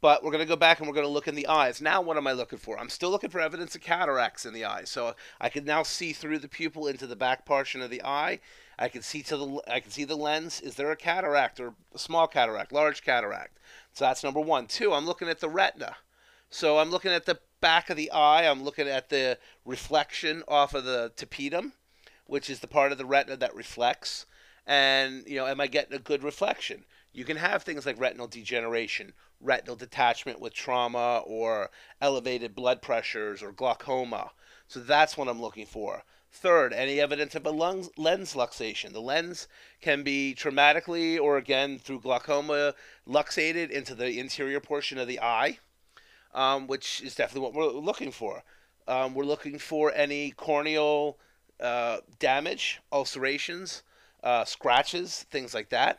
But 0.00 0.22
we're 0.22 0.30
going 0.30 0.44
to 0.44 0.48
go 0.48 0.56
back 0.56 0.78
and 0.78 0.86
we're 0.86 0.94
going 0.94 1.06
to 1.06 1.12
look 1.12 1.26
in 1.26 1.34
the 1.34 1.48
eyes. 1.48 1.80
Now, 1.80 2.00
what 2.00 2.16
am 2.16 2.26
I 2.28 2.32
looking 2.32 2.58
for? 2.58 2.78
I'm 2.78 2.88
still 2.88 3.10
looking 3.10 3.30
for 3.30 3.40
evidence 3.40 3.74
of 3.74 3.80
cataracts 3.80 4.46
in 4.46 4.54
the 4.54 4.64
eye. 4.64 4.84
So 4.84 5.16
I 5.40 5.48
can 5.48 5.64
now 5.64 5.82
see 5.82 6.12
through 6.12 6.38
the 6.38 6.48
pupil 6.48 6.86
into 6.86 7.06
the 7.06 7.16
back 7.16 7.44
portion 7.44 7.82
of 7.82 7.90
the 7.90 8.04
eye. 8.04 8.38
I 8.78 8.88
can 8.88 9.02
see 9.02 9.22
to 9.24 9.36
the 9.36 9.60
I 9.66 9.80
can 9.80 9.90
see 9.90 10.04
the 10.04 10.16
lens. 10.16 10.60
Is 10.60 10.76
there 10.76 10.92
a 10.92 10.96
cataract 10.96 11.58
or 11.58 11.74
a 11.92 11.98
small 11.98 12.28
cataract, 12.28 12.72
large 12.72 13.02
cataract? 13.02 13.58
So 13.92 14.04
that's 14.04 14.22
number 14.22 14.40
one. 14.40 14.68
Two, 14.68 14.92
I'm 14.92 15.06
looking 15.06 15.28
at 15.28 15.40
the 15.40 15.48
retina. 15.48 15.96
So 16.48 16.78
I'm 16.78 16.90
looking 16.90 17.10
at 17.10 17.26
the 17.26 17.40
back 17.60 17.90
of 17.90 17.96
the 17.96 18.12
eye. 18.12 18.48
I'm 18.48 18.62
looking 18.62 18.86
at 18.86 19.08
the 19.08 19.38
reflection 19.64 20.44
off 20.46 20.74
of 20.74 20.84
the 20.84 21.12
tapetum, 21.16 21.72
which 22.26 22.48
is 22.48 22.60
the 22.60 22.68
part 22.68 22.92
of 22.92 22.98
the 22.98 23.04
retina 23.04 23.36
that 23.36 23.54
reflects. 23.54 24.26
And 24.64 25.24
you 25.26 25.36
know, 25.36 25.46
am 25.46 25.60
I 25.60 25.66
getting 25.66 25.94
a 25.94 25.98
good 25.98 26.22
reflection? 26.22 26.84
You 27.12 27.24
can 27.24 27.38
have 27.38 27.64
things 27.64 27.84
like 27.84 27.98
retinal 27.98 28.28
degeneration 28.28 29.12
retinal 29.40 29.76
detachment 29.76 30.40
with 30.40 30.54
trauma 30.54 31.22
or 31.24 31.70
elevated 32.00 32.54
blood 32.54 32.82
pressures 32.82 33.42
or 33.42 33.52
glaucoma. 33.52 34.32
So 34.66 34.80
that's 34.80 35.16
what 35.16 35.28
I'm 35.28 35.40
looking 35.40 35.66
for. 35.66 36.04
Third, 36.30 36.72
any 36.72 37.00
evidence 37.00 37.34
of 37.34 37.46
a 37.46 37.50
lens, 37.50 37.90
luxation. 37.96 38.92
The 38.92 39.00
lens 39.00 39.48
can 39.80 40.02
be 40.02 40.34
traumatically 40.34 41.18
or 41.18 41.38
again 41.38 41.78
through 41.78 42.00
glaucoma 42.00 42.74
luxated 43.06 43.70
into 43.70 43.94
the 43.94 44.18
interior 44.20 44.60
portion 44.60 44.98
of 44.98 45.08
the 45.08 45.20
eye, 45.20 45.58
um, 46.34 46.66
which 46.66 47.00
is 47.00 47.14
definitely 47.14 47.48
what 47.48 47.54
we're 47.54 47.80
looking 47.80 48.12
for. 48.12 48.42
Um, 48.86 49.14
we're 49.14 49.24
looking 49.24 49.58
for 49.58 49.92
any 49.94 50.32
corneal 50.32 51.18
uh, 51.60 51.98
damage, 52.18 52.80
ulcerations, 52.92 53.82
uh, 54.22 54.44
scratches, 54.44 55.24
things 55.30 55.54
like 55.54 55.70
that. 55.70 55.98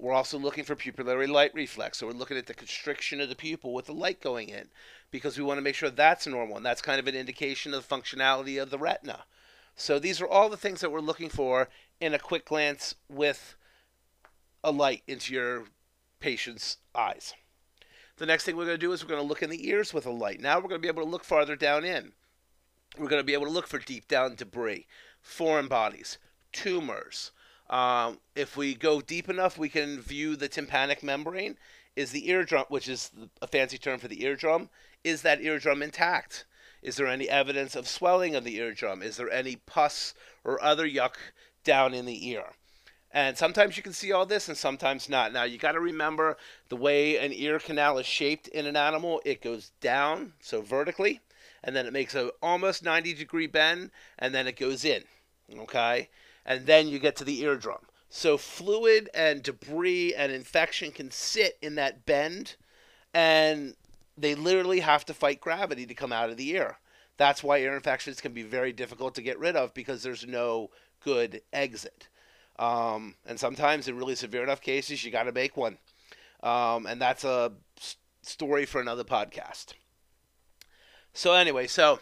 We're 0.00 0.14
also 0.14 0.38
looking 0.38 0.64
for 0.64 0.74
pupillary 0.74 1.28
light 1.28 1.52
reflex. 1.54 1.98
So 1.98 2.06
we're 2.06 2.14
looking 2.14 2.38
at 2.38 2.46
the 2.46 2.54
constriction 2.54 3.20
of 3.20 3.28
the 3.28 3.36
pupil 3.36 3.74
with 3.74 3.84
the 3.84 3.92
light 3.92 4.22
going 4.22 4.48
in 4.48 4.68
because 5.10 5.36
we 5.36 5.44
want 5.44 5.58
to 5.58 5.62
make 5.62 5.74
sure 5.74 5.90
that's 5.90 6.26
normal. 6.26 6.56
And 6.56 6.64
that's 6.64 6.80
kind 6.80 6.98
of 6.98 7.06
an 7.06 7.14
indication 7.14 7.74
of 7.74 7.86
the 7.86 7.94
functionality 7.94 8.60
of 8.60 8.70
the 8.70 8.78
retina. 8.78 9.24
So 9.76 9.98
these 9.98 10.20
are 10.20 10.26
all 10.26 10.48
the 10.48 10.56
things 10.56 10.80
that 10.80 10.90
we're 10.90 11.00
looking 11.00 11.28
for 11.28 11.68
in 12.00 12.14
a 12.14 12.18
quick 12.18 12.46
glance 12.46 12.94
with 13.10 13.56
a 14.64 14.70
light 14.70 15.02
into 15.06 15.34
your 15.34 15.64
patient's 16.18 16.78
eyes. 16.94 17.34
The 18.16 18.26
next 18.26 18.44
thing 18.44 18.56
we're 18.56 18.66
going 18.66 18.78
to 18.78 18.86
do 18.86 18.92
is 18.92 19.02
we're 19.02 19.10
going 19.10 19.22
to 19.22 19.28
look 19.28 19.42
in 19.42 19.50
the 19.50 19.68
ears 19.68 19.92
with 19.92 20.06
a 20.06 20.10
light. 20.10 20.40
Now 20.40 20.56
we're 20.56 20.68
going 20.68 20.80
to 20.80 20.86
be 20.86 20.88
able 20.88 21.02
to 21.02 21.08
look 21.08 21.24
farther 21.24 21.56
down 21.56 21.84
in. 21.84 22.12
We're 22.98 23.08
going 23.08 23.20
to 23.20 23.26
be 23.26 23.34
able 23.34 23.46
to 23.46 23.52
look 23.52 23.66
for 23.66 23.78
deep 23.78 24.08
down 24.08 24.34
debris, 24.34 24.86
foreign 25.20 25.68
bodies, 25.68 26.18
tumors. 26.52 27.32
Um, 27.70 28.18
if 28.34 28.56
we 28.56 28.74
go 28.74 29.00
deep 29.00 29.28
enough, 29.28 29.56
we 29.56 29.68
can 29.68 30.00
view 30.00 30.34
the 30.34 30.48
tympanic 30.48 31.02
membrane. 31.02 31.56
Is 31.96 32.10
the 32.10 32.28
eardrum, 32.28 32.64
which 32.68 32.88
is 32.88 33.10
a 33.40 33.46
fancy 33.46 33.78
term 33.78 33.98
for 33.98 34.08
the 34.08 34.22
eardrum, 34.24 34.68
is 35.04 35.22
that 35.22 35.40
eardrum 35.40 35.82
intact? 35.82 36.44
Is 36.82 36.96
there 36.96 37.06
any 37.06 37.28
evidence 37.28 37.76
of 37.76 37.88
swelling 37.88 38.34
of 38.34 38.44
the 38.44 38.56
eardrum? 38.56 39.02
Is 39.02 39.16
there 39.16 39.30
any 39.30 39.56
pus 39.56 40.14
or 40.44 40.62
other 40.62 40.88
yuck 40.88 41.14
down 41.62 41.94
in 41.94 42.06
the 42.06 42.28
ear? 42.28 42.44
And 43.12 43.36
sometimes 43.36 43.76
you 43.76 43.82
can 43.82 43.92
see 43.92 44.12
all 44.12 44.24
this 44.24 44.48
and 44.48 44.56
sometimes 44.56 45.08
not. 45.08 45.32
Now, 45.32 45.42
you 45.42 45.58
got 45.58 45.72
to 45.72 45.80
remember 45.80 46.36
the 46.68 46.76
way 46.76 47.18
an 47.18 47.32
ear 47.32 47.58
canal 47.58 47.98
is 47.98 48.06
shaped 48.06 48.48
in 48.48 48.66
an 48.66 48.76
animal, 48.76 49.20
it 49.24 49.42
goes 49.42 49.72
down, 49.80 50.32
so 50.40 50.62
vertically, 50.62 51.20
and 51.62 51.74
then 51.74 51.86
it 51.86 51.92
makes 51.92 52.14
a 52.14 52.30
almost 52.40 52.84
90 52.84 53.14
degree 53.14 53.48
bend, 53.48 53.90
and 54.18 54.34
then 54.34 54.46
it 54.46 54.56
goes 54.56 54.84
in. 54.84 55.02
Okay? 55.58 56.08
And 56.50 56.66
then 56.66 56.88
you 56.88 56.98
get 56.98 57.14
to 57.14 57.24
the 57.24 57.42
eardrum. 57.42 57.78
So, 58.08 58.36
fluid 58.36 59.08
and 59.14 59.40
debris 59.40 60.12
and 60.16 60.32
infection 60.32 60.90
can 60.90 61.12
sit 61.12 61.56
in 61.62 61.76
that 61.76 62.04
bend, 62.04 62.56
and 63.14 63.76
they 64.18 64.34
literally 64.34 64.80
have 64.80 65.04
to 65.04 65.14
fight 65.14 65.40
gravity 65.40 65.86
to 65.86 65.94
come 65.94 66.12
out 66.12 66.28
of 66.28 66.36
the 66.36 66.50
ear. 66.50 66.78
That's 67.18 67.44
why 67.44 67.58
ear 67.58 67.76
infections 67.76 68.20
can 68.20 68.32
be 68.32 68.42
very 68.42 68.72
difficult 68.72 69.14
to 69.14 69.22
get 69.22 69.38
rid 69.38 69.54
of 69.54 69.72
because 69.74 70.02
there's 70.02 70.26
no 70.26 70.70
good 71.04 71.40
exit. 71.52 72.08
Um, 72.58 73.14
and 73.24 73.38
sometimes, 73.38 73.86
in 73.86 73.96
really 73.96 74.16
severe 74.16 74.42
enough 74.42 74.60
cases, 74.60 75.04
you 75.04 75.12
got 75.12 75.22
to 75.24 75.32
make 75.32 75.56
one. 75.56 75.78
Um, 76.42 76.84
and 76.84 77.00
that's 77.00 77.22
a 77.22 77.52
story 78.22 78.66
for 78.66 78.80
another 78.80 79.04
podcast. 79.04 79.74
So, 81.14 81.32
anyway, 81.32 81.68
so 81.68 82.00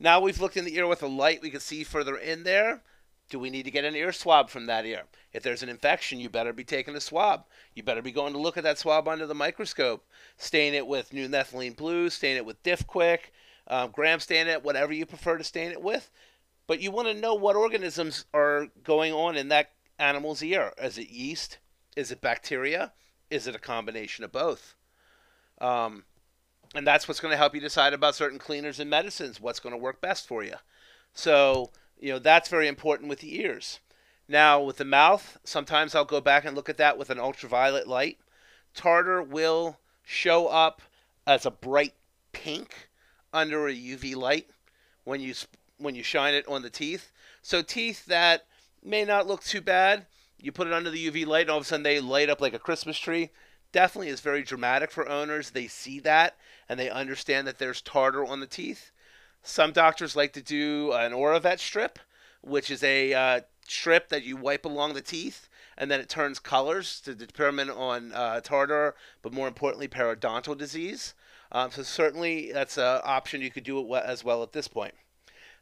now 0.00 0.18
we've 0.18 0.40
looked 0.40 0.56
in 0.56 0.64
the 0.64 0.76
ear 0.76 0.86
with 0.86 1.02
a 1.02 1.06
light, 1.06 1.42
we 1.42 1.50
can 1.50 1.60
see 1.60 1.84
further 1.84 2.16
in 2.16 2.44
there. 2.44 2.80
Do 3.28 3.38
we 3.38 3.50
need 3.50 3.64
to 3.64 3.70
get 3.70 3.84
an 3.84 3.96
ear 3.96 4.12
swab 4.12 4.50
from 4.50 4.66
that 4.66 4.86
ear? 4.86 5.02
If 5.32 5.42
there's 5.42 5.62
an 5.62 5.68
infection, 5.68 6.20
you 6.20 6.28
better 6.28 6.52
be 6.52 6.64
taking 6.64 6.94
a 6.94 7.00
swab. 7.00 7.44
You 7.74 7.82
better 7.82 8.02
be 8.02 8.12
going 8.12 8.32
to 8.32 8.38
look 8.38 8.56
at 8.56 8.62
that 8.62 8.78
swab 8.78 9.08
under 9.08 9.26
the 9.26 9.34
microscope. 9.34 10.06
Stain 10.36 10.74
it 10.74 10.86
with 10.86 11.12
new 11.12 11.28
methylene 11.28 11.76
blue, 11.76 12.08
stain 12.08 12.36
it 12.36 12.46
with 12.46 12.62
Diff-Quik, 12.62 13.18
um, 13.66 13.90
gram 13.90 14.20
stain 14.20 14.46
it, 14.46 14.62
whatever 14.62 14.92
you 14.92 15.06
prefer 15.06 15.38
to 15.38 15.44
stain 15.44 15.72
it 15.72 15.82
with. 15.82 16.10
But 16.68 16.80
you 16.80 16.90
want 16.90 17.08
to 17.08 17.14
know 17.14 17.34
what 17.34 17.56
organisms 17.56 18.26
are 18.32 18.68
going 18.82 19.12
on 19.12 19.36
in 19.36 19.48
that 19.48 19.72
animal's 19.98 20.42
ear. 20.42 20.72
Is 20.80 20.98
it 20.98 21.10
yeast? 21.10 21.58
Is 21.96 22.10
it 22.10 22.20
bacteria? 22.20 22.92
Is 23.30 23.46
it 23.46 23.56
a 23.56 23.60
combination 23.60 24.24
of 24.24 24.32
both? 24.32 24.74
Um, 25.60 26.04
and 26.74 26.86
that's 26.86 27.08
what's 27.08 27.20
going 27.20 27.32
to 27.32 27.38
help 27.38 27.54
you 27.54 27.60
decide 27.60 27.92
about 27.92 28.14
certain 28.14 28.38
cleaners 28.38 28.78
and 28.78 28.90
medicines, 28.90 29.40
what's 29.40 29.60
going 29.60 29.72
to 29.72 29.78
work 29.78 30.00
best 30.00 30.26
for 30.28 30.44
you. 30.44 30.54
So, 31.12 31.70
you 31.98 32.12
know, 32.12 32.18
that's 32.18 32.48
very 32.48 32.68
important 32.68 33.08
with 33.08 33.20
the 33.20 33.40
ears. 33.40 33.80
Now, 34.28 34.60
with 34.60 34.78
the 34.78 34.84
mouth, 34.84 35.38
sometimes 35.44 35.94
I'll 35.94 36.04
go 36.04 36.20
back 36.20 36.44
and 36.44 36.56
look 36.56 36.68
at 36.68 36.78
that 36.78 36.98
with 36.98 37.10
an 37.10 37.20
ultraviolet 37.20 37.86
light. 37.86 38.18
Tartar 38.74 39.22
will 39.22 39.78
show 40.04 40.48
up 40.48 40.82
as 41.26 41.46
a 41.46 41.50
bright 41.50 41.94
pink 42.32 42.88
under 43.32 43.68
a 43.68 43.74
UV 43.74 44.14
light 44.16 44.48
when 45.04 45.20
you 45.20 45.34
when 45.78 45.94
you 45.94 46.02
shine 46.02 46.34
it 46.34 46.46
on 46.48 46.62
the 46.62 46.70
teeth. 46.70 47.12
So 47.42 47.62
teeth 47.62 48.06
that 48.06 48.46
may 48.82 49.04
not 49.04 49.26
look 49.26 49.44
too 49.44 49.60
bad. 49.60 50.06
You 50.38 50.52
put 50.52 50.66
it 50.66 50.72
under 50.72 50.90
the 50.90 51.10
UV 51.10 51.26
light, 51.26 51.42
and 51.42 51.50
all 51.50 51.58
of 51.58 51.64
a 51.64 51.66
sudden 51.66 51.82
they 51.82 52.00
light 52.00 52.30
up 52.30 52.40
like 52.40 52.54
a 52.54 52.58
Christmas 52.58 52.98
tree. 52.98 53.30
Definitely 53.72 54.08
is 54.08 54.20
very 54.20 54.42
dramatic 54.42 54.90
for 54.90 55.08
owners. 55.08 55.50
They 55.50 55.66
see 55.66 56.00
that 56.00 56.36
and 56.68 56.78
they 56.78 56.90
understand 56.90 57.46
that 57.46 57.58
there's 57.58 57.80
tartar 57.80 58.24
on 58.24 58.40
the 58.40 58.46
teeth. 58.46 58.90
Some 59.46 59.72
doctors 59.72 60.16
like 60.16 60.32
to 60.32 60.42
do 60.42 60.92
an 60.92 61.12
Oravet 61.12 61.60
strip, 61.60 61.98
which 62.40 62.70
is 62.70 62.82
a 62.82 63.14
uh, 63.14 63.40
strip 63.66 64.08
that 64.08 64.24
you 64.24 64.36
wipe 64.36 64.64
along 64.64 64.94
the 64.94 65.00
teeth 65.00 65.48
and 65.78 65.90
then 65.90 66.00
it 66.00 66.08
turns 66.08 66.38
colors 66.38 67.00
to 67.00 67.14
determine 67.14 67.70
on 67.70 68.12
uh, 68.12 68.40
tartar, 68.40 68.94
but 69.22 69.32
more 69.32 69.46
importantly, 69.46 69.88
periodontal 69.88 70.56
disease. 70.56 71.14
Um, 71.52 71.70
so 71.70 71.82
certainly 71.82 72.50
that's 72.52 72.76
an 72.76 73.00
option 73.04 73.40
you 73.40 73.50
could 73.50 73.64
do 73.64 73.94
as 73.94 74.24
well 74.24 74.42
at 74.42 74.52
this 74.52 74.68
point 74.68 74.94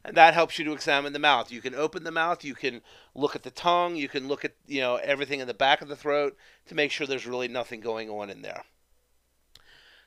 and 0.05 0.15
that 0.15 0.35
helps 0.35 0.59
you 0.59 0.65
to 0.65 0.71
examine 0.71 1.13
the 1.13 1.19
mouth. 1.19 1.51
You 1.51 1.61
can 1.61 1.73
open 1.73 2.03
the 2.03 2.11
mouth, 2.11 2.43
you 2.43 2.53
can 2.53 2.81
look 3.15 3.35
at 3.35 3.41
the 3.41 3.49
tongue, 3.49 3.95
you 3.95 4.07
can 4.07 4.27
look 4.27 4.45
at 4.45 4.53
you 4.67 4.79
know 4.79 4.97
everything 4.97 5.39
in 5.39 5.47
the 5.47 5.53
back 5.53 5.81
of 5.81 5.87
the 5.87 5.95
throat 5.95 6.37
to 6.67 6.75
make 6.75 6.91
sure 6.91 7.07
there's 7.07 7.25
really 7.25 7.47
nothing 7.47 7.81
going 7.81 8.09
on 8.09 8.29
in 8.29 8.43
there. 8.43 8.63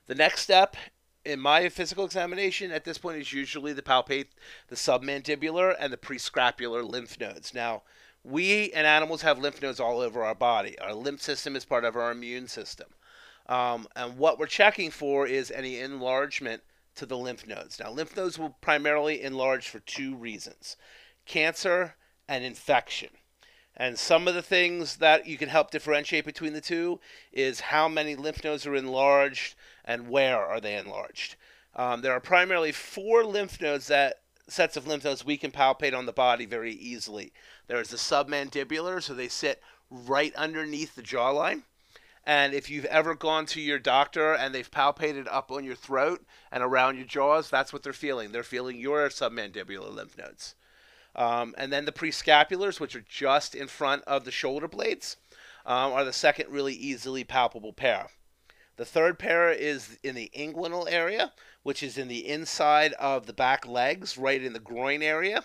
The 0.06 0.14
next 0.14 0.42
step 0.42 0.76
in 1.28 1.38
my 1.38 1.68
physical 1.68 2.06
examination 2.06 2.72
at 2.72 2.84
this 2.84 2.96
point 2.96 3.18
is 3.18 3.34
usually 3.34 3.74
the 3.74 3.82
palpate 3.82 4.28
the 4.68 4.76
submandibular 4.76 5.76
and 5.78 5.92
the 5.92 5.96
prescapularis 5.98 6.88
lymph 6.88 7.20
nodes. 7.20 7.52
Now, 7.52 7.82
we 8.24 8.72
and 8.72 8.86
animals 8.86 9.22
have 9.22 9.38
lymph 9.38 9.60
nodes 9.60 9.78
all 9.78 10.00
over 10.00 10.24
our 10.24 10.34
body. 10.34 10.78
Our 10.78 10.94
lymph 10.94 11.20
system 11.20 11.54
is 11.54 11.66
part 11.66 11.84
of 11.84 11.96
our 11.96 12.10
immune 12.10 12.48
system. 12.48 12.88
Um, 13.46 13.88
and 13.94 14.16
what 14.16 14.38
we're 14.38 14.46
checking 14.46 14.90
for 14.90 15.26
is 15.26 15.50
any 15.50 15.80
enlargement 15.80 16.62
to 16.96 17.06
the 17.06 17.16
lymph 17.16 17.46
nodes. 17.46 17.78
Now, 17.78 17.90
lymph 17.90 18.16
nodes 18.16 18.38
will 18.38 18.56
primarily 18.60 19.22
enlarge 19.22 19.68
for 19.68 19.80
two 19.80 20.16
reasons 20.16 20.76
cancer 21.26 21.94
and 22.26 22.42
infection. 22.42 23.10
And 23.76 23.98
some 23.98 24.26
of 24.26 24.34
the 24.34 24.42
things 24.42 24.96
that 24.96 25.26
you 25.26 25.38
can 25.38 25.48
help 25.48 25.70
differentiate 25.70 26.24
between 26.24 26.52
the 26.52 26.60
two 26.60 26.98
is 27.32 27.60
how 27.60 27.86
many 27.86 28.16
lymph 28.16 28.42
nodes 28.42 28.66
are 28.66 28.74
enlarged 28.74 29.54
and 29.88 30.08
where 30.08 30.38
are 30.38 30.60
they 30.60 30.76
enlarged. 30.76 31.34
Um, 31.74 32.02
there 32.02 32.12
are 32.12 32.20
primarily 32.20 32.72
four 32.72 33.24
lymph 33.24 33.60
nodes 33.60 33.86
that 33.86 34.20
sets 34.46 34.76
of 34.76 34.86
lymph 34.86 35.04
nodes 35.04 35.24
we 35.24 35.38
can 35.38 35.50
palpate 35.50 35.96
on 35.96 36.06
the 36.06 36.12
body 36.12 36.44
very 36.44 36.72
easily. 36.72 37.32
There 37.66 37.80
is 37.80 37.88
the 37.88 37.96
submandibular, 37.96 39.02
so 39.02 39.14
they 39.14 39.28
sit 39.28 39.62
right 39.90 40.34
underneath 40.34 40.94
the 40.94 41.02
jawline. 41.02 41.62
And 42.24 42.52
if 42.52 42.68
you've 42.68 42.84
ever 42.84 43.14
gone 43.14 43.46
to 43.46 43.60
your 43.60 43.78
doctor 43.78 44.34
and 44.34 44.54
they've 44.54 44.70
palpated 44.70 45.26
up 45.30 45.50
on 45.50 45.64
your 45.64 45.74
throat 45.74 46.26
and 46.52 46.62
around 46.62 46.96
your 46.96 47.06
jaws, 47.06 47.48
that's 47.48 47.72
what 47.72 47.82
they're 47.82 47.94
feeling. 47.94 48.32
They're 48.32 48.42
feeling 48.42 48.78
your 48.78 49.08
submandibular 49.08 49.90
lymph 49.90 50.18
nodes. 50.18 50.54
Um, 51.16 51.54
and 51.56 51.72
then 51.72 51.86
the 51.86 51.92
prescapulars, 51.92 52.80
which 52.80 52.94
are 52.94 53.04
just 53.08 53.54
in 53.54 53.66
front 53.66 54.04
of 54.04 54.26
the 54.26 54.30
shoulder 54.30 54.68
blades, 54.68 55.16
um, 55.64 55.92
are 55.92 56.04
the 56.04 56.12
second 56.12 56.50
really 56.50 56.74
easily 56.74 57.24
palpable 57.24 57.72
pair. 57.72 58.08
The 58.78 58.84
third 58.84 59.18
pair 59.18 59.50
is 59.50 59.98
in 60.04 60.14
the 60.14 60.30
inguinal 60.36 60.86
area, 60.88 61.32
which 61.64 61.82
is 61.82 61.98
in 61.98 62.06
the 62.06 62.28
inside 62.28 62.92
of 62.92 63.26
the 63.26 63.32
back 63.32 63.66
legs, 63.66 64.16
right 64.16 64.40
in 64.40 64.52
the 64.52 64.60
groin 64.60 65.02
area. 65.02 65.44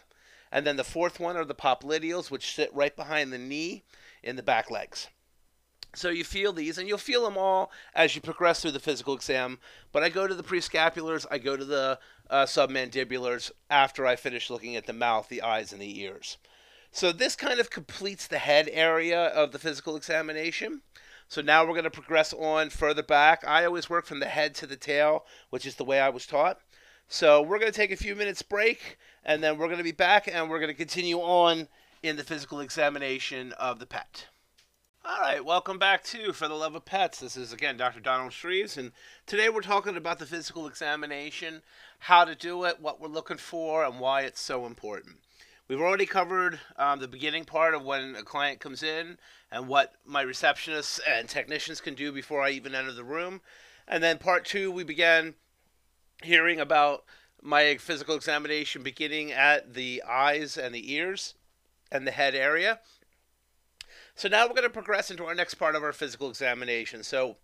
And 0.51 0.67
then 0.67 0.77
the 0.77 0.83
fourth 0.83 1.19
one 1.19 1.35
are 1.35 1.43
the 1.43 1.55
popliteals, 1.55 2.29
which 2.29 2.53
sit 2.53 2.71
right 2.75 2.95
behind 2.95 3.33
the 3.33 3.39
knee 3.39 3.85
in 4.21 4.35
the 4.35 4.43
back 4.43 4.69
legs. 4.69 5.07
So 5.95 6.09
you 6.09 6.23
feel 6.23 6.53
these, 6.53 6.77
and 6.77 6.87
you'll 6.87 6.99
feel 6.99 7.23
them 7.23 7.35
all 7.35 7.71
as 7.95 8.13
you 8.13 8.21
progress 8.21 8.61
through 8.61 8.71
the 8.71 8.79
physical 8.79 9.15
exam. 9.15 9.57
But 9.91 10.03
I 10.03 10.09
go 10.09 10.27
to 10.27 10.35
the 10.35 10.43
prescapulars, 10.43 11.25
I 11.31 11.39
go 11.39 11.57
to 11.57 11.65
the 11.65 11.97
uh, 12.29 12.45
submandibulars 12.45 13.49
after 13.67 14.05
I 14.05 14.15
finish 14.15 14.51
looking 14.51 14.75
at 14.75 14.85
the 14.85 14.93
mouth, 14.93 15.27
the 15.27 15.41
eyes, 15.41 15.73
and 15.73 15.81
the 15.81 16.01
ears. 16.01 16.37
So 16.91 17.11
this 17.11 17.35
kind 17.35 17.59
of 17.59 17.71
completes 17.71 18.27
the 18.27 18.37
head 18.37 18.69
area 18.71 19.25
of 19.29 19.51
the 19.51 19.59
physical 19.59 19.95
examination. 19.95 20.83
So 21.27 21.41
now 21.41 21.63
we're 21.63 21.71
going 21.71 21.83
to 21.83 21.89
progress 21.89 22.33
on 22.33 22.69
further 22.69 23.03
back. 23.03 23.43
I 23.47 23.65
always 23.65 23.89
work 23.89 24.05
from 24.05 24.19
the 24.19 24.27
head 24.27 24.53
to 24.55 24.67
the 24.67 24.75
tail, 24.75 25.25
which 25.49 25.65
is 25.65 25.75
the 25.75 25.85
way 25.85 25.99
I 25.99 26.09
was 26.09 26.25
taught. 26.25 26.59
So 27.07 27.41
we're 27.41 27.59
going 27.59 27.71
to 27.71 27.75
take 27.77 27.91
a 27.91 27.95
few 27.95 28.15
minutes 28.15 28.41
break, 28.41 28.97
and 29.23 29.43
then 29.43 29.57
we're 29.57 29.67
going 29.67 29.77
to 29.77 29.83
be 29.83 29.91
back, 29.91 30.27
and 30.27 30.49
we're 30.49 30.59
going 30.59 30.69
to 30.69 30.73
continue 30.73 31.19
on 31.19 31.67
in 32.01 32.17
the 32.17 32.23
physical 32.23 32.59
examination 32.59 33.53
of 33.53 33.79
the 33.79 33.85
pet. 33.85 34.27
All 35.05 35.19
right, 35.19 35.43
welcome 35.43 35.77
back 35.77 36.03
to 36.05 36.31
For 36.31 36.47
the 36.47 36.53
Love 36.53 36.75
of 36.75 36.85
Pets. 36.85 37.19
This 37.19 37.35
is 37.35 37.51
again 37.51 37.75
Dr. 37.75 37.99
Donald 37.99 38.31
Shreves, 38.31 38.77
and 38.77 38.93
today 39.25 39.49
we're 39.49 39.59
talking 39.59 39.97
about 39.97 40.17
the 40.17 40.25
physical 40.25 40.65
examination, 40.65 41.61
how 41.99 42.23
to 42.23 42.35
do 42.35 42.63
it, 42.63 42.79
what 42.79 43.01
we're 43.01 43.09
looking 43.09 43.37
for, 43.37 43.83
and 43.83 43.99
why 43.99 44.21
it's 44.21 44.39
so 44.39 44.65
important. 44.65 45.17
We've 45.73 45.81
already 45.81 46.05
covered 46.05 46.59
um, 46.77 46.99
the 46.99 47.07
beginning 47.07 47.45
part 47.45 47.73
of 47.73 47.83
when 47.83 48.15
a 48.15 48.21
client 48.21 48.59
comes 48.59 48.83
in 48.83 49.17
and 49.51 49.67
what 49.67 49.95
my 50.05 50.23
receptionists 50.23 50.99
and 51.07 51.27
technicians 51.27 51.81
can 51.81 51.95
do 51.95 52.11
before 52.11 52.43
I 52.43 52.51
even 52.51 52.75
enter 52.75 52.91
the 52.91 53.03
room. 53.03 53.41
And 53.87 54.03
then 54.03 54.19
part 54.19 54.45
two, 54.45 54.71
we 54.71 54.83
began 54.83 55.33
hearing 56.21 56.59
about 56.59 57.05
my 57.41 57.77
physical 57.77 58.15
examination 58.15 58.83
beginning 58.83 59.31
at 59.31 59.73
the 59.73 60.03
eyes 60.07 60.59
and 60.59 60.75
the 60.75 60.93
ears 60.93 61.33
and 61.91 62.05
the 62.05 62.11
head 62.11 62.35
area 62.35 62.79
so 64.13 64.29
now 64.29 64.45
we're 64.45 64.53
going 64.53 64.61
to 64.61 64.69
progress 64.69 65.09
into 65.09 65.25
our 65.25 65.33
next 65.33 65.55
part 65.55 65.75
of 65.75 65.81
our 65.81 65.91
physical 65.91 66.29
examination. 66.29 67.01
So 67.01 67.37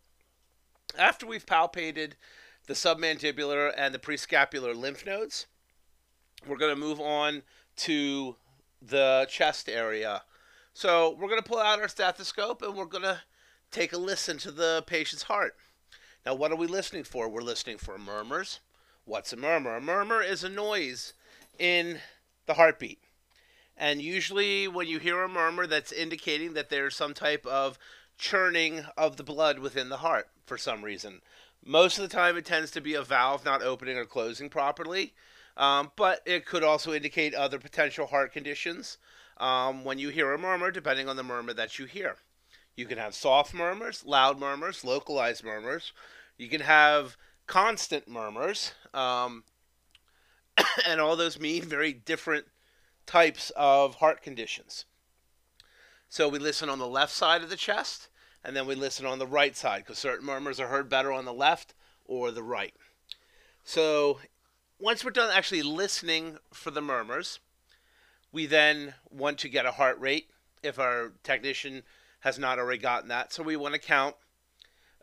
after 0.99 1.25
we've 1.25 1.47
palpated 1.47 2.11
the 2.67 2.75
submandibular 2.75 3.73
and 3.75 3.91
the 3.91 3.97
prescapular 3.97 4.75
lymph 4.75 5.03
nodes, 5.03 5.47
we're 6.47 6.57
going 6.57 6.75
to 6.75 6.79
move 6.79 6.99
on 6.99 7.41
to 7.79 8.35
the 8.81 9.27
chest 9.29 9.69
area. 9.69 10.23
So 10.73 11.15
we're 11.19 11.29
going 11.29 11.41
to 11.41 11.47
pull 11.47 11.59
out 11.59 11.81
our 11.81 11.87
stethoscope 11.87 12.61
and 12.61 12.75
we're 12.75 12.85
going 12.85 13.03
to 13.03 13.21
take 13.71 13.93
a 13.93 13.97
listen 13.97 14.37
to 14.39 14.51
the 14.51 14.83
patient's 14.87 15.23
heart. 15.23 15.55
Now, 16.25 16.35
what 16.35 16.51
are 16.51 16.57
we 16.57 16.67
listening 16.67 17.03
for? 17.03 17.29
We're 17.29 17.41
listening 17.41 17.77
for 17.77 17.97
murmurs. 17.97 18.59
What's 19.05 19.33
a 19.33 19.37
murmur? 19.37 19.75
A 19.75 19.81
murmur 19.81 20.21
is 20.21 20.43
a 20.43 20.49
noise 20.49 21.13
in 21.57 21.99
the 22.45 22.55
heartbeat. 22.55 22.99
And 23.75 24.01
usually, 24.01 24.67
when 24.67 24.87
you 24.87 24.99
hear 24.99 25.23
a 25.23 25.29
murmur, 25.29 25.65
that's 25.65 25.91
indicating 25.91 26.53
that 26.53 26.69
there's 26.69 26.95
some 26.95 27.13
type 27.13 27.45
of 27.45 27.79
churning 28.17 28.85
of 28.97 29.15
the 29.15 29.23
blood 29.23 29.59
within 29.59 29.87
the 29.87 29.97
heart 29.97 30.27
for 30.45 30.57
some 30.57 30.83
reason. 30.83 31.21
Most 31.65 31.97
of 31.97 32.01
the 32.07 32.13
time, 32.13 32.35
it 32.35 32.45
tends 32.45 32.71
to 32.71 32.81
be 32.81 32.93
a 32.93 33.01
valve 33.01 33.45
not 33.45 33.63
opening 33.63 33.97
or 33.97 34.05
closing 34.05 34.49
properly, 34.49 35.13
um, 35.59 35.91
but 35.97 36.21
it 36.25 36.45
could 36.45 36.63
also 36.63 36.93
indicate 36.93 37.35
other 37.35 37.59
potential 37.59 38.07
heart 38.07 38.31
conditions 38.31 38.97
um, 39.37 39.83
when 39.83 39.99
you 39.99 40.07
hear 40.07 40.33
a 40.33 40.37
murmur, 40.37 40.71
depending 40.71 41.09
on 41.09 41.17
the 41.17 41.23
murmur 41.23 41.53
that 41.53 41.77
you 41.77 41.85
hear. 41.85 42.15
You 42.77 42.85
can 42.85 42.97
have 42.97 43.13
soft 43.13 43.53
murmurs, 43.53 44.05
loud 44.05 44.39
murmurs, 44.39 44.85
localized 44.85 45.43
murmurs. 45.43 45.91
You 46.37 46.47
can 46.47 46.61
have 46.61 47.17
constant 47.45 48.07
murmurs, 48.07 48.71
um, 48.93 49.43
and 50.87 51.01
all 51.01 51.17
those 51.17 51.37
mean 51.37 51.63
very 51.63 51.91
different 51.91 52.45
types 53.05 53.51
of 53.57 53.95
heart 53.95 54.21
conditions. 54.21 54.85
So 56.07 56.29
we 56.29 56.39
listen 56.39 56.69
on 56.69 56.79
the 56.79 56.87
left 56.87 57.11
side 57.11 57.43
of 57.43 57.49
the 57.49 57.57
chest, 57.57 58.07
and 58.45 58.55
then 58.55 58.65
we 58.65 58.75
listen 58.75 59.05
on 59.05 59.19
the 59.19 59.27
right 59.27 59.57
side 59.57 59.79
because 59.79 59.99
certain 59.99 60.25
murmurs 60.25 60.61
are 60.61 60.67
heard 60.67 60.89
better 60.89 61.11
on 61.11 61.25
the 61.25 61.33
left 61.33 61.73
or 62.05 62.31
the 62.31 62.43
right. 62.43 62.73
So 63.65 64.19
once 64.79 65.03
we're 65.03 65.11
done 65.11 65.31
actually 65.31 65.61
listening 65.61 66.37
for 66.53 66.71
the 66.71 66.81
murmurs, 66.81 67.39
we 68.31 68.45
then 68.45 68.93
want 69.09 69.37
to 69.39 69.49
get 69.49 69.65
a 69.65 69.71
heart 69.71 69.99
rate 69.99 70.29
if 70.63 70.79
our 70.79 71.13
technician 71.23 71.83
has 72.21 72.39
not 72.39 72.59
already 72.59 72.79
gotten 72.79 73.09
that. 73.09 73.33
So 73.33 73.43
we 73.43 73.55
want 73.55 73.73
to 73.73 73.79
count 73.79 74.15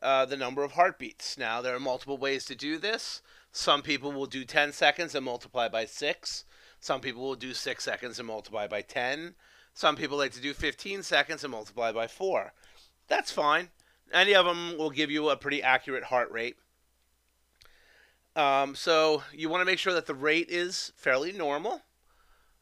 uh, 0.02 0.24
the 0.24 0.36
number 0.36 0.62
of 0.62 0.72
heartbeats. 0.72 1.36
Now, 1.38 1.60
there 1.60 1.74
are 1.74 1.80
multiple 1.80 2.18
ways 2.18 2.44
to 2.46 2.54
do 2.54 2.78
this. 2.78 3.22
Some 3.52 3.82
people 3.82 4.12
will 4.12 4.26
do 4.26 4.44
10 4.44 4.72
seconds 4.72 5.14
and 5.14 5.24
multiply 5.24 5.68
by 5.68 5.86
6. 5.86 6.44
Some 6.80 7.00
people 7.00 7.22
will 7.22 7.36
do 7.36 7.54
6 7.54 7.84
seconds 7.84 8.18
and 8.18 8.28
multiply 8.28 8.66
by 8.66 8.82
10. 8.82 9.34
Some 9.74 9.96
people 9.96 10.18
like 10.18 10.32
to 10.32 10.40
do 10.40 10.54
15 10.54 11.02
seconds 11.02 11.44
and 11.44 11.50
multiply 11.50 11.92
by 11.92 12.06
4. 12.06 12.52
That's 13.08 13.32
fine. 13.32 13.70
Any 14.12 14.34
of 14.34 14.46
them 14.46 14.76
will 14.78 14.90
give 14.90 15.10
you 15.10 15.28
a 15.28 15.36
pretty 15.36 15.62
accurate 15.62 16.04
heart 16.04 16.30
rate. 16.30 16.56
Um, 18.36 18.74
so 18.74 19.22
you 19.32 19.48
want 19.48 19.62
to 19.62 19.64
make 19.64 19.78
sure 19.78 19.94
that 19.94 20.06
the 20.06 20.14
rate 20.14 20.48
is 20.50 20.92
fairly 20.94 21.32
normal. 21.32 21.80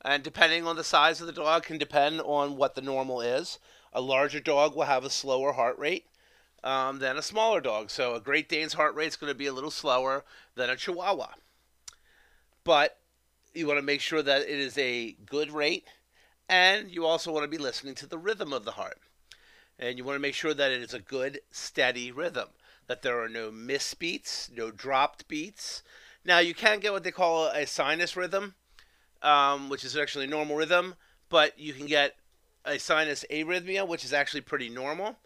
And 0.03 0.23
depending 0.23 0.67
on 0.67 0.77
the 0.77 0.85
size 0.85 1.21
of 1.21 1.27
the 1.27 1.33
dog 1.33 1.65
can 1.65 1.79
depend 1.79 2.21
on 2.21 2.57
what 2.57 2.77
the 2.77 2.81
normal 2.81 3.21
is. 3.21 3.59
A 3.93 4.01
larger 4.01 4.41
dog 4.41 4.75
will 4.75 4.85
have 4.85 5.05
a 5.05 5.11
slower 5.11 5.53
heart 5.53 5.79
rate 5.79 6.07
um, 6.63 7.01
than 7.01 7.17
a 7.17 7.23
smaller 7.23 7.61
dog. 7.61 7.91
So 7.91 8.15
a 8.15 8.21
Great 8.21 8.49
Dane's 8.49 8.75
heart 8.75 8.95
rate 8.95 9.09
is 9.09 9.17
going 9.17 9.33
to 9.33 9.39
be 9.39 9.47
a 9.47 9.53
little 9.53 9.71
slower 9.71 10.25
than 10.55 10.71
a 10.71 10.77
Chihuahua. 10.77 11.35
But 12.63 12.99
you 13.53 13.67
want 13.67 13.79
to 13.79 13.83
make 13.83 14.01
sure 14.01 14.23
that 14.23 14.43
it 14.43 14.49
is 14.49 14.77
a 14.79 15.13
good 15.27 15.51
rate, 15.51 15.85
and 16.49 16.91
you 16.91 17.05
also 17.07 17.31
want 17.31 17.45
to 17.45 17.57
be 17.57 17.63
listening 17.63 17.95
to 17.97 18.07
the 18.07 18.19
rhythm 18.19 18.53
of 18.53 18.65
the 18.65 18.73
heart. 18.73 18.99
And 19.79 19.99
you 19.99 20.05
want 20.05 20.17
to 20.17 20.23
make 20.23 20.35
sure 20.35 20.55
that 20.55 20.73
it 20.73 20.83
is 20.83 20.95
a 20.95 21.01
good, 21.01 21.41
steady 21.51 22.11
rhythm, 22.11 22.49
that 22.87 23.03
there 23.03 23.21
are 23.23 23.29
no 23.29 23.51
misbeats, 23.51 24.51
no 24.55 24.71
dropped 24.71 25.29
beats. 25.29 25.83
Now, 26.25 26.39
you 26.39 26.55
can 26.55 26.81
get 26.81 26.93
what 26.93 27.05
they 27.05 27.11
call 27.11 27.49
a 27.49 27.67
sinus 27.67 28.17
rhythm, 28.17 28.55
um, 29.23 29.69
which 29.69 29.85
is 29.85 29.97
actually 29.97 30.25
a 30.25 30.29
normal 30.29 30.57
rhythm, 30.57 30.95
but 31.29 31.59
you 31.59 31.73
can 31.73 31.87
get 31.87 32.17
a 32.65 32.79
sinus 32.79 33.25
arrhythmia, 33.31 33.87
which 33.87 34.05
is 34.05 34.13
actually 34.13 34.41
pretty 34.41 34.69
normal. 34.69 35.17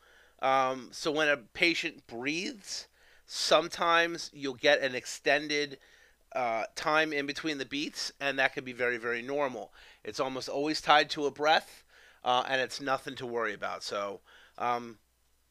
Um, 0.41 0.89
so 0.93 1.11
when 1.11 1.29
a 1.29 1.37
patient 1.37 2.07
breathes, 2.07 2.89
sometimes 3.27 4.31
you'll 4.33 4.55
get 4.55 4.81
an 4.81 4.95
extended 4.95 5.79
uh, 6.35 6.65
time 6.75 7.13
in 7.13 7.27
between 7.27 7.59
the 7.59 7.65
beats, 7.65 8.13
and 8.21 8.39
that 8.39 8.55
can 8.55 8.65
be 8.65 8.73
very, 8.73 8.99
very 8.99 9.23
normal. 9.23 9.73
It's 10.05 10.21
almost 10.21 10.49
always 10.49 10.81
tied 10.81 11.11
to 11.11 11.27
a 11.27 11.31
breath, 11.31 11.85
uh, 12.25 12.45
and 12.49 12.61
it's 12.61 12.81
nothing 12.81 13.17
to 13.17 13.27
worry 13.27 13.55
about. 13.55 13.83
So, 13.83 14.21
um, 14.59 14.99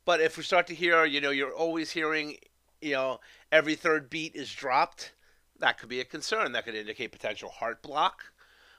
but 0.07 0.21
if 0.21 0.37
we 0.37 0.43
start 0.43 0.67
to 0.67 0.73
hear, 0.73 1.03
you 1.03 1.19
know, 1.19 1.31
you're 1.31 1.53
always 1.53 1.91
hearing, 1.91 2.37
you 2.79 2.93
know, 2.93 3.19
every 3.51 3.75
third 3.75 4.09
beat 4.09 4.37
is 4.37 4.49
dropped, 4.49 5.11
that 5.59 5.77
could 5.77 5.89
be 5.89 5.99
a 5.99 6.05
concern. 6.05 6.53
That 6.53 6.63
could 6.63 6.75
indicate 6.75 7.11
potential 7.11 7.49
heart 7.49 7.81
block. 7.81 8.23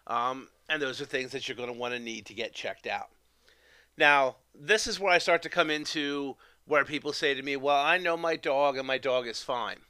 Um, 0.06 0.48
and 0.70 0.80
those 0.80 1.02
are 1.02 1.04
things 1.04 1.32
that 1.32 1.46
you're 1.46 1.54
going 1.54 1.70
to 1.70 1.78
want 1.78 1.92
to 1.92 2.00
need 2.00 2.24
to 2.26 2.34
get 2.34 2.54
checked 2.54 2.86
out. 2.86 3.10
Now, 3.98 4.36
this 4.58 4.86
is 4.86 4.98
where 4.98 5.12
I 5.12 5.18
start 5.18 5.42
to 5.42 5.50
come 5.50 5.68
into 5.68 6.36
where 6.64 6.86
people 6.86 7.12
say 7.12 7.34
to 7.34 7.42
me, 7.42 7.56
Well, 7.56 7.76
I 7.76 7.98
know 7.98 8.16
my 8.16 8.36
dog 8.36 8.78
and 8.78 8.86
my 8.86 8.96
dog 8.96 9.26
is 9.26 9.42
fine. 9.42 9.80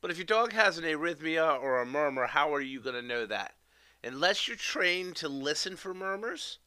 But 0.00 0.12
if 0.12 0.16
your 0.16 0.26
dog 0.26 0.52
has 0.52 0.78
an 0.78 0.84
arrhythmia 0.84 1.60
or 1.60 1.80
a 1.80 1.86
murmur, 1.86 2.28
how 2.28 2.54
are 2.54 2.60
you 2.60 2.78
going 2.78 2.94
to 2.94 3.02
know 3.02 3.26
that? 3.26 3.56
Unless 4.04 4.46
you're 4.46 4.56
trained 4.56 5.16
to 5.16 5.28
listen 5.28 5.74
for 5.74 5.92
murmurs, 5.92 6.58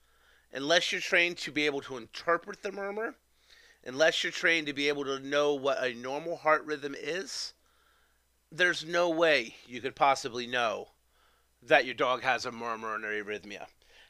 unless 0.52 0.92
you're 0.92 1.00
trained 1.00 1.38
to 1.38 1.52
be 1.54 1.66
able 1.66 1.80
to 1.84 1.96
interpret 1.96 2.62
the 2.62 2.74
murmur, 2.74 3.16
unless 3.86 4.24
you're 4.24 4.32
trained 4.32 4.68
to 4.68 4.74
be 4.74 4.88
able 4.88 5.06
to 5.06 5.20
know 5.20 5.54
what 5.54 5.84
a 5.84 5.94
normal 5.94 6.38
heart 6.38 6.66
rhythm 6.66 6.96
is, 6.98 7.54
there's 8.52 8.86
no 8.86 9.10
way 9.10 9.56
you 9.68 9.82
could 9.82 9.96
possibly 9.96 10.48
know 10.48 10.90
that 11.62 11.86
your 11.86 11.94
dog 11.94 12.22
has 12.24 12.46
a 12.46 12.52
murmur 12.52 12.94
or 12.94 13.00
arrhythmia. 13.00 13.68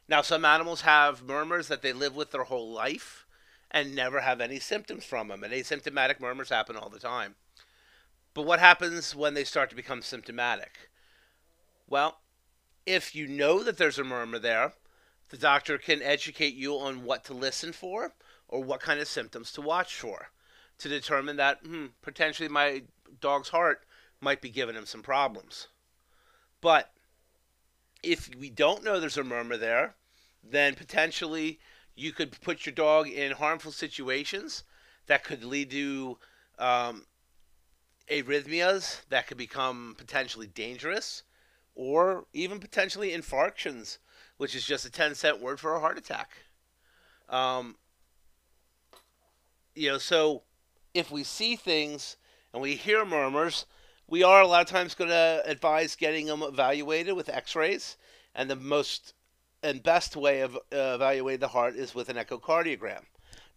Now, 0.08 0.22
some 0.22 0.46
animals 0.46 0.82
have 0.82 1.24
murmurs 1.24 1.68
that 1.68 1.82
they 1.82 1.94
live 1.94 2.16
with 2.16 2.32
their 2.32 2.44
whole 2.44 2.72
life 2.72 3.26
and 3.72 3.96
never 3.96 4.22
have 4.22 4.40
any 4.40 4.60
symptoms 4.60 5.04
from 5.04 5.28
them, 5.28 5.44
and 5.44 5.52
asymptomatic 5.52 6.20
murmurs 6.20 6.50
happen 6.50 6.76
all 6.76 6.90
the 6.90 7.00
time. 7.00 7.36
But 8.34 8.44
what 8.46 8.60
happens 8.60 9.16
when 9.16 9.34
they 9.34 9.44
start 9.44 9.70
to 9.72 9.76
become 9.76 10.02
symptomatic? 10.02 10.90
Well, 11.88 12.20
if 12.86 13.16
you 13.16 13.28
know 13.28 13.64
that 13.64 13.78
there's 13.78 13.98
a 13.98 14.04
murmur 14.04 14.40
there, 14.40 14.74
the 15.30 15.38
doctor 15.38 15.78
can 15.78 16.02
educate 16.02 16.54
you 16.54 16.76
on 16.76 17.04
what 17.04 17.24
to 17.26 17.34
listen 17.34 17.74
for 17.74 18.14
or 18.56 18.64
what 18.64 18.80
kind 18.80 19.02
of 19.02 19.08
symptoms 19.08 19.52
to 19.52 19.62
watch 19.62 19.96
for 19.96 20.30
to 20.78 20.88
determine 20.88 21.36
that 21.36 21.60
hmm, 21.64 21.88
potentially 22.02 22.48
my 22.48 22.84
dog's 23.20 23.50
heart 23.50 23.86
might 24.22 24.42
be 24.42 24.50
giving 24.50 24.76
him 24.76 24.86
some 24.86 25.02
problems. 25.02 25.68
But 26.62 26.92
if 28.02 28.34
we 28.36 28.50
don't 28.50 28.84
know 28.84 29.00
there's 29.00 29.18
a 29.18 29.24
murmur 29.24 29.58
there, 29.58 29.96
then 30.42 30.76
potentially 30.76 31.60
you 31.96 32.14
could 32.14 32.40
put 32.42 32.66
your 32.66 32.74
dog 32.74 33.10
in 33.10 33.34
harmful 33.34 33.72
situations 33.72 34.64
that 35.08 35.24
could 35.24 35.44
lead 35.44 35.72
to 35.72 36.18
um, 36.58 37.06
arrhythmias 38.10 39.02
that 39.10 39.28
could 39.28 39.38
become 39.38 39.96
potentially 39.98 40.48
dangerous 40.48 41.24
or 41.76 42.26
even 42.32 42.60
potentially 42.60 43.12
infarctions, 43.12 43.98
which 44.38 44.56
is 44.56 44.66
just 44.66 44.86
a 44.86 44.90
10 44.90 45.14
cent 45.16 45.42
word 45.42 45.60
for 45.60 45.76
a 45.76 45.80
heart 45.82 45.98
attack. 45.98 46.32
Um, 47.28 47.76
you 49.76 49.90
know, 49.90 49.98
so 49.98 50.44
if 50.94 51.12
we 51.12 51.24
see 51.24 51.56
things 51.56 52.18
and 52.54 52.62
we 52.62 52.76
hear 52.76 53.06
murmurs, 53.06 53.66
we 54.08 54.24
are 54.24 54.42
a 54.42 54.48
lot 54.48 54.62
of 54.62 54.68
times 54.68 54.96
going 54.96 55.10
to 55.10 55.44
advise 55.46 55.96
getting 55.96 56.28
them 56.28 56.42
evaluated 56.42 57.16
with 57.16 57.30
x-rays. 57.30 57.98
And 58.34 58.50
the 58.50 58.56
most 58.56 59.14
and 59.62 59.84
best 59.84 60.16
way 60.16 60.42
of 60.42 60.56
uh, 60.56 60.60
evaluating 60.72 61.40
the 61.40 61.48
heart 61.50 61.76
is 61.76 61.96
with 61.96 62.10
an 62.10 62.18
echocardiogram. 62.18 63.02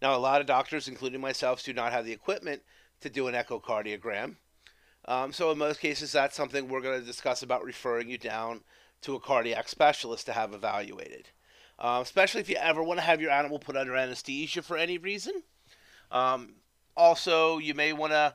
Now 0.01 0.15
a 0.15 0.17
lot 0.17 0.41
of 0.41 0.47
doctors 0.47 0.87
including 0.87 1.21
myself 1.21 1.63
do 1.63 1.73
not 1.73 1.91
have 1.91 2.05
the 2.05 2.11
equipment 2.11 2.61
to 3.01 3.09
do 3.09 3.27
an 3.27 3.35
echocardiogram. 3.35 4.35
Um, 5.05 5.31
so 5.31 5.51
in 5.51 5.57
most 5.57 5.79
cases 5.79 6.11
that's 6.11 6.35
something 6.35 6.67
we're 6.67 6.81
going 6.81 6.99
to 6.99 7.05
discuss 7.05 7.43
about 7.43 7.63
referring 7.63 8.09
you 8.09 8.17
down 8.17 8.61
to 9.01 9.15
a 9.15 9.19
cardiac 9.19 9.69
specialist 9.69 10.25
to 10.25 10.33
have 10.33 10.53
evaluated. 10.53 11.29
Um, 11.77 12.01
especially 12.01 12.41
if 12.41 12.49
you 12.49 12.57
ever 12.57 12.83
want 12.83 12.99
to 12.99 13.05
have 13.05 13.21
your 13.21 13.31
animal 13.31 13.59
put 13.59 13.77
under 13.77 13.95
anesthesia 13.95 14.61
for 14.61 14.77
any 14.77 14.97
reason 14.97 15.43
um, 16.11 16.55
also 16.95 17.57
you 17.57 17.73
may 17.73 17.93
want 17.93 18.13
to 18.13 18.33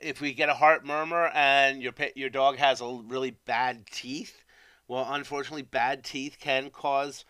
if 0.00 0.20
we 0.20 0.32
get 0.32 0.48
a 0.48 0.54
heart 0.54 0.84
murmur 0.84 1.30
and 1.34 1.82
your 1.82 1.92
your 2.14 2.30
dog 2.30 2.56
has 2.56 2.80
a 2.80 3.00
really 3.06 3.32
bad 3.44 3.86
teeth, 3.86 4.44
well, 4.88 5.06
unfortunately, 5.08 5.62
bad 5.62 6.02
teeth 6.02 6.38
can 6.40 6.70
cause 6.70 7.24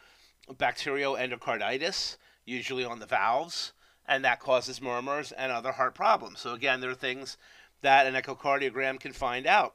bacterial 0.57 1.15
endocarditis, 1.15 2.17
usually 2.45 2.85
on 2.85 3.01
the 3.01 3.07
valves, 3.07 3.73
and 4.07 4.25
that 4.25 4.41
causes 4.41 4.81
murmurs 4.81 5.33
and 5.33 5.53
other 5.53 5.73
heart 5.73 5.95
problems. 5.95 6.41
So 6.41 6.55
again, 6.55 6.81
there 6.81 6.91
are 6.91 6.95
things 6.95 7.37
that 7.83 8.07
an 8.07 8.15
echocardiogram 8.15 8.99
can 8.99 9.13
find 9.13 9.47
out. 9.47 9.75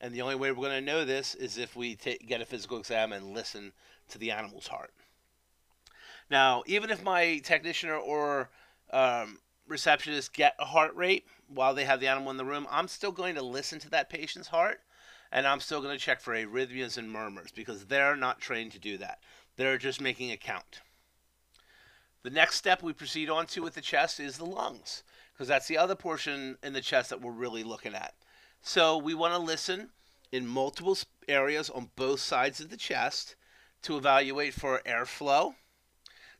And 0.00 0.14
the 0.14 0.22
only 0.22 0.34
way 0.34 0.52
we're 0.52 0.68
going 0.68 0.84
to 0.84 0.92
know 0.92 1.04
this 1.04 1.34
is 1.34 1.56
if 1.58 1.74
we 1.74 1.96
get 1.96 2.40
a 2.40 2.46
physical 2.46 2.78
exam 2.78 3.12
and 3.12 3.32
listen 3.32 3.72
to 4.10 4.18
the 4.18 4.30
animal's 4.30 4.66
heart. 4.66 4.92
Now, 6.30 6.62
even 6.66 6.90
if 6.90 7.02
my 7.02 7.40
technician 7.42 7.90
or 7.90 8.50
um, 8.92 9.38
receptionist 9.66 10.32
get 10.32 10.54
a 10.58 10.64
heart 10.64 10.94
rate 10.94 11.26
while 11.48 11.74
they 11.74 11.84
have 11.84 12.00
the 12.00 12.08
animal 12.08 12.30
in 12.30 12.36
the 12.36 12.44
room, 12.44 12.66
I'm 12.70 12.88
still 12.88 13.12
going 13.12 13.34
to 13.36 13.42
listen 13.42 13.78
to 13.80 13.90
that 13.90 14.10
patient's 14.10 14.48
heart 14.48 14.80
and 15.32 15.46
I'm 15.46 15.60
still 15.60 15.80
going 15.80 15.96
to 15.96 16.02
check 16.02 16.20
for 16.20 16.34
arrhythmias 16.34 16.96
and 16.96 17.10
murmurs 17.10 17.50
because 17.50 17.86
they're 17.86 18.16
not 18.16 18.40
trained 18.40 18.72
to 18.72 18.78
do 18.78 18.96
that. 18.98 19.18
They're 19.56 19.78
just 19.78 20.00
making 20.00 20.30
a 20.30 20.36
count. 20.36 20.80
The 22.22 22.30
next 22.30 22.56
step 22.56 22.82
we 22.82 22.92
proceed 22.92 23.28
on 23.28 23.46
to 23.48 23.62
with 23.62 23.74
the 23.74 23.80
chest 23.80 24.20
is 24.20 24.38
the 24.38 24.46
lungs 24.46 25.02
because 25.32 25.48
that's 25.48 25.66
the 25.66 25.78
other 25.78 25.94
portion 25.94 26.56
in 26.62 26.72
the 26.72 26.80
chest 26.80 27.10
that 27.10 27.20
we're 27.20 27.32
really 27.32 27.64
looking 27.64 27.94
at. 27.94 28.14
So 28.62 28.96
we 28.96 29.14
want 29.14 29.34
to 29.34 29.38
listen 29.38 29.90
in 30.32 30.46
multiple 30.46 30.96
areas 31.28 31.68
on 31.68 31.90
both 31.96 32.20
sides 32.20 32.60
of 32.60 32.70
the 32.70 32.76
chest 32.76 33.34
to 33.82 33.96
evaluate 33.96 34.54
for 34.54 34.80
airflow, 34.86 35.54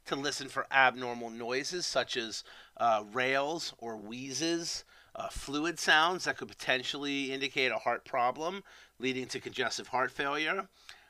to 0.06 0.16
listen 0.16 0.48
for 0.48 0.66
abnormal 0.70 1.30
noises 1.30 1.84
such 1.84 2.16
as 2.16 2.44
uh, 2.76 3.04
rales 3.12 3.74
or 3.78 3.96
wheezes, 3.96 4.84
uh, 5.16 5.28
fluid 5.28 5.78
sounds 5.78 6.24
that 6.24 6.36
could 6.36 6.48
potentially 6.48 7.32
indicate 7.32 7.70
a 7.70 7.78
heart 7.78 8.04
problem 8.04 8.62
leading 8.98 9.26
to 9.26 9.40
congestive 9.40 9.88
heart 9.88 10.10
failure, 10.10 10.66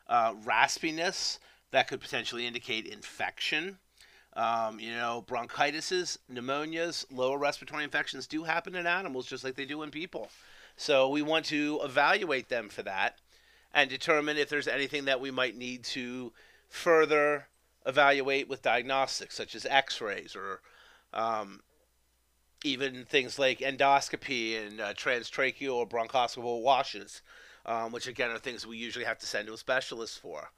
uh, 0.09 0.35
raspiness 0.35 1.39
that 1.71 1.89
could 1.89 2.01
potentially 2.01 2.47
indicate 2.47 2.87
infection. 2.87 3.79
Um, 4.37 4.81
you 4.81 4.91
know, 4.91 5.25
bronchitises, 5.27 6.19
pneumonias, 6.33 7.07
lower 7.11 7.39
respiratory 7.39 7.85
infections 7.85 8.27
do 8.27 8.43
happen 8.43 8.75
in 8.75 8.87
animals 8.87 9.27
just 9.27 9.45
like 9.45 9.55
they 9.55 9.65
do 9.65 9.83
in 9.83 9.91
people. 9.91 10.29
So 10.77 11.09
we 11.09 11.23
want 11.23 11.45
to 11.47 11.81
evaluate 11.85 12.49
them 12.49 12.69
for 12.69 12.83
that 12.83 13.19
and 13.73 13.89
determine 13.89 14.37
if 14.37 14.49
there's 14.49 14.69
anything 14.69 15.05
that 15.05 15.21
we 15.21 15.31
might 15.31 15.57
need 15.57 15.85
to 15.85 16.33
further 16.69 17.49
evaluate 17.87 18.49
with 18.49 18.63
diagnostics, 18.63 19.37
such 19.37 19.55
as 19.55 19.67
x 19.67 20.01
rays 20.01 20.35
or 20.35 20.61
um, 21.15 21.61
even 22.65 23.05
things 23.05 23.39
like 23.39 23.61
endoscopy 23.61 24.61
and 24.61 24.81
uh, 24.81 24.93
transtracheal 24.95 25.75
or 25.75 25.89
bronchoscopic 25.89 26.63
washes, 26.63 27.23
um, 27.65 27.93
which 27.93 28.07
again 28.07 28.31
are 28.31 28.39
things 28.39 28.67
we 28.67 28.77
usually 28.77 29.05
have 29.05 29.19
to 29.19 29.27
send 29.27 29.47
to 29.47 29.55
a 29.55 29.59
specialist 29.59 30.21
for. 30.21 30.51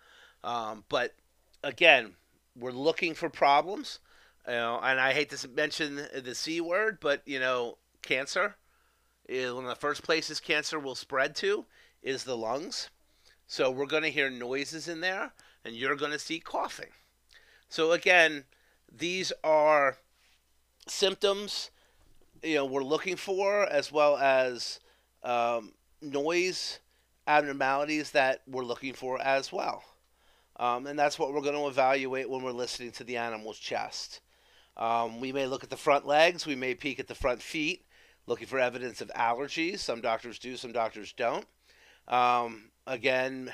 Um, 0.42 0.84
but 0.88 1.14
again, 1.62 2.14
we're 2.58 2.72
looking 2.72 3.14
for 3.14 3.28
problems. 3.28 4.00
You 4.46 4.54
know, 4.54 4.80
and 4.82 5.00
I 5.00 5.12
hate 5.12 5.30
to 5.30 5.48
mention 5.48 5.96
the 5.96 6.34
C 6.34 6.60
word, 6.60 6.98
but 7.00 7.22
you 7.26 7.40
know, 7.40 7.78
cancer 8.02 8.56
is 9.28 9.52
one 9.52 9.64
of 9.64 9.70
the 9.70 9.76
first 9.76 10.04
places 10.04 10.38
cancer 10.38 10.78
will 10.78 10.94
spread 10.94 11.34
to 11.36 11.66
is 12.02 12.24
the 12.24 12.36
lungs. 12.36 12.88
So 13.48 13.70
we're 13.70 13.86
going 13.86 14.04
to 14.04 14.10
hear 14.10 14.30
noises 14.30 14.88
in 14.88 15.00
there, 15.00 15.32
and 15.64 15.74
you're 15.74 15.96
going 15.96 16.12
to 16.12 16.18
see 16.18 16.38
coughing. 16.38 16.90
So 17.68 17.92
again, 17.92 18.44
these 18.92 19.32
are 19.42 19.98
symptoms 20.86 21.70
you 22.42 22.54
know 22.54 22.64
we're 22.64 22.84
looking 22.84 23.16
for, 23.16 23.64
as 23.64 23.90
well 23.90 24.16
as 24.16 24.80
um, 25.22 25.72
noise 26.00 26.78
abnormalities 27.26 28.12
that 28.12 28.42
we're 28.46 28.64
looking 28.64 28.92
for 28.92 29.20
as 29.20 29.52
well. 29.52 29.82
Um, 30.58 30.86
and 30.86 30.98
that's 30.98 31.18
what 31.18 31.32
we're 31.32 31.42
going 31.42 31.54
to 31.54 31.66
evaluate 31.66 32.30
when 32.30 32.42
we're 32.42 32.52
listening 32.52 32.92
to 32.92 33.04
the 33.04 33.16
animal's 33.16 33.58
chest. 33.58 34.20
Um, 34.76 35.20
we 35.20 35.32
may 35.32 35.46
look 35.46 35.64
at 35.64 35.70
the 35.70 35.76
front 35.76 36.06
legs, 36.06 36.46
we 36.46 36.54
may 36.54 36.74
peek 36.74 37.00
at 37.00 37.08
the 37.08 37.14
front 37.14 37.42
feet, 37.42 37.84
looking 38.26 38.46
for 38.46 38.58
evidence 38.58 39.00
of 39.00 39.08
allergies. 39.08 39.80
Some 39.80 40.00
doctors 40.00 40.38
do, 40.38 40.56
some 40.56 40.72
doctors 40.72 41.12
don't. 41.12 41.46
Um, 42.08 42.70
again, 42.86 43.52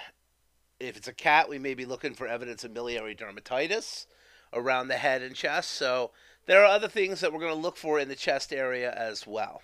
if 0.79 0.97
it's 0.97 1.09
a 1.09 1.12
cat, 1.12 1.49
we 1.49 1.59
may 1.59 1.75
be 1.75 1.87
looking 1.87 2.14
for 2.14 2.27
evidence 2.27 2.64
of 2.64 2.73
miliary 2.73 3.16
dermatitis 3.16 4.07
around 4.53 4.88
the 4.88 4.97
head 4.97 5.23
and 5.23 5.35
chest. 5.35 5.71
So 5.71 6.11
there 6.46 6.62
are 6.62 6.66
other 6.66 6.88
things 6.88 7.20
that 7.20 7.33
we're 7.33 7.40
going 7.40 7.55
to 7.55 7.59
look 7.59 7.76
for 7.76 7.98
in 7.98 8.09
the 8.09 8.16
chest 8.16 8.52
area 8.52 8.92
as 8.92 9.26
well. 9.26 9.62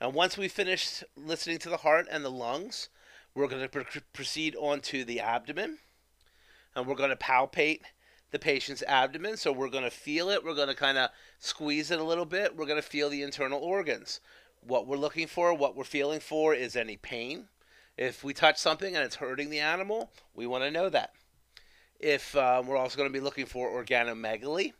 Now, 0.00 0.10
once 0.10 0.36
we 0.36 0.48
finish 0.48 1.02
listening 1.16 1.58
to 1.60 1.70
the 1.70 1.78
heart 1.78 2.06
and 2.10 2.24
the 2.24 2.30
lungs, 2.30 2.88
we're 3.34 3.48
going 3.48 3.62
to 3.62 3.68
pr- 3.68 3.98
proceed 4.12 4.56
on 4.56 4.80
to 4.80 5.04
the 5.04 5.20
abdomen. 5.20 5.78
And 6.74 6.86
we're 6.86 6.94
going 6.94 7.10
to 7.10 7.16
palpate 7.16 7.80
the 8.30 8.38
patient's 8.38 8.82
abdomen. 8.86 9.36
So 9.36 9.52
we're 9.52 9.70
going 9.70 9.84
to 9.84 9.90
feel 9.90 10.28
it. 10.28 10.44
We're 10.44 10.54
going 10.54 10.68
to 10.68 10.74
kind 10.74 10.98
of 10.98 11.10
squeeze 11.38 11.90
it 11.90 12.00
a 12.00 12.04
little 12.04 12.26
bit. 12.26 12.56
We're 12.56 12.66
going 12.66 12.80
to 12.80 12.86
feel 12.86 13.08
the 13.08 13.22
internal 13.22 13.60
organs. 13.60 14.20
What 14.60 14.86
we're 14.86 14.96
looking 14.96 15.26
for, 15.28 15.54
what 15.54 15.76
we're 15.76 15.84
feeling 15.84 16.20
for, 16.20 16.54
is 16.54 16.76
any 16.76 16.96
pain. 16.96 17.48
If 17.96 18.22
we 18.22 18.34
touch 18.34 18.58
something 18.58 18.94
and 18.94 19.04
it's 19.04 19.16
hurting 19.16 19.48
the 19.48 19.60
animal, 19.60 20.10
we 20.34 20.46
want 20.46 20.64
to 20.64 20.70
know 20.70 20.90
that. 20.90 21.12
If 21.98 22.36
um, 22.36 22.66
we're 22.66 22.76
also 22.76 22.98
going 22.98 23.08
to 23.08 23.18
be 23.18 23.24
looking 23.24 23.46
for 23.46 23.70
organomegaly, 23.70 24.74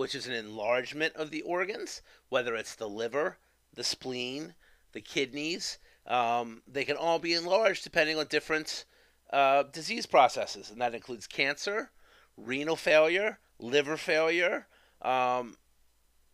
which 0.00 0.14
is 0.14 0.26
an 0.26 0.32
enlargement 0.32 1.14
of 1.14 1.30
the 1.30 1.42
organs, 1.42 2.00
whether 2.30 2.56
it's 2.56 2.74
the 2.74 2.88
liver, 2.88 3.36
the 3.74 3.84
spleen, 3.84 4.54
the 4.92 5.00
kidneys. 5.02 5.76
Um, 6.06 6.62
they 6.66 6.86
can 6.86 6.96
all 6.96 7.18
be 7.18 7.34
enlarged 7.34 7.84
depending 7.84 8.16
on 8.16 8.24
different 8.24 8.86
uh, 9.30 9.64
disease 9.64 10.06
processes, 10.06 10.70
and 10.70 10.80
that 10.80 10.94
includes 10.94 11.26
cancer, 11.26 11.90
renal 12.34 12.76
failure, 12.76 13.40
liver 13.58 13.98
failure. 13.98 14.68
Um, 15.02 15.58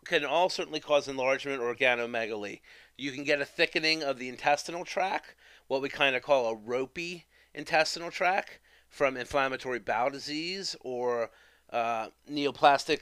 can 0.04 0.24
all 0.24 0.48
certainly 0.48 0.78
cause 0.78 1.08
enlargement 1.08 1.60
or 1.60 1.74
organomegaly. 1.74 2.60
You 2.96 3.10
can 3.10 3.24
get 3.24 3.40
a 3.40 3.44
thickening 3.44 4.00
of 4.00 4.20
the 4.20 4.28
intestinal 4.28 4.84
tract, 4.84 5.34
what 5.66 5.82
we 5.82 5.88
kind 5.88 6.14
of 6.14 6.22
call 6.22 6.46
a 6.46 6.54
ropey 6.54 7.26
intestinal 7.52 8.12
tract, 8.12 8.60
from 8.88 9.16
inflammatory 9.16 9.80
bowel 9.80 10.10
disease 10.10 10.76
or 10.82 11.32
uh, 11.72 12.10
neoplastic 12.30 13.00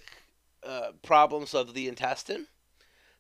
uh, 0.67 0.93
problems 1.03 1.55
of 1.55 1.75
the 1.75 1.89
intestine. 1.89 2.47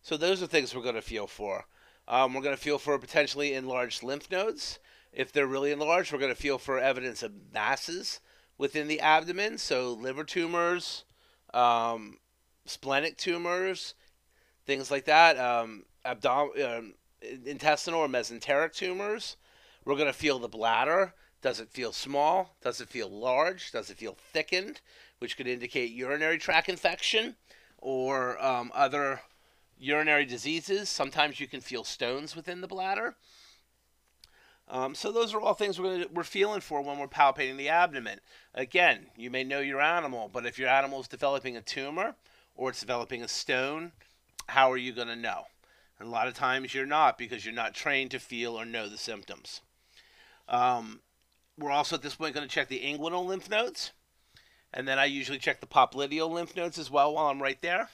So 0.02 0.16
those 0.16 0.42
are 0.42 0.46
things 0.46 0.74
we're 0.74 0.82
going 0.82 0.94
to 0.94 1.02
feel 1.02 1.26
for. 1.26 1.64
Um, 2.06 2.34
we're 2.34 2.42
going 2.42 2.56
to 2.56 2.62
feel 2.62 2.78
for 2.78 2.98
potentially 2.98 3.54
enlarged 3.54 4.02
lymph 4.02 4.30
nodes. 4.30 4.78
If 5.12 5.32
they're 5.32 5.46
really 5.46 5.72
enlarged, 5.72 6.12
we're 6.12 6.18
going 6.18 6.34
to 6.34 6.40
feel 6.40 6.58
for 6.58 6.78
evidence 6.78 7.22
of 7.22 7.32
masses 7.52 8.20
within 8.58 8.88
the 8.88 9.00
abdomen. 9.00 9.58
So 9.58 9.92
liver 9.92 10.24
tumors, 10.24 11.04
um, 11.54 12.18
splenic 12.66 13.16
tumors, 13.16 13.94
things 14.66 14.90
like 14.90 15.04
that. 15.06 15.38
Um, 15.38 15.84
abdom- 16.04 16.50
um, 16.62 16.94
intestinal 17.46 18.00
or 18.00 18.08
mesenteric 18.08 18.74
tumors. 18.74 19.36
We're 19.84 19.96
going 19.96 20.06
to 20.06 20.12
feel 20.12 20.38
the 20.38 20.48
bladder. 20.48 21.14
Does 21.42 21.60
it 21.60 21.70
feel 21.70 21.92
small? 21.92 22.56
Does 22.62 22.80
it 22.80 22.88
feel 22.88 23.08
large? 23.08 23.70
Does 23.70 23.90
it 23.90 23.98
feel 23.98 24.16
thickened? 24.32 24.80
Which 25.24 25.38
could 25.38 25.46
indicate 25.46 25.90
urinary 25.90 26.36
tract 26.36 26.68
infection 26.68 27.34
or 27.78 28.38
um, 28.44 28.70
other 28.74 29.22
urinary 29.78 30.26
diseases. 30.26 30.90
Sometimes 30.90 31.40
you 31.40 31.46
can 31.46 31.62
feel 31.62 31.82
stones 31.82 32.36
within 32.36 32.60
the 32.60 32.66
bladder. 32.66 33.16
Um, 34.68 34.94
so 34.94 35.10
those 35.10 35.32
are 35.32 35.40
all 35.40 35.54
things 35.54 35.80
we're, 35.80 36.04
we're 36.12 36.24
feeling 36.24 36.60
for 36.60 36.82
when 36.82 36.98
we're 36.98 37.08
palpating 37.08 37.56
the 37.56 37.70
abdomen. 37.70 38.20
Again, 38.54 39.06
you 39.16 39.30
may 39.30 39.44
know 39.44 39.60
your 39.60 39.80
animal, 39.80 40.28
but 40.30 40.44
if 40.44 40.58
your 40.58 40.68
animal 40.68 41.00
is 41.00 41.08
developing 41.08 41.56
a 41.56 41.62
tumor 41.62 42.16
or 42.54 42.68
it's 42.68 42.80
developing 42.80 43.22
a 43.22 43.28
stone, 43.28 43.92
how 44.48 44.70
are 44.70 44.76
you 44.76 44.92
going 44.92 45.08
to 45.08 45.16
know? 45.16 45.44
And 45.98 46.06
a 46.06 46.12
lot 46.12 46.28
of 46.28 46.34
times 46.34 46.74
you're 46.74 46.84
not 46.84 47.16
because 47.16 47.46
you're 47.46 47.54
not 47.54 47.72
trained 47.72 48.10
to 48.10 48.18
feel 48.18 48.60
or 48.60 48.66
know 48.66 48.90
the 48.90 48.98
symptoms. 48.98 49.62
Um, 50.50 51.00
we're 51.58 51.70
also 51.70 51.96
at 51.96 52.02
this 52.02 52.16
point 52.16 52.34
going 52.34 52.46
to 52.46 52.54
check 52.54 52.68
the 52.68 52.80
inguinal 52.80 53.24
lymph 53.24 53.48
nodes. 53.48 53.92
And 54.76 54.86
then 54.88 54.98
I 54.98 55.04
usually 55.04 55.38
check 55.38 55.60
the 55.60 55.66
popliteal 55.66 56.28
lymph 56.28 56.56
nodes 56.56 56.78
as 56.78 56.90
well 56.90 57.14
while 57.14 57.28
I'm 57.28 57.40
right 57.40 57.60
there. 57.62 57.88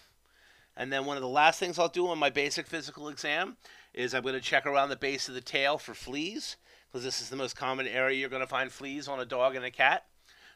And 0.76 0.90
then 0.90 1.04
one 1.04 1.18
of 1.18 1.22
the 1.22 1.28
last 1.28 1.60
things 1.60 1.78
I'll 1.78 1.88
do 1.88 2.08
on 2.08 2.18
my 2.18 2.30
basic 2.30 2.66
physical 2.66 3.08
exam 3.08 3.58
is 3.92 4.14
I'm 4.14 4.22
going 4.22 4.34
to 4.34 4.40
check 4.40 4.64
around 4.64 4.88
the 4.88 4.96
base 4.96 5.28
of 5.28 5.34
the 5.34 5.42
tail 5.42 5.76
for 5.76 5.92
fleas, 5.92 6.56
because 6.90 7.04
this 7.04 7.20
is 7.20 7.28
the 7.28 7.36
most 7.36 7.54
common 7.54 7.86
area 7.86 8.18
you're 8.18 8.30
going 8.30 8.40
to 8.40 8.48
find 8.48 8.72
fleas 8.72 9.08
on 9.08 9.20
a 9.20 9.26
dog 9.26 9.56
and 9.56 9.64
a 9.64 9.70
cat. 9.70 10.06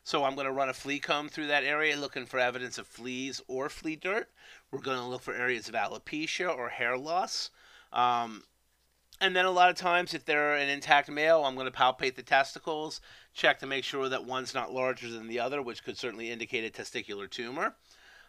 So 0.02 0.24
I'm 0.24 0.34
going 0.34 0.46
to 0.46 0.52
run 0.52 0.70
a 0.70 0.74
flea 0.74 0.98
comb 0.98 1.28
through 1.28 1.48
that 1.48 1.64
area 1.64 1.96
looking 1.96 2.26
for 2.26 2.38
evidence 2.38 2.78
of 2.78 2.86
fleas 2.86 3.42
or 3.46 3.68
flea 3.68 3.96
dirt. 3.96 4.30
We're 4.70 4.80
going 4.80 4.98
to 4.98 5.04
look 5.04 5.22
for 5.22 5.34
areas 5.34 5.68
of 5.68 5.74
alopecia 5.74 6.56
or 6.56 6.68
hair 6.70 6.96
loss. 6.96 7.50
Um, 7.92 8.44
and 9.20 9.34
then 9.34 9.44
a 9.44 9.50
lot 9.50 9.70
of 9.70 9.76
times, 9.76 10.14
if 10.14 10.24
they're 10.24 10.56
an 10.56 10.68
intact 10.68 11.10
male, 11.10 11.44
I'm 11.44 11.54
going 11.54 11.70
to 11.70 11.76
palpate 11.76 12.16
the 12.16 12.22
testicles, 12.22 13.00
check 13.32 13.58
to 13.60 13.66
make 13.66 13.84
sure 13.84 14.08
that 14.08 14.24
one's 14.24 14.54
not 14.54 14.72
larger 14.72 15.08
than 15.08 15.28
the 15.28 15.40
other, 15.40 15.62
which 15.62 15.84
could 15.84 15.96
certainly 15.96 16.30
indicate 16.30 16.64
a 16.64 16.82
testicular 16.82 17.28
tumor. 17.30 17.74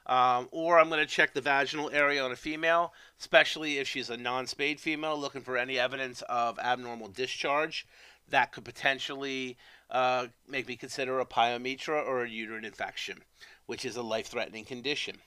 Um, 0.06 0.48
or 0.52 0.80
I'm 0.80 0.90
going 0.90 1.00
to 1.00 1.08
check 1.08 1.34
the 1.34 1.42
vaginal 1.42 1.90
area 1.90 2.24
on 2.24 2.32
a 2.32 2.36
female, 2.36 2.94
especially 3.20 3.80
if 3.80 3.88
she's 3.88 4.12
a 4.12 4.18
non 4.18 4.46
spayed 4.46 4.80
female, 4.80 5.18
looking 5.18 5.42
for 5.42 5.58
any 5.58 5.80
evidence 5.80 6.22
of 6.30 6.60
abnormal 6.60 7.08
discharge 7.08 7.88
that 8.30 8.52
could 8.52 8.66
potentially 8.66 9.58
uh, 9.90 10.28
make 10.48 10.68
me 10.68 10.76
consider 10.76 11.20
a 11.20 11.26
pyometra 11.26 12.06
or 12.06 12.24
a 12.24 12.30
uterine 12.30 12.66
infection, 12.66 13.24
which 13.66 13.86
is 13.86 13.96
a 13.96 14.02
life 14.04 14.28
threatening 14.28 14.66
condition. 14.66 15.18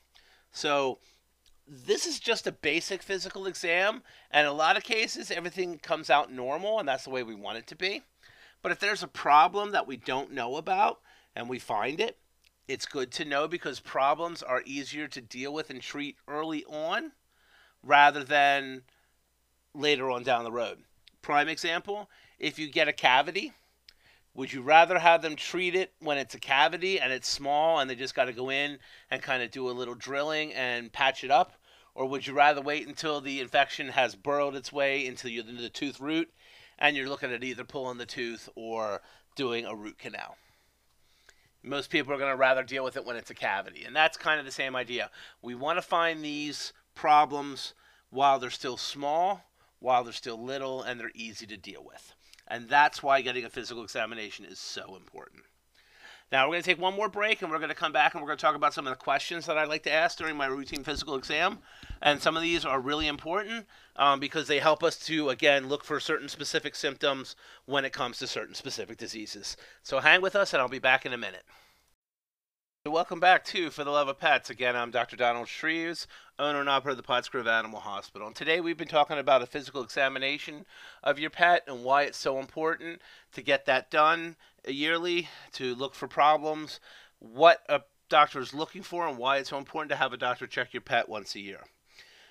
So, 0.52 0.98
this 1.68 2.06
is 2.06 2.18
just 2.18 2.46
a 2.46 2.52
basic 2.52 3.02
physical 3.02 3.46
exam, 3.46 4.02
and 4.30 4.46
a 4.46 4.52
lot 4.52 4.76
of 4.76 4.84
cases, 4.84 5.30
everything 5.30 5.78
comes 5.78 6.08
out 6.08 6.32
normal, 6.32 6.78
and 6.78 6.88
that's 6.88 7.04
the 7.04 7.10
way 7.10 7.22
we 7.22 7.34
want 7.34 7.58
it 7.58 7.66
to 7.68 7.76
be. 7.76 8.02
But 8.62 8.72
if 8.72 8.80
there's 8.80 9.02
a 9.02 9.08
problem 9.08 9.72
that 9.72 9.86
we 9.86 9.96
don't 9.96 10.32
know 10.32 10.56
about 10.56 11.00
and 11.36 11.48
we 11.48 11.58
find 11.58 12.00
it, 12.00 12.16
it's 12.66 12.86
good 12.86 13.10
to 13.12 13.24
know 13.24 13.48
because 13.48 13.80
problems 13.80 14.42
are 14.42 14.62
easier 14.66 15.08
to 15.08 15.20
deal 15.20 15.52
with 15.52 15.70
and 15.70 15.80
treat 15.80 16.16
early 16.26 16.64
on 16.64 17.12
rather 17.82 18.24
than 18.24 18.82
later 19.74 20.10
on 20.10 20.22
down 20.22 20.44
the 20.44 20.52
road. 20.52 20.78
Prime 21.22 21.48
example 21.48 22.08
if 22.38 22.58
you 22.58 22.70
get 22.70 22.88
a 22.88 22.92
cavity, 22.92 23.52
would 24.34 24.52
you 24.52 24.62
rather 24.62 24.98
have 24.98 25.22
them 25.22 25.34
treat 25.34 25.74
it 25.74 25.92
when 25.98 26.18
it's 26.18 26.34
a 26.34 26.38
cavity 26.38 27.00
and 27.00 27.12
it's 27.12 27.28
small 27.28 27.80
and 27.80 27.90
they 27.90 27.96
just 27.96 28.14
got 28.14 28.26
to 28.26 28.32
go 28.32 28.50
in 28.50 28.78
and 29.10 29.22
kind 29.22 29.42
of 29.42 29.50
do 29.50 29.68
a 29.68 29.72
little 29.72 29.94
drilling 29.94 30.52
and 30.54 30.92
patch 30.92 31.24
it 31.24 31.30
up? 31.30 31.54
Or 31.98 32.06
would 32.06 32.28
you 32.28 32.32
rather 32.32 32.62
wait 32.62 32.86
until 32.86 33.20
the 33.20 33.40
infection 33.40 33.88
has 33.88 34.14
burrowed 34.14 34.54
its 34.54 34.72
way 34.72 35.04
into 35.04 35.42
the 35.42 35.68
tooth 35.68 35.98
root 35.98 36.30
and 36.78 36.96
you're 36.96 37.08
looking 37.08 37.32
at 37.32 37.42
either 37.42 37.64
pulling 37.64 37.98
the 37.98 38.06
tooth 38.06 38.48
or 38.54 39.02
doing 39.34 39.66
a 39.66 39.74
root 39.74 39.98
canal. 39.98 40.36
Most 41.64 41.90
people 41.90 42.12
are 42.12 42.18
going 42.18 42.30
to 42.30 42.36
rather 42.36 42.62
deal 42.62 42.84
with 42.84 42.96
it 42.96 43.04
when 43.04 43.16
it's 43.16 43.32
a 43.32 43.34
cavity, 43.34 43.82
and 43.84 43.96
that's 43.96 44.16
kind 44.16 44.38
of 44.38 44.46
the 44.46 44.52
same 44.52 44.76
idea. 44.76 45.10
We 45.42 45.56
want 45.56 45.76
to 45.76 45.82
find 45.82 46.24
these 46.24 46.72
problems 46.94 47.74
while 48.10 48.38
they're 48.38 48.50
still 48.50 48.76
small, 48.76 49.42
while 49.80 50.04
they're 50.04 50.12
still 50.12 50.40
little, 50.40 50.84
and 50.84 51.00
they're 51.00 51.10
easy 51.16 51.46
to 51.48 51.56
deal 51.56 51.84
with. 51.84 52.14
And 52.46 52.68
that's 52.68 53.02
why 53.02 53.22
getting 53.22 53.44
a 53.44 53.50
physical 53.50 53.82
examination 53.82 54.44
is 54.44 54.60
so 54.60 54.94
important. 54.94 55.42
Now, 56.30 56.46
we're 56.46 56.54
going 56.54 56.62
to 56.62 56.70
take 56.70 56.80
one 56.80 56.94
more 56.94 57.08
break 57.08 57.40
and 57.40 57.50
we're 57.50 57.58
going 57.58 57.70
to 57.70 57.74
come 57.74 57.92
back 57.92 58.12
and 58.12 58.22
we're 58.22 58.28
going 58.28 58.36
to 58.36 58.42
talk 58.42 58.54
about 58.54 58.74
some 58.74 58.86
of 58.86 58.90
the 58.90 59.02
questions 59.02 59.46
that 59.46 59.56
I 59.56 59.64
like 59.64 59.82
to 59.84 59.92
ask 59.92 60.18
during 60.18 60.36
my 60.36 60.44
routine 60.44 60.84
physical 60.84 61.14
exam. 61.14 61.60
And 62.02 62.20
some 62.20 62.36
of 62.36 62.42
these 62.42 62.66
are 62.66 62.80
really 62.80 63.06
important 63.06 63.66
um, 63.96 64.20
because 64.20 64.46
they 64.46 64.58
help 64.58 64.82
us 64.82 64.98
to, 65.06 65.30
again, 65.30 65.68
look 65.68 65.84
for 65.84 65.98
certain 65.98 66.28
specific 66.28 66.74
symptoms 66.74 67.34
when 67.64 67.86
it 67.86 67.94
comes 67.94 68.18
to 68.18 68.26
certain 68.26 68.54
specific 68.54 68.98
diseases. 68.98 69.56
So 69.82 70.00
hang 70.00 70.20
with 70.20 70.36
us 70.36 70.52
and 70.52 70.60
I'll 70.60 70.68
be 70.68 70.78
back 70.78 71.06
in 71.06 71.14
a 71.14 71.18
minute. 71.18 71.44
Welcome 72.84 73.20
back 73.20 73.44
to 73.46 73.70
For 73.70 73.84
the 73.84 73.90
Love 73.90 74.08
of 74.08 74.18
Pets. 74.18 74.50
Again, 74.50 74.76
I'm 74.76 74.90
Dr. 74.90 75.16
Donald 75.16 75.46
Shreves, 75.46 76.06
owner 76.38 76.60
and 76.60 76.68
operator 76.68 76.92
of 76.92 76.96
the 76.98 77.02
Pottsgrove 77.02 77.46
Animal 77.46 77.80
Hospital. 77.80 78.26
And 78.26 78.36
today 78.36 78.60
we've 78.60 78.78
been 78.78 78.88
talking 78.88 79.18
about 79.18 79.42
a 79.42 79.46
physical 79.46 79.82
examination 79.82 80.64
of 81.02 81.18
your 81.18 81.28
pet 81.30 81.64
and 81.66 81.84
why 81.84 82.04
it's 82.04 82.16
so 82.16 82.38
important 82.38 83.02
to 83.32 83.42
get 83.42 83.66
that 83.66 83.90
done 83.90 84.36
yearly, 84.72 85.28
to 85.52 85.74
look 85.74 85.94
for 85.94 86.08
problems, 86.08 86.80
what 87.18 87.62
a 87.68 87.82
doctor 88.08 88.40
is 88.40 88.54
looking 88.54 88.82
for, 88.82 89.06
and 89.06 89.18
why 89.18 89.38
it's 89.38 89.50
so 89.50 89.58
important 89.58 89.90
to 89.90 89.96
have 89.96 90.12
a 90.12 90.16
doctor 90.16 90.46
check 90.46 90.72
your 90.72 90.80
pet 90.80 91.08
once 91.08 91.34
a 91.34 91.40
year. 91.40 91.64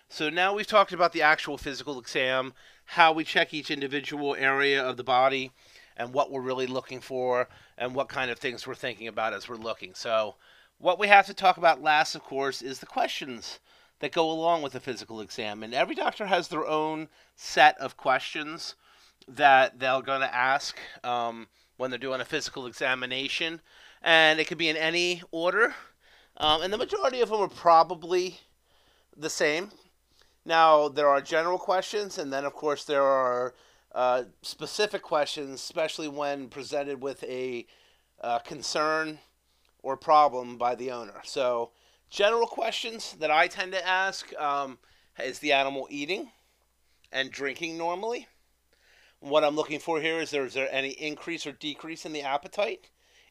So 0.10 0.30
now 0.30 0.54
we've 0.54 0.68
talked 0.68 0.94
about 0.94 1.12
the 1.12 1.22
actual 1.22 1.58
physical 1.58 2.00
exam, 2.00 2.54
how 2.86 3.12
we 3.12 3.24
check 3.24 3.54
each 3.54 3.70
individual 3.70 4.36
area 4.36 4.82
of 4.84 4.98
the 4.98 5.04
body, 5.04 5.52
and 5.98 6.14
what 6.14 6.32
we're 6.32 6.42
really 6.42 6.68
looking 6.68 7.02
for 7.02 7.50
and 7.78 7.94
what 7.94 8.08
kind 8.08 8.32
of 8.32 8.40
things 8.40 8.66
we're 8.66 8.76
thinking 8.76 9.08
about 9.08 9.34
as 9.34 9.50
we're 9.50 9.56
looking. 9.56 9.94
So, 9.94 10.36
what 10.78 11.00
we 11.00 11.08
have 11.08 11.26
to 11.26 11.34
talk 11.34 11.58
about 11.58 11.82
last, 11.82 12.16
of 12.16 12.24
course, 12.24 12.62
is 12.62 12.80
the 12.80 12.86
questions 12.86 13.60
that 14.00 14.12
go 14.12 14.30
along 14.30 14.62
with 14.62 14.74
the 14.74 14.80
physical 14.80 15.20
exam. 15.20 15.64
And 15.64 15.74
every 15.74 15.96
doctor 15.96 16.28
has 16.28 16.48
their 16.48 16.68
own 16.68 17.10
set 17.36 17.78
of 17.80 17.98
questions 17.98 18.76
that 19.28 19.80
they're 19.80 20.02
going 20.02 20.22
to 20.22 20.34
ask 20.34 20.78
um, 21.04 21.48
when 21.78 21.90
they're 21.90 21.98
doing 21.98 22.22
a 22.22 22.26
physical 22.26 22.66
examination. 22.66 23.62
And 24.02 24.40
it 24.40 24.48
could 24.48 24.58
be 24.58 24.70
in 24.70 24.78
any 24.78 25.24
order. 25.32 25.74
Um, 26.38 26.62
and 26.62 26.72
the 26.72 26.78
majority 26.78 27.22
of 27.22 27.30
them 27.30 27.42
are 27.42 27.48
probably 27.48 28.40
the 29.16 29.30
same. 29.30 29.72
Now, 30.46 30.88
there 30.88 31.10
are 31.10 31.20
general 31.20 31.58
questions, 31.58 32.18
and 32.18 32.32
then, 32.32 32.46
of 32.46 32.54
course, 32.54 32.86
there 32.86 33.04
are 33.04 33.54
uh, 33.94 34.24
specific 34.44 35.02
questions, 35.02 35.56
especially 35.56 36.08
when 36.08 36.48
presented 36.48 37.02
with 37.02 37.24
a 37.24 37.66
uh, 38.22 38.40
concern 38.40 39.20
or 39.84 39.98
problem 39.98 40.58
by 40.58 40.76
the 40.76 40.92
owner. 40.92 41.22
So, 41.24 41.72
general 42.10 42.48
questions 42.48 43.16
that 43.20 43.32
I 43.32 43.48
tend 43.48 43.74
to 43.74 43.86
ask 43.86 44.34
um, 44.40 44.78
is 45.22 45.40
the 45.40 45.52
animal 45.52 45.88
eating 45.90 46.32
and 47.12 47.32
drinking 47.32 47.78
normally? 47.78 48.28
What 49.20 49.44
I'm 49.44 49.56
looking 49.56 49.80
for 49.80 50.00
here 50.00 50.20
is 50.20 50.30
there, 50.30 50.46
is 50.46 50.54
there 50.54 50.70
any 50.72 50.90
increase 50.90 51.48
or 51.48 51.52
decrease 51.52 52.06
in 52.06 52.14
the 52.14 52.22
appetite? 52.22 52.90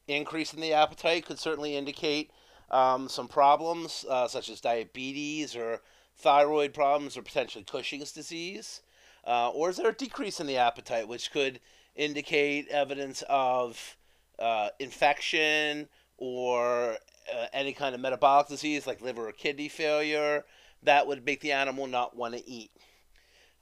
Increase 0.08 0.52
in 0.52 0.60
the 0.60 0.72
appetite 0.72 1.26
could 1.26 1.38
certainly 1.38 1.76
indicate 1.76 2.30
um, 2.70 3.08
some 3.08 3.28
problems 3.28 4.04
uh, 4.08 4.26
such 4.26 4.48
as 4.48 4.60
diabetes 4.60 5.54
or 5.54 5.80
thyroid 6.16 6.74
problems 6.74 7.16
or 7.16 7.22
potentially 7.22 7.64
Cushing's 7.64 8.12
disease. 8.12 8.82
Uh, 9.24 9.50
or 9.50 9.70
is 9.70 9.76
there 9.76 9.90
a 9.90 9.94
decrease 9.94 10.40
in 10.40 10.46
the 10.46 10.56
appetite, 10.56 11.08
which 11.08 11.30
could 11.30 11.60
indicate 11.94 12.68
evidence 12.68 13.22
of 13.28 13.96
uh, 14.38 14.68
infection 14.78 15.88
or 16.18 16.96
uh, 17.34 17.46
any 17.52 17.72
kind 17.72 17.94
of 17.94 18.00
metabolic 18.00 18.48
disease 18.48 18.86
like 18.86 19.00
liver 19.00 19.28
or 19.28 19.32
kidney 19.32 19.68
failure 19.68 20.44
that 20.82 21.06
would 21.06 21.24
make 21.24 21.40
the 21.40 21.52
animal 21.52 21.86
not 21.86 22.16
want 22.16 22.34
to 22.34 22.48
eat? 22.48 22.70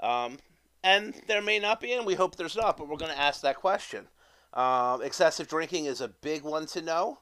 Um, 0.00 0.38
and 0.84 1.14
there 1.26 1.40
may 1.40 1.58
not 1.58 1.80
be, 1.80 1.94
and 1.94 2.06
we 2.06 2.14
hope 2.14 2.36
there's 2.36 2.56
not, 2.56 2.76
but 2.76 2.88
we're 2.88 2.98
going 2.98 3.10
to 3.10 3.18
ask 3.18 3.40
that 3.40 3.56
question. 3.56 4.06
Um, 4.52 5.02
excessive 5.02 5.48
drinking 5.48 5.86
is 5.86 6.02
a 6.02 6.08
big 6.08 6.42
one 6.42 6.66
to 6.66 6.82
know 6.82 7.20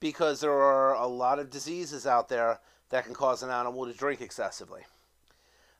because 0.00 0.40
there 0.40 0.52
are 0.52 0.94
a 0.96 1.06
lot 1.06 1.38
of 1.38 1.48
diseases 1.48 2.04
out 2.04 2.28
there 2.28 2.58
that 2.90 3.04
can 3.04 3.14
cause 3.14 3.44
an 3.44 3.50
animal 3.50 3.86
to 3.86 3.92
drink 3.92 4.20
excessively. 4.20 4.82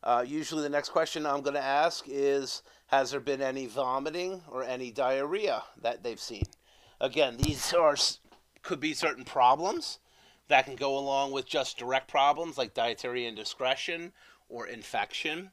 Uh, 0.04 0.24
usually, 0.26 0.62
the 0.62 0.68
next 0.68 0.90
question 0.90 1.26
I'm 1.26 1.42
going 1.42 1.54
to 1.54 1.62
ask 1.62 2.04
is 2.08 2.62
Has 2.86 3.10
there 3.10 3.20
been 3.20 3.42
any 3.42 3.66
vomiting 3.66 4.42
or 4.48 4.62
any 4.62 4.92
diarrhea 4.92 5.64
that 5.82 6.04
they've 6.04 6.20
seen? 6.20 6.46
Again, 7.00 7.38
these 7.38 7.74
are 7.74 7.96
could 8.62 8.78
be 8.78 8.94
certain 8.94 9.24
problems 9.24 9.98
that 10.48 10.64
can 10.64 10.76
go 10.76 10.96
along 10.96 11.32
with 11.32 11.46
just 11.46 11.76
direct 11.76 12.08
problems 12.08 12.56
like 12.56 12.72
dietary 12.72 13.26
indiscretion 13.26 14.12
or 14.48 14.68
infection, 14.68 15.50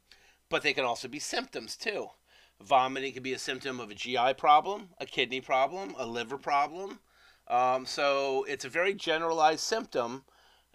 but 0.53 0.61
they 0.61 0.73
can 0.73 0.85
also 0.85 1.07
be 1.07 1.17
symptoms 1.17 1.75
too. 1.75 2.09
Vomiting 2.61 3.11
can 3.11 3.23
be 3.23 3.33
a 3.33 3.39
symptom 3.39 3.79
of 3.79 3.89
a 3.89 3.95
GI 3.95 4.35
problem, 4.37 4.89
a 4.99 5.05
kidney 5.07 5.41
problem, 5.41 5.95
a 5.97 6.05
liver 6.05 6.37
problem. 6.37 6.99
Um, 7.47 7.87
so 7.87 8.45
it's 8.47 8.63
a 8.63 8.69
very 8.69 8.93
generalized 8.93 9.61
symptom, 9.61 10.25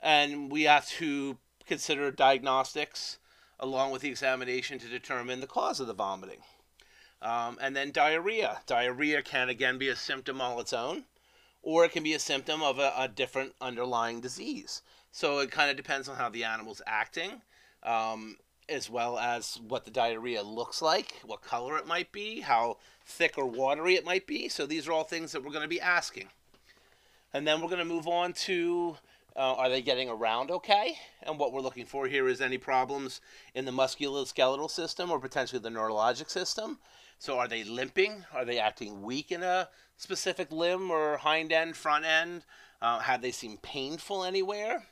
and 0.03 0.51
we 0.51 0.64
have 0.64 0.89
to 0.99 1.39
consider 1.64 2.11
diagnostics 2.11 3.20
along 3.61 3.93
with 3.93 4.03
the 4.03 4.09
examination 4.09 4.81
to 4.81 4.89
determine 4.89 5.39
the 5.39 5.47
cause 5.47 5.79
of 5.79 5.87
the 5.87 5.95
vomiting. 5.95 6.43
Um, 7.22 7.57
and 7.61 7.76
then 7.76 7.93
diarrhea. 7.93 8.62
Diarrhea 8.66 9.22
can 9.22 9.49
again 9.49 9.79
be 9.79 9.91
a 9.91 9.95
symptom 9.95 10.41
all 10.41 10.59
its 10.59 10.72
own, 10.72 11.05
or 11.62 11.85
it 11.85 11.93
can 11.93 12.03
be 12.03 12.14
a 12.14 12.18
symptom 12.18 12.64
of 12.64 12.81
a, 12.81 12.93
a 12.99 13.07
different 13.07 13.55
underlying 13.61 14.20
disease. 14.20 14.83
So 15.12 15.39
it 15.39 15.53
kind 15.53 15.70
of 15.70 15.76
depends 15.76 16.09
on 16.09 16.16
how 16.16 16.31
the 16.31 16.43
animal's 16.43 16.83
acting, 16.85 17.43
um, 17.85 18.39
as 18.68 18.90
well 18.90 19.18
as 19.18 19.58
what 19.66 19.84
the 19.84 19.90
diarrhea 19.90 20.42
looks 20.42 20.82
like, 20.82 21.20
what 21.24 21.42
color 21.42 21.78
it 21.78 21.86
might 21.86 22.12
be, 22.12 22.40
how 22.40 22.76
thick 23.04 23.38
or 23.38 23.46
watery 23.46 23.94
it 23.94 24.04
might 24.04 24.26
be. 24.26 24.48
So 24.48 24.66
these 24.66 24.86
are 24.86 24.92
all 24.92 25.04
things 25.04 25.32
that 25.32 25.42
we're 25.42 25.52
going 25.52 25.62
to 25.62 25.68
be 25.68 25.80
asking. 25.80 26.28
And 27.32 27.46
then 27.46 27.60
we're 27.60 27.68
going 27.68 27.78
to 27.78 27.84
move 27.84 28.08
on 28.08 28.32
to 28.34 28.96
uh, 29.36 29.54
are 29.54 29.68
they 29.68 29.80
getting 29.80 30.08
around 30.08 30.50
okay? 30.50 30.98
And 31.22 31.38
what 31.38 31.52
we're 31.52 31.60
looking 31.60 31.86
for 31.86 32.08
here 32.08 32.28
is 32.28 32.40
any 32.40 32.58
problems 32.58 33.20
in 33.54 33.64
the 33.64 33.70
musculoskeletal 33.70 34.70
system 34.70 35.10
or 35.10 35.20
potentially 35.20 35.60
the 35.60 35.68
neurologic 35.68 36.28
system. 36.28 36.78
So, 37.20 37.38
are 37.38 37.48
they 37.48 37.64
limping? 37.64 38.24
Are 38.32 38.44
they 38.44 38.58
acting 38.58 39.02
weak 39.02 39.30
in 39.30 39.42
a 39.42 39.68
specific 39.96 40.50
limb 40.50 40.90
or 40.90 41.18
hind 41.18 41.52
end, 41.52 41.76
front 41.76 42.04
end? 42.04 42.44
Uh, 42.82 43.00
have 43.00 43.22
they 43.22 43.32
seemed 43.32 43.62
painful 43.62 44.24
anywhere? 44.24 44.86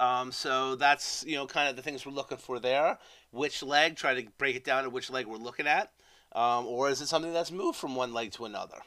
Um, 0.00 0.32
so 0.32 0.74
that's 0.74 1.24
you 1.26 1.36
know 1.36 1.46
kind 1.46 1.68
of 1.68 1.76
the 1.76 1.82
things 1.82 2.04
we're 2.04 2.12
looking 2.12 2.38
for 2.38 2.58
there. 2.58 2.98
Which 3.30 3.62
leg? 3.62 3.96
Try 3.96 4.20
to 4.20 4.28
break 4.38 4.56
it 4.56 4.64
down 4.64 4.84
to 4.84 4.90
which 4.90 5.10
leg 5.10 5.26
we're 5.26 5.36
looking 5.36 5.66
at, 5.66 5.92
um, 6.32 6.66
or 6.66 6.88
is 6.88 7.00
it 7.00 7.06
something 7.06 7.32
that's 7.32 7.52
moved 7.52 7.78
from 7.78 7.94
one 7.94 8.12
leg 8.12 8.32
to 8.32 8.44
another? 8.44 8.78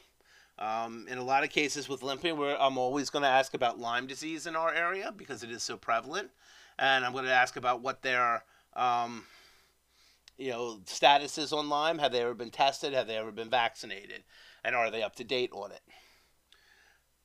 Um, 0.58 1.06
in 1.08 1.18
a 1.18 1.24
lot 1.24 1.44
of 1.44 1.50
cases 1.50 1.88
with 1.88 2.02
limping, 2.02 2.36
where 2.36 2.60
I'm 2.60 2.78
always 2.78 3.10
going 3.10 3.22
to 3.22 3.28
ask 3.28 3.54
about 3.54 3.78
Lyme 3.78 4.06
disease 4.06 4.46
in 4.46 4.56
our 4.56 4.74
area 4.74 5.12
because 5.16 5.42
it 5.42 5.50
is 5.50 5.62
so 5.62 5.76
prevalent, 5.76 6.30
and 6.78 7.04
I'm 7.04 7.12
going 7.12 7.24
to 7.24 7.32
ask 7.32 7.56
about 7.56 7.80
what 7.80 8.02
their 8.02 8.42
um, 8.74 9.24
you 10.36 10.50
know 10.50 10.80
status 10.84 11.38
is 11.38 11.52
on 11.52 11.68
Lyme. 11.68 11.98
Have 11.98 12.12
they 12.12 12.22
ever 12.22 12.34
been 12.34 12.50
tested? 12.50 12.92
Have 12.92 13.06
they 13.06 13.16
ever 13.16 13.32
been 13.32 13.50
vaccinated? 13.50 14.24
And 14.64 14.74
are 14.74 14.90
they 14.90 15.02
up 15.02 15.16
to 15.16 15.24
date 15.24 15.50
on 15.52 15.70
it? 15.72 15.80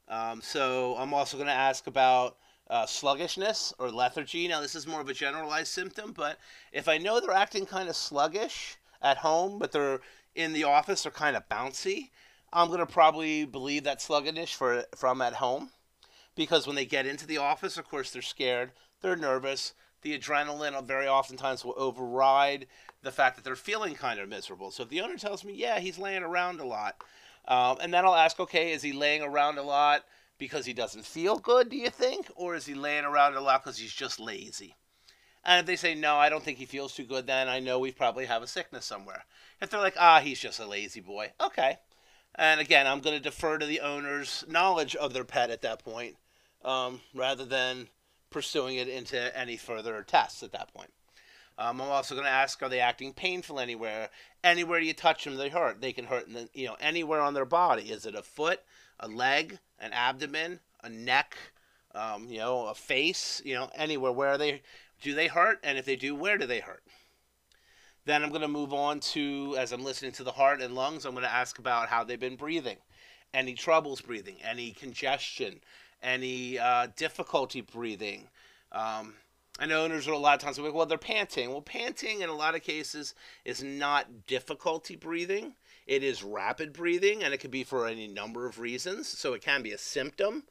Um, 0.07 0.41
so 0.41 0.95
I'm 0.97 1.13
also 1.13 1.37
going 1.37 1.47
to 1.47 1.53
ask 1.53 1.87
about 1.87 2.37
uh, 2.69 2.85
sluggishness 2.85 3.73
or 3.79 3.91
lethargy. 3.91 4.47
Now 4.47 4.61
this 4.61 4.75
is 4.75 4.87
more 4.87 5.01
of 5.01 5.09
a 5.09 5.13
generalized 5.13 5.69
symptom, 5.69 6.11
but 6.13 6.37
if 6.71 6.87
I 6.87 6.97
know 6.97 7.19
they're 7.19 7.31
acting 7.31 7.65
kind 7.65 7.89
of 7.89 7.95
sluggish 7.95 8.77
at 9.01 9.17
home, 9.17 9.59
but 9.59 9.71
they're 9.71 9.99
in 10.35 10.53
the 10.53 10.63
office, 10.63 11.03
they're 11.03 11.11
kind 11.11 11.35
of 11.35 11.47
bouncy 11.49 12.09
I'm 12.53 12.67
going 12.67 12.79
to 12.79 12.85
probably 12.85 13.45
believe 13.45 13.83
that 13.83 14.01
sluggish 14.01 14.53
for 14.53 14.85
from 14.95 15.21
at 15.21 15.33
home 15.33 15.71
because 16.35 16.67
when 16.67 16.75
they 16.75 16.85
get 16.85 17.07
into 17.07 17.25
the 17.25 17.39
office, 17.39 17.77
of 17.77 17.89
course, 17.89 18.11
they're 18.11 18.21
scared, 18.21 18.71
they're 19.01 19.15
nervous. 19.15 19.73
The 20.03 20.17
adrenaline 20.17 20.85
very 20.85 21.07
oftentimes 21.07 21.65
will 21.65 21.73
override 21.77 22.67
the 23.01 23.11
fact 23.11 23.35
that 23.35 23.43
they're 23.43 23.55
feeling 23.55 23.95
kind 23.95 24.19
of 24.19 24.29
miserable. 24.29 24.69
So 24.69 24.83
if 24.83 24.89
the 24.89 25.01
owner 25.01 25.17
tells 25.17 25.43
me, 25.43 25.53
yeah, 25.53 25.79
he's 25.79 25.97
laying 25.97 26.23
around 26.23 26.59
a 26.59 26.65
lot, 26.65 27.03
um, 27.47 27.77
and 27.81 27.93
then 27.93 28.05
I'll 28.05 28.15
ask, 28.15 28.39
okay, 28.39 28.71
is 28.71 28.83
he 28.83 28.93
laying 28.93 29.23
around 29.23 29.57
a 29.57 29.63
lot 29.63 30.03
because 30.37 30.65
he 30.65 30.73
doesn't 30.73 31.05
feel 31.05 31.37
good, 31.37 31.69
do 31.69 31.77
you 31.77 31.89
think? 31.89 32.27
Or 32.35 32.55
is 32.55 32.65
he 32.65 32.73
laying 32.73 33.05
around 33.05 33.35
a 33.35 33.41
lot 33.41 33.63
because 33.63 33.77
he's 33.77 33.93
just 33.93 34.19
lazy? 34.19 34.75
And 35.45 35.59
if 35.59 35.65
they 35.65 35.75
say, 35.75 35.93
no, 35.93 36.15
I 36.15 36.29
don't 36.29 36.43
think 36.43 36.57
he 36.57 36.65
feels 36.65 36.93
too 36.93 37.03
good, 37.03 37.27
then 37.27 37.49
I 37.49 37.59
know 37.59 37.79
we 37.79 37.91
probably 37.91 38.25
have 38.25 38.41
a 38.43 38.47
sickness 38.47 38.85
somewhere. 38.85 39.25
If 39.61 39.69
they're 39.69 39.79
like, 39.79 39.97
ah, 39.99 40.21
he's 40.21 40.39
just 40.39 40.59
a 40.59 40.65
lazy 40.65 41.01
boy, 41.01 41.31
okay. 41.41 41.77
And 42.35 42.59
again, 42.59 42.87
I'm 42.87 43.01
going 43.01 43.15
to 43.15 43.21
defer 43.21 43.57
to 43.57 43.65
the 43.65 43.81
owner's 43.81 44.43
knowledge 44.47 44.95
of 44.95 45.13
their 45.13 45.25
pet 45.25 45.49
at 45.49 45.61
that 45.61 45.83
point, 45.83 46.15
um, 46.63 47.01
rather 47.13 47.45
than 47.45 47.89
pursuing 48.29 48.77
it 48.77 48.87
into 48.87 49.37
any 49.37 49.57
further 49.57 50.01
tests 50.01 50.43
at 50.43 50.53
that 50.53 50.73
point. 50.73 50.91
Um, 51.57 51.79
I'm 51.79 51.89
also 51.89 52.15
going 52.15 52.25
to 52.25 52.31
ask, 52.31 52.63
are 52.63 52.69
they 52.69 52.79
acting 52.79 53.13
painful 53.13 53.59
anywhere? 53.59 54.09
Anywhere 54.43 54.79
you 54.79 54.93
touch 54.93 55.23
them, 55.23 55.35
they 55.35 55.49
hurt. 55.49 55.81
They 55.81 55.93
can 55.93 56.05
hurt, 56.05 56.27
in 56.27 56.33
the, 56.33 56.49
you 56.53 56.65
know, 56.65 56.77
anywhere 56.79 57.21
on 57.21 57.35
their 57.35 57.45
body. 57.45 57.83
Is 57.91 58.07
it 58.07 58.15
a 58.15 58.23
foot, 58.23 58.61
a 58.99 59.07
leg, 59.07 59.59
an 59.83 59.93
abdomen, 59.93 60.59
a 60.83 60.89
neck, 60.89 61.37
um, 61.93 62.27
you 62.29 62.39
know, 62.39 62.67
a 62.67 62.73
face, 62.73 63.41
you 63.45 63.53
know, 63.53 63.69
anywhere? 63.75 64.11
Where 64.11 64.37
they 64.37 64.61
do 65.01 65.13
they 65.13 65.27
hurt? 65.27 65.59
And 65.63 65.77
if 65.77 65.85
they 65.85 65.95
do, 65.95 66.15
where 66.15 66.37
do 66.37 66.45
they 66.45 66.61
hurt? 66.61 66.83
Then 68.05 68.23
I'm 68.23 68.29
going 68.29 68.41
to 68.41 68.47
move 68.47 68.73
on 68.73 68.99
to, 68.99 69.55
as 69.57 69.71
I'm 69.71 69.83
listening 69.83 70.11
to 70.13 70.23
the 70.23 70.31
heart 70.31 70.61
and 70.61 70.75
lungs, 70.75 71.05
I'm 71.05 71.13
going 71.13 71.23
to 71.23 71.31
ask 71.31 71.59
about 71.59 71.89
how 71.89 72.03
they've 72.03 72.19
been 72.19 72.35
breathing. 72.35 72.77
Any 73.33 73.53
troubles 73.53 74.01
breathing, 74.01 74.37
any 74.43 74.71
congestion, 74.71 75.61
any 76.01 76.59
uh, 76.59 76.87
difficulty 76.95 77.61
breathing. 77.61 78.27
Um, 78.71 79.15
I 79.59 79.65
know 79.65 79.83
owners 79.83 80.07
are 80.07 80.13
a 80.13 80.17
lot 80.17 80.35
of 80.35 80.41
times 80.41 80.59
like, 80.59 80.73
well, 80.73 80.85
they're 80.85 80.97
panting. 80.97 81.49
Well, 81.49 81.61
panting 81.61 82.21
in 82.21 82.29
a 82.29 82.35
lot 82.35 82.55
of 82.55 82.63
cases 82.63 83.13
is 83.45 83.63
not 83.63 84.27
difficulty 84.27 84.95
breathing. 84.95 85.55
It 85.85 86.03
is 86.03 86.23
rapid 86.23 86.73
breathing, 86.73 87.23
and 87.23 87.33
it 87.33 87.39
could 87.39 87.51
be 87.51 87.63
for 87.63 87.87
any 87.87 88.07
number 88.07 88.45
of 88.45 88.59
reasons. 88.59 89.07
So 89.07 89.33
it 89.33 89.41
can 89.41 89.61
be 89.61 89.71
a 89.71 89.77
symptom. 89.77 90.43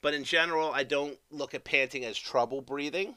But 0.00 0.14
in 0.14 0.24
general, 0.24 0.72
I 0.72 0.84
don't 0.84 1.18
look 1.30 1.54
at 1.54 1.64
panting 1.64 2.04
as 2.04 2.18
trouble 2.18 2.60
breathing. 2.60 3.16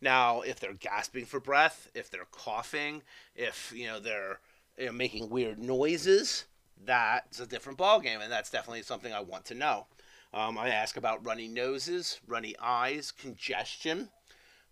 Now, 0.00 0.40
if 0.42 0.60
they're 0.60 0.74
gasping 0.74 1.26
for 1.26 1.40
breath, 1.40 1.88
if 1.94 2.10
they're 2.10 2.26
coughing, 2.30 3.02
if 3.34 3.72
you 3.74 3.86
know 3.86 4.00
they're 4.00 4.40
you 4.78 4.86
know, 4.86 4.92
making 4.92 5.28
weird 5.28 5.58
noises, 5.58 6.44
that's 6.84 7.40
a 7.40 7.46
different 7.46 7.78
ballgame, 7.78 8.22
and 8.22 8.32
that's 8.32 8.50
definitely 8.50 8.82
something 8.82 9.12
I 9.12 9.20
want 9.20 9.44
to 9.46 9.54
know. 9.54 9.86
Um, 10.32 10.56
I 10.56 10.68
ask 10.68 10.96
about 10.96 11.24
runny 11.26 11.48
noses, 11.48 12.20
runny 12.26 12.54
eyes, 12.60 13.10
congestion 13.10 14.08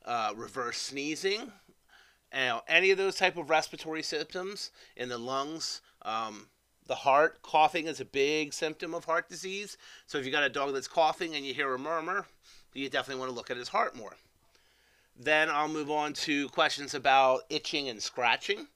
uh, 0.09 0.33
reverse 0.35 0.79
sneezing, 0.79 1.53
and 2.33 2.61
any 2.67 2.91
of 2.91 2.99
those 2.99 3.17
type 3.17 3.37
of 3.37 3.51
respiratory 3.51 4.03
symptoms 4.03 4.71
in 4.97 5.09
the 5.09 5.19
lungs. 5.19 5.83
Um, 6.03 6.49
the 6.87 6.95
heart, 6.95 7.43
coughing 7.43 7.87
is 7.87 8.01
a 8.01 8.05
big 8.05 8.53
symptom 8.53 8.95
of 8.95 9.05
heart 9.05 9.29
disease. 9.29 9.77
So 10.07 10.19
if 10.19 10.25
you 10.25 10.33
got 10.33 10.43
a 10.43 10.49
dog 10.49 10.73
that's 10.73 10.89
coughing 10.89 11.35
and 11.35 11.45
you 11.45 11.55
hear 11.55 11.73
a 11.75 11.79
murmur, 11.79 12.27
you 12.73 12.89
definitely 12.89 13.21
want 13.21 13.31
to 13.31 13.37
look 13.37 13.51
at 13.51 13.57
his 13.57 13.69
heart 13.69 13.95
more. 13.95 14.17
Then 15.19 15.51
I'll 15.51 15.69
move 15.69 15.91
on 15.91 16.13
to 16.15 16.49
questions 16.49 16.95
about 16.95 17.43
itching 17.51 17.89
and 17.89 18.03
scratching. 18.03 18.69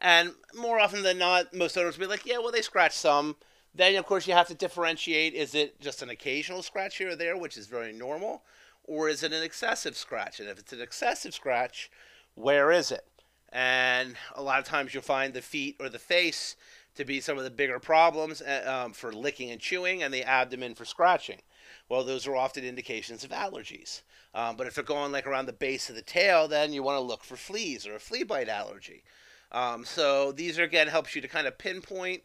And 0.00 0.32
more 0.54 0.80
often 0.80 1.02
than 1.02 1.18
not, 1.18 1.54
most 1.54 1.76
owners 1.76 1.98
will 1.98 2.06
be 2.06 2.10
like, 2.10 2.26
yeah, 2.26 2.38
well, 2.38 2.52
they 2.52 2.62
scratch 2.62 2.92
some. 2.92 3.36
Then, 3.74 3.96
of 3.96 4.06
course, 4.06 4.26
you 4.26 4.34
have 4.34 4.48
to 4.48 4.54
differentiate 4.54 5.34
is 5.34 5.54
it 5.54 5.80
just 5.80 6.02
an 6.02 6.10
occasional 6.10 6.62
scratch 6.62 6.98
here 6.98 7.10
or 7.10 7.16
there, 7.16 7.36
which 7.36 7.56
is 7.56 7.66
very 7.66 7.92
normal, 7.92 8.42
or 8.84 9.08
is 9.08 9.22
it 9.22 9.32
an 9.32 9.42
excessive 9.42 9.96
scratch? 9.96 10.40
And 10.40 10.48
if 10.48 10.58
it's 10.58 10.72
an 10.72 10.80
excessive 10.80 11.34
scratch, 11.34 11.90
where 12.34 12.70
is 12.70 12.90
it? 12.90 13.06
And 13.52 14.16
a 14.34 14.42
lot 14.42 14.58
of 14.58 14.64
times 14.64 14.94
you'll 14.94 15.02
find 15.02 15.34
the 15.34 15.42
feet 15.42 15.76
or 15.78 15.88
the 15.88 15.98
face 15.98 16.56
to 16.94 17.04
be 17.04 17.20
some 17.20 17.38
of 17.38 17.44
the 17.44 17.50
bigger 17.50 17.78
problems 17.78 18.42
uh, 18.42 18.84
um, 18.84 18.92
for 18.92 19.12
licking 19.12 19.50
and 19.50 19.60
chewing, 19.60 20.02
and 20.02 20.12
the 20.12 20.24
abdomen 20.24 20.74
for 20.74 20.84
scratching. 20.84 21.40
Well, 21.88 22.04
those 22.04 22.26
are 22.26 22.36
often 22.36 22.64
indications 22.64 23.24
of 23.24 23.30
allergies. 23.30 24.02
Um, 24.34 24.56
but 24.56 24.66
if 24.66 24.74
they're 24.74 24.84
going 24.84 25.12
like 25.12 25.26
around 25.26 25.46
the 25.46 25.52
base 25.52 25.90
of 25.90 25.96
the 25.96 26.02
tail, 26.02 26.48
then 26.48 26.72
you 26.72 26.82
want 26.82 26.96
to 26.96 27.02
look 27.02 27.24
for 27.24 27.36
fleas 27.36 27.86
or 27.86 27.94
a 27.94 28.00
flea 28.00 28.22
bite 28.22 28.48
allergy. 28.48 29.04
Um, 29.50 29.84
so 29.84 30.32
these 30.32 30.58
are 30.58 30.64
again 30.64 30.88
helps 30.88 31.14
you 31.14 31.20
to 31.20 31.28
kind 31.28 31.46
of 31.46 31.58
pinpoint 31.58 32.22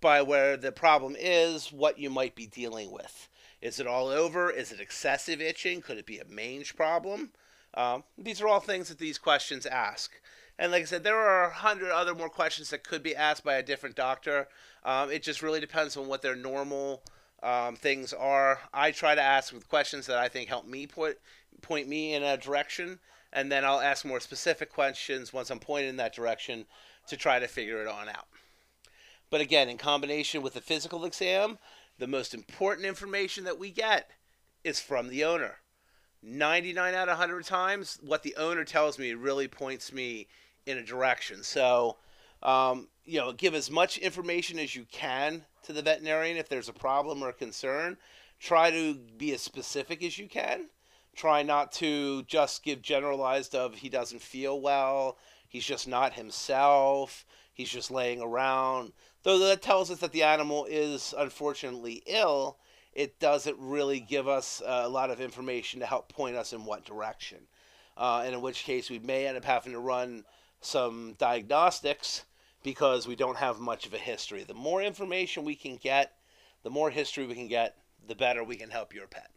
by 0.00 0.20
where 0.22 0.56
the 0.56 0.72
problem 0.72 1.16
is, 1.18 1.72
what 1.72 1.98
you 1.98 2.10
might 2.10 2.34
be 2.34 2.46
dealing 2.46 2.90
with. 2.90 3.28
Is 3.62 3.80
it 3.80 3.86
all 3.86 4.08
over? 4.08 4.50
Is 4.50 4.72
it 4.72 4.80
excessive 4.80 5.40
itching? 5.40 5.80
Could 5.80 5.98
it 5.98 6.06
be 6.06 6.18
a 6.18 6.26
mange 6.26 6.76
problem? 6.76 7.30
Um, 7.72 8.04
these 8.18 8.40
are 8.40 8.48
all 8.48 8.60
things 8.60 8.88
that 8.88 8.98
these 8.98 9.18
questions 9.18 9.64
ask. 9.64 10.12
And 10.58 10.70
like 10.70 10.82
I 10.82 10.86
said, 10.86 11.02
there 11.02 11.18
are 11.18 11.44
a 11.44 11.54
hundred 11.54 11.90
other 11.90 12.14
more 12.14 12.28
questions 12.28 12.70
that 12.70 12.84
could 12.84 13.02
be 13.02 13.16
asked 13.16 13.44
by 13.44 13.54
a 13.54 13.62
different 13.62 13.96
doctor. 13.96 14.48
Um, 14.84 15.10
it 15.10 15.22
just 15.22 15.42
really 15.42 15.60
depends 15.60 15.96
on 15.96 16.06
what 16.06 16.22
their 16.22 16.36
normal 16.36 17.02
um, 17.42 17.76
things 17.76 18.12
are. 18.12 18.60
I 18.72 18.92
try 18.92 19.14
to 19.14 19.22
ask 19.22 19.52
with 19.52 19.68
questions 19.68 20.06
that 20.06 20.18
I 20.18 20.28
think 20.28 20.48
help 20.48 20.66
me 20.66 20.86
put 20.86 21.18
point 21.60 21.88
me 21.88 22.14
in 22.14 22.22
a 22.22 22.36
direction, 22.36 23.00
and 23.32 23.50
then 23.50 23.64
I'll 23.64 23.80
ask 23.80 24.04
more 24.04 24.20
specific 24.20 24.72
questions 24.72 25.32
once 25.32 25.50
I'm 25.50 25.58
pointed 25.58 25.88
in 25.88 25.96
that 25.96 26.14
direction 26.14 26.66
to 27.08 27.16
try 27.16 27.38
to 27.38 27.48
figure 27.48 27.82
it 27.82 27.88
on 27.88 28.08
out. 28.08 28.26
But 29.30 29.40
again, 29.40 29.68
in 29.68 29.78
combination 29.78 30.42
with 30.42 30.54
the 30.54 30.60
physical 30.60 31.04
exam, 31.04 31.58
the 31.98 32.06
most 32.06 32.34
important 32.34 32.86
information 32.86 33.44
that 33.44 33.58
we 33.58 33.70
get 33.70 34.10
is 34.62 34.80
from 34.80 35.08
the 35.08 35.24
owner. 35.24 35.56
99 36.22 36.94
out 36.94 37.08
of 37.08 37.18
100 37.18 37.44
times, 37.44 37.98
what 38.02 38.22
the 38.22 38.36
owner 38.36 38.64
tells 38.64 38.98
me 38.98 39.12
really 39.12 39.48
points 39.48 39.92
me 39.92 40.26
in 40.66 40.78
a 40.78 40.82
direction. 40.82 41.42
So, 41.42 41.96
um, 42.42 42.88
you 43.04 43.20
know, 43.20 43.32
give 43.32 43.54
as 43.54 43.70
much 43.70 43.98
information 43.98 44.58
as 44.58 44.74
you 44.74 44.86
can 44.90 45.44
to 45.64 45.72
the 45.72 45.82
veterinarian 45.82 46.36
if 46.36 46.48
there's 46.48 46.68
a 46.68 46.74
problem 46.74 47.22
or 47.22 47.30
a 47.30 47.34
concern. 47.34 47.96
Try 48.40 48.70
to 48.70 48.94
be 49.16 49.32
as 49.32 49.40
specific 49.40 50.02
as 50.02 50.18
you 50.18 50.28
can. 50.28 50.68
Try 51.14 51.42
not 51.42 51.72
to 51.72 52.22
just 52.24 52.64
give 52.64 52.82
generalized 52.82 53.54
of 53.54 53.76
he 53.76 53.88
doesn't 53.88 54.20
feel 54.20 54.60
well, 54.60 55.16
he's 55.48 55.64
just 55.64 55.86
not 55.86 56.14
himself, 56.14 57.24
he's 57.52 57.70
just 57.70 57.90
laying 57.90 58.20
around. 58.20 58.92
Though 59.22 59.38
that 59.38 59.62
tells 59.62 59.90
us 59.90 60.00
that 60.00 60.12
the 60.12 60.24
animal 60.24 60.66
is 60.68 61.14
unfortunately 61.16 62.02
ill, 62.06 62.58
it 62.92 63.18
doesn't 63.18 63.56
really 63.58 64.00
give 64.00 64.28
us 64.28 64.62
a 64.64 64.88
lot 64.88 65.10
of 65.10 65.20
information 65.20 65.80
to 65.80 65.86
help 65.86 66.12
point 66.12 66.36
us 66.36 66.52
in 66.52 66.64
what 66.64 66.84
direction. 66.84 67.38
Uh, 67.96 68.22
and 68.24 68.34
in 68.34 68.40
which 68.40 68.64
case, 68.64 68.90
we 68.90 68.98
may 68.98 69.26
end 69.26 69.36
up 69.36 69.44
having 69.44 69.72
to 69.72 69.78
run 69.78 70.24
some 70.64 71.14
diagnostics 71.18 72.24
because 72.62 73.06
we 73.06 73.16
don't 73.16 73.36
have 73.36 73.60
much 73.60 73.86
of 73.86 73.94
a 73.94 73.98
history. 73.98 74.42
The 74.42 74.54
more 74.54 74.82
information 74.82 75.44
we 75.44 75.54
can 75.54 75.76
get, 75.76 76.16
the 76.62 76.70
more 76.70 76.90
history 76.90 77.26
we 77.26 77.34
can 77.34 77.48
get, 77.48 77.76
the 78.06 78.14
better 78.14 78.42
we 78.42 78.56
can 78.56 78.70
help 78.70 78.94
your 78.94 79.06
pet. 79.06 79.30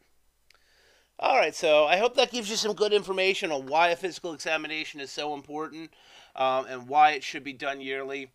All 1.20 1.36
right, 1.36 1.56
so 1.56 1.86
I 1.86 1.98
hope 1.98 2.16
that 2.16 2.32
gives 2.32 2.50
you 2.50 2.56
some 2.56 2.76
good 2.76 2.94
information 2.94 3.52
on 3.52 3.66
why 3.66 3.90
a 3.90 3.96
physical 3.96 4.34
examination 4.34 5.00
is 5.00 5.12
so 5.12 5.34
important 5.34 5.92
um, 6.36 6.66
and 6.68 6.88
why 6.88 7.12
it 7.12 7.24
should 7.24 7.44
be 7.44 7.54
done 7.54 7.82
yearly. 7.82 8.30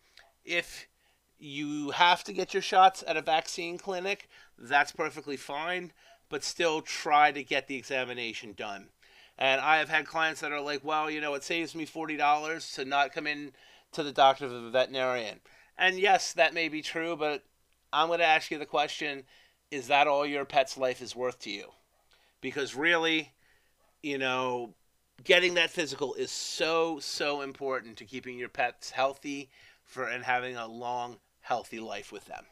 If 0.45 0.89
you 1.39 1.91
have 1.91 2.25
to 2.25 2.33
get 2.33 2.53
your 2.53 2.63
shots 2.63 3.05
at 3.07 3.17
a 3.17 3.23
vaccine 3.23 3.79
clinic, 3.79 4.29
that's 4.59 4.93
perfectly 4.93 5.37
fine, 5.37 5.93
but 6.29 6.43
still 6.43 6.83
try 6.83 7.31
to 7.31 7.45
get 7.45 7.69
the 7.69 7.77
examination 7.77 8.53
done. 8.53 8.89
And 9.39 9.61
I 9.61 9.79
have 9.79 9.89
had 9.89 10.07
clients 10.07 10.41
that 10.41 10.53
are 10.53 10.61
like, 10.61 10.85
well, 10.85 11.11
you 11.11 11.21
know, 11.21 11.35
it 11.35 11.43
saves 11.43 11.75
me 11.75 11.87
$40 11.87 12.75
to 12.75 12.85
not 12.85 13.13
come 13.13 13.27
in 13.27 13.53
to 13.93 14.03
the 14.03 14.13
doctor 14.13 14.47
of 14.47 14.53
the 14.53 14.71
veterinarian. 14.71 15.41
And 15.79 15.99
yes, 15.99 16.33
that 16.35 16.55
may 16.55 16.69
be 16.69 16.83
true, 16.83 17.17
but 17.17 17.43
I'm 17.93 18.09
going 18.09 18.21
to 18.21 18.25
ask 18.25 18.51
you 18.51 18.59
the 18.59 18.67
question 18.67 19.25
is 19.71 19.89
that 19.89 20.07
all 20.07 20.27
your 20.27 20.45
pet's 20.45 20.77
life 20.77 21.01
is 21.01 21.17
worth 21.17 21.39
to 21.41 21.51
you? 21.51 21.71
Because 22.43 22.75
really, 22.75 23.33
you 24.03 24.19
know, 24.19 24.75
getting 25.25 25.55
that 25.55 25.71
physical 25.71 26.15
is 26.15 26.31
so, 26.31 26.99
so 27.01 27.41
important 27.41 27.97
to 27.97 28.05
keeping 28.05 28.39
your 28.39 28.51
pets 28.51 28.91
healthy 28.91 29.49
for 29.83 30.05
and 30.05 30.25
having 30.25 30.57
a 30.57 30.67
long 30.67 31.17
healthy 31.41 31.81
life 31.81 32.13
with 32.13 32.27
them. 32.27 32.45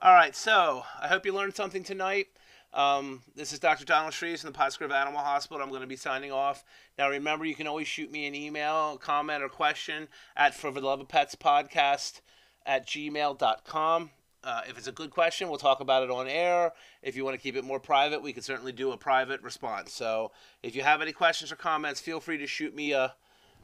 All 0.00 0.12
right, 0.12 0.34
so 0.34 0.84
I 1.00 1.06
hope 1.06 1.24
you 1.24 1.32
learned 1.32 1.54
something 1.54 1.84
tonight. 1.84 2.26
Um, 2.74 3.22
this 3.36 3.52
is 3.52 3.60
Dr. 3.60 3.84
Donald 3.84 4.12
Shreves 4.12 4.40
from 4.40 4.52
the 4.52 4.58
Pottsgrove 4.58 4.92
Animal 4.92 5.20
Hospital. 5.20 5.62
I'm 5.62 5.68
going 5.68 5.82
to 5.82 5.86
be 5.86 5.94
signing 5.94 6.32
off. 6.32 6.64
Now, 6.98 7.08
remember, 7.08 7.44
you 7.44 7.54
can 7.54 7.68
always 7.68 7.86
shoot 7.86 8.10
me 8.10 8.26
an 8.26 8.34
email, 8.34 8.96
comment, 8.96 9.44
or 9.44 9.48
question 9.48 10.08
at 10.36 10.54
For 10.54 10.72
the 10.72 10.80
Love 10.80 11.00
of 11.00 11.06
Pets 11.06 11.36
podcast 11.36 12.20
at 12.66 12.84
gmail.com. 12.88 14.10
Uh, 14.42 14.60
if 14.68 14.76
it's 14.76 14.88
a 14.88 14.92
good 14.92 15.10
question, 15.10 15.48
we'll 15.48 15.56
talk 15.56 15.78
about 15.78 16.02
it 16.02 16.10
on 16.10 16.26
air. 16.26 16.72
If 17.00 17.16
you 17.16 17.24
want 17.24 17.34
to 17.34 17.40
keep 17.40 17.54
it 17.54 17.64
more 17.64 17.78
private, 17.78 18.22
we 18.22 18.32
can 18.32 18.42
certainly 18.42 18.72
do 18.72 18.90
a 18.90 18.96
private 18.96 19.40
response. 19.42 19.92
So 19.92 20.32
if 20.62 20.74
you 20.74 20.82
have 20.82 21.00
any 21.00 21.12
questions 21.12 21.52
or 21.52 21.56
comments, 21.56 22.00
feel 22.00 22.18
free 22.18 22.38
to 22.38 22.46
shoot 22.46 22.74
me 22.74 22.92
a, 22.92 23.14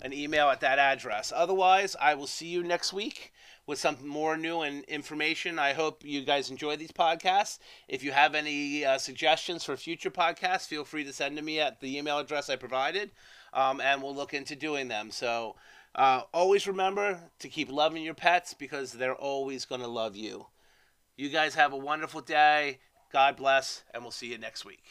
an 0.03 0.13
email 0.13 0.49
at 0.49 0.61
that 0.61 0.79
address. 0.79 1.33
Otherwise, 1.35 1.97
I 2.01 2.15
will 2.15 2.29
see 2.29 2.47
you 2.47 2.63
next 2.63 2.93
week 2.93 3.33
with 3.71 3.79
some 3.79 3.97
more 4.05 4.37
new 4.37 4.63
and 4.63 4.83
information. 4.87 5.57
I 5.57 5.75
hope 5.75 6.05
you 6.05 6.23
guys 6.23 6.51
enjoy 6.51 6.75
these 6.75 6.91
podcasts. 6.91 7.61
If 7.87 8.03
you 8.03 8.11
have 8.11 8.35
any 8.35 8.85
uh, 8.85 8.99
suggestions 8.99 9.63
for 9.63 9.77
future 9.77 10.11
podcasts, 10.11 10.67
feel 10.67 10.85
free 10.85 11.05
to 11.05 11.13
send 11.13 11.37
to 11.37 11.43
me 11.43 11.61
at 11.61 11.81
the 11.81 11.97
email 11.97 12.19
address 12.19 12.51
I 12.51 12.57
provided, 12.57 13.13
um, 13.55 13.81
and 13.81 14.03
we'll 14.03 14.15
look 14.15 14.35
into 14.35 14.57
doing 14.57 14.89
them. 14.89 15.13
So 15.13 15.55
uh, 15.95 16.23
always 16.35 16.67
remember 16.67 17.21
to 17.39 17.49
keep 17.49 17.71
loving 17.71 18.03
your 18.03 18.15
pets 18.15 18.55
because 18.55 18.91
they're 18.91 19.15
always 19.15 19.65
going 19.67 19.83
to 19.83 19.87
love 19.87 20.17
you. 20.17 20.47
You 21.17 21.29
guys 21.29 21.55
have 21.55 21.73
a 21.73 21.77
wonderful 21.77 22.23
day. 22.23 22.81
God 23.13 23.37
bless, 23.37 23.85
and 23.95 24.03
we'll 24.03 24.11
see 24.11 24.33
you 24.33 24.39
next 24.39 24.65
week. 24.65 24.83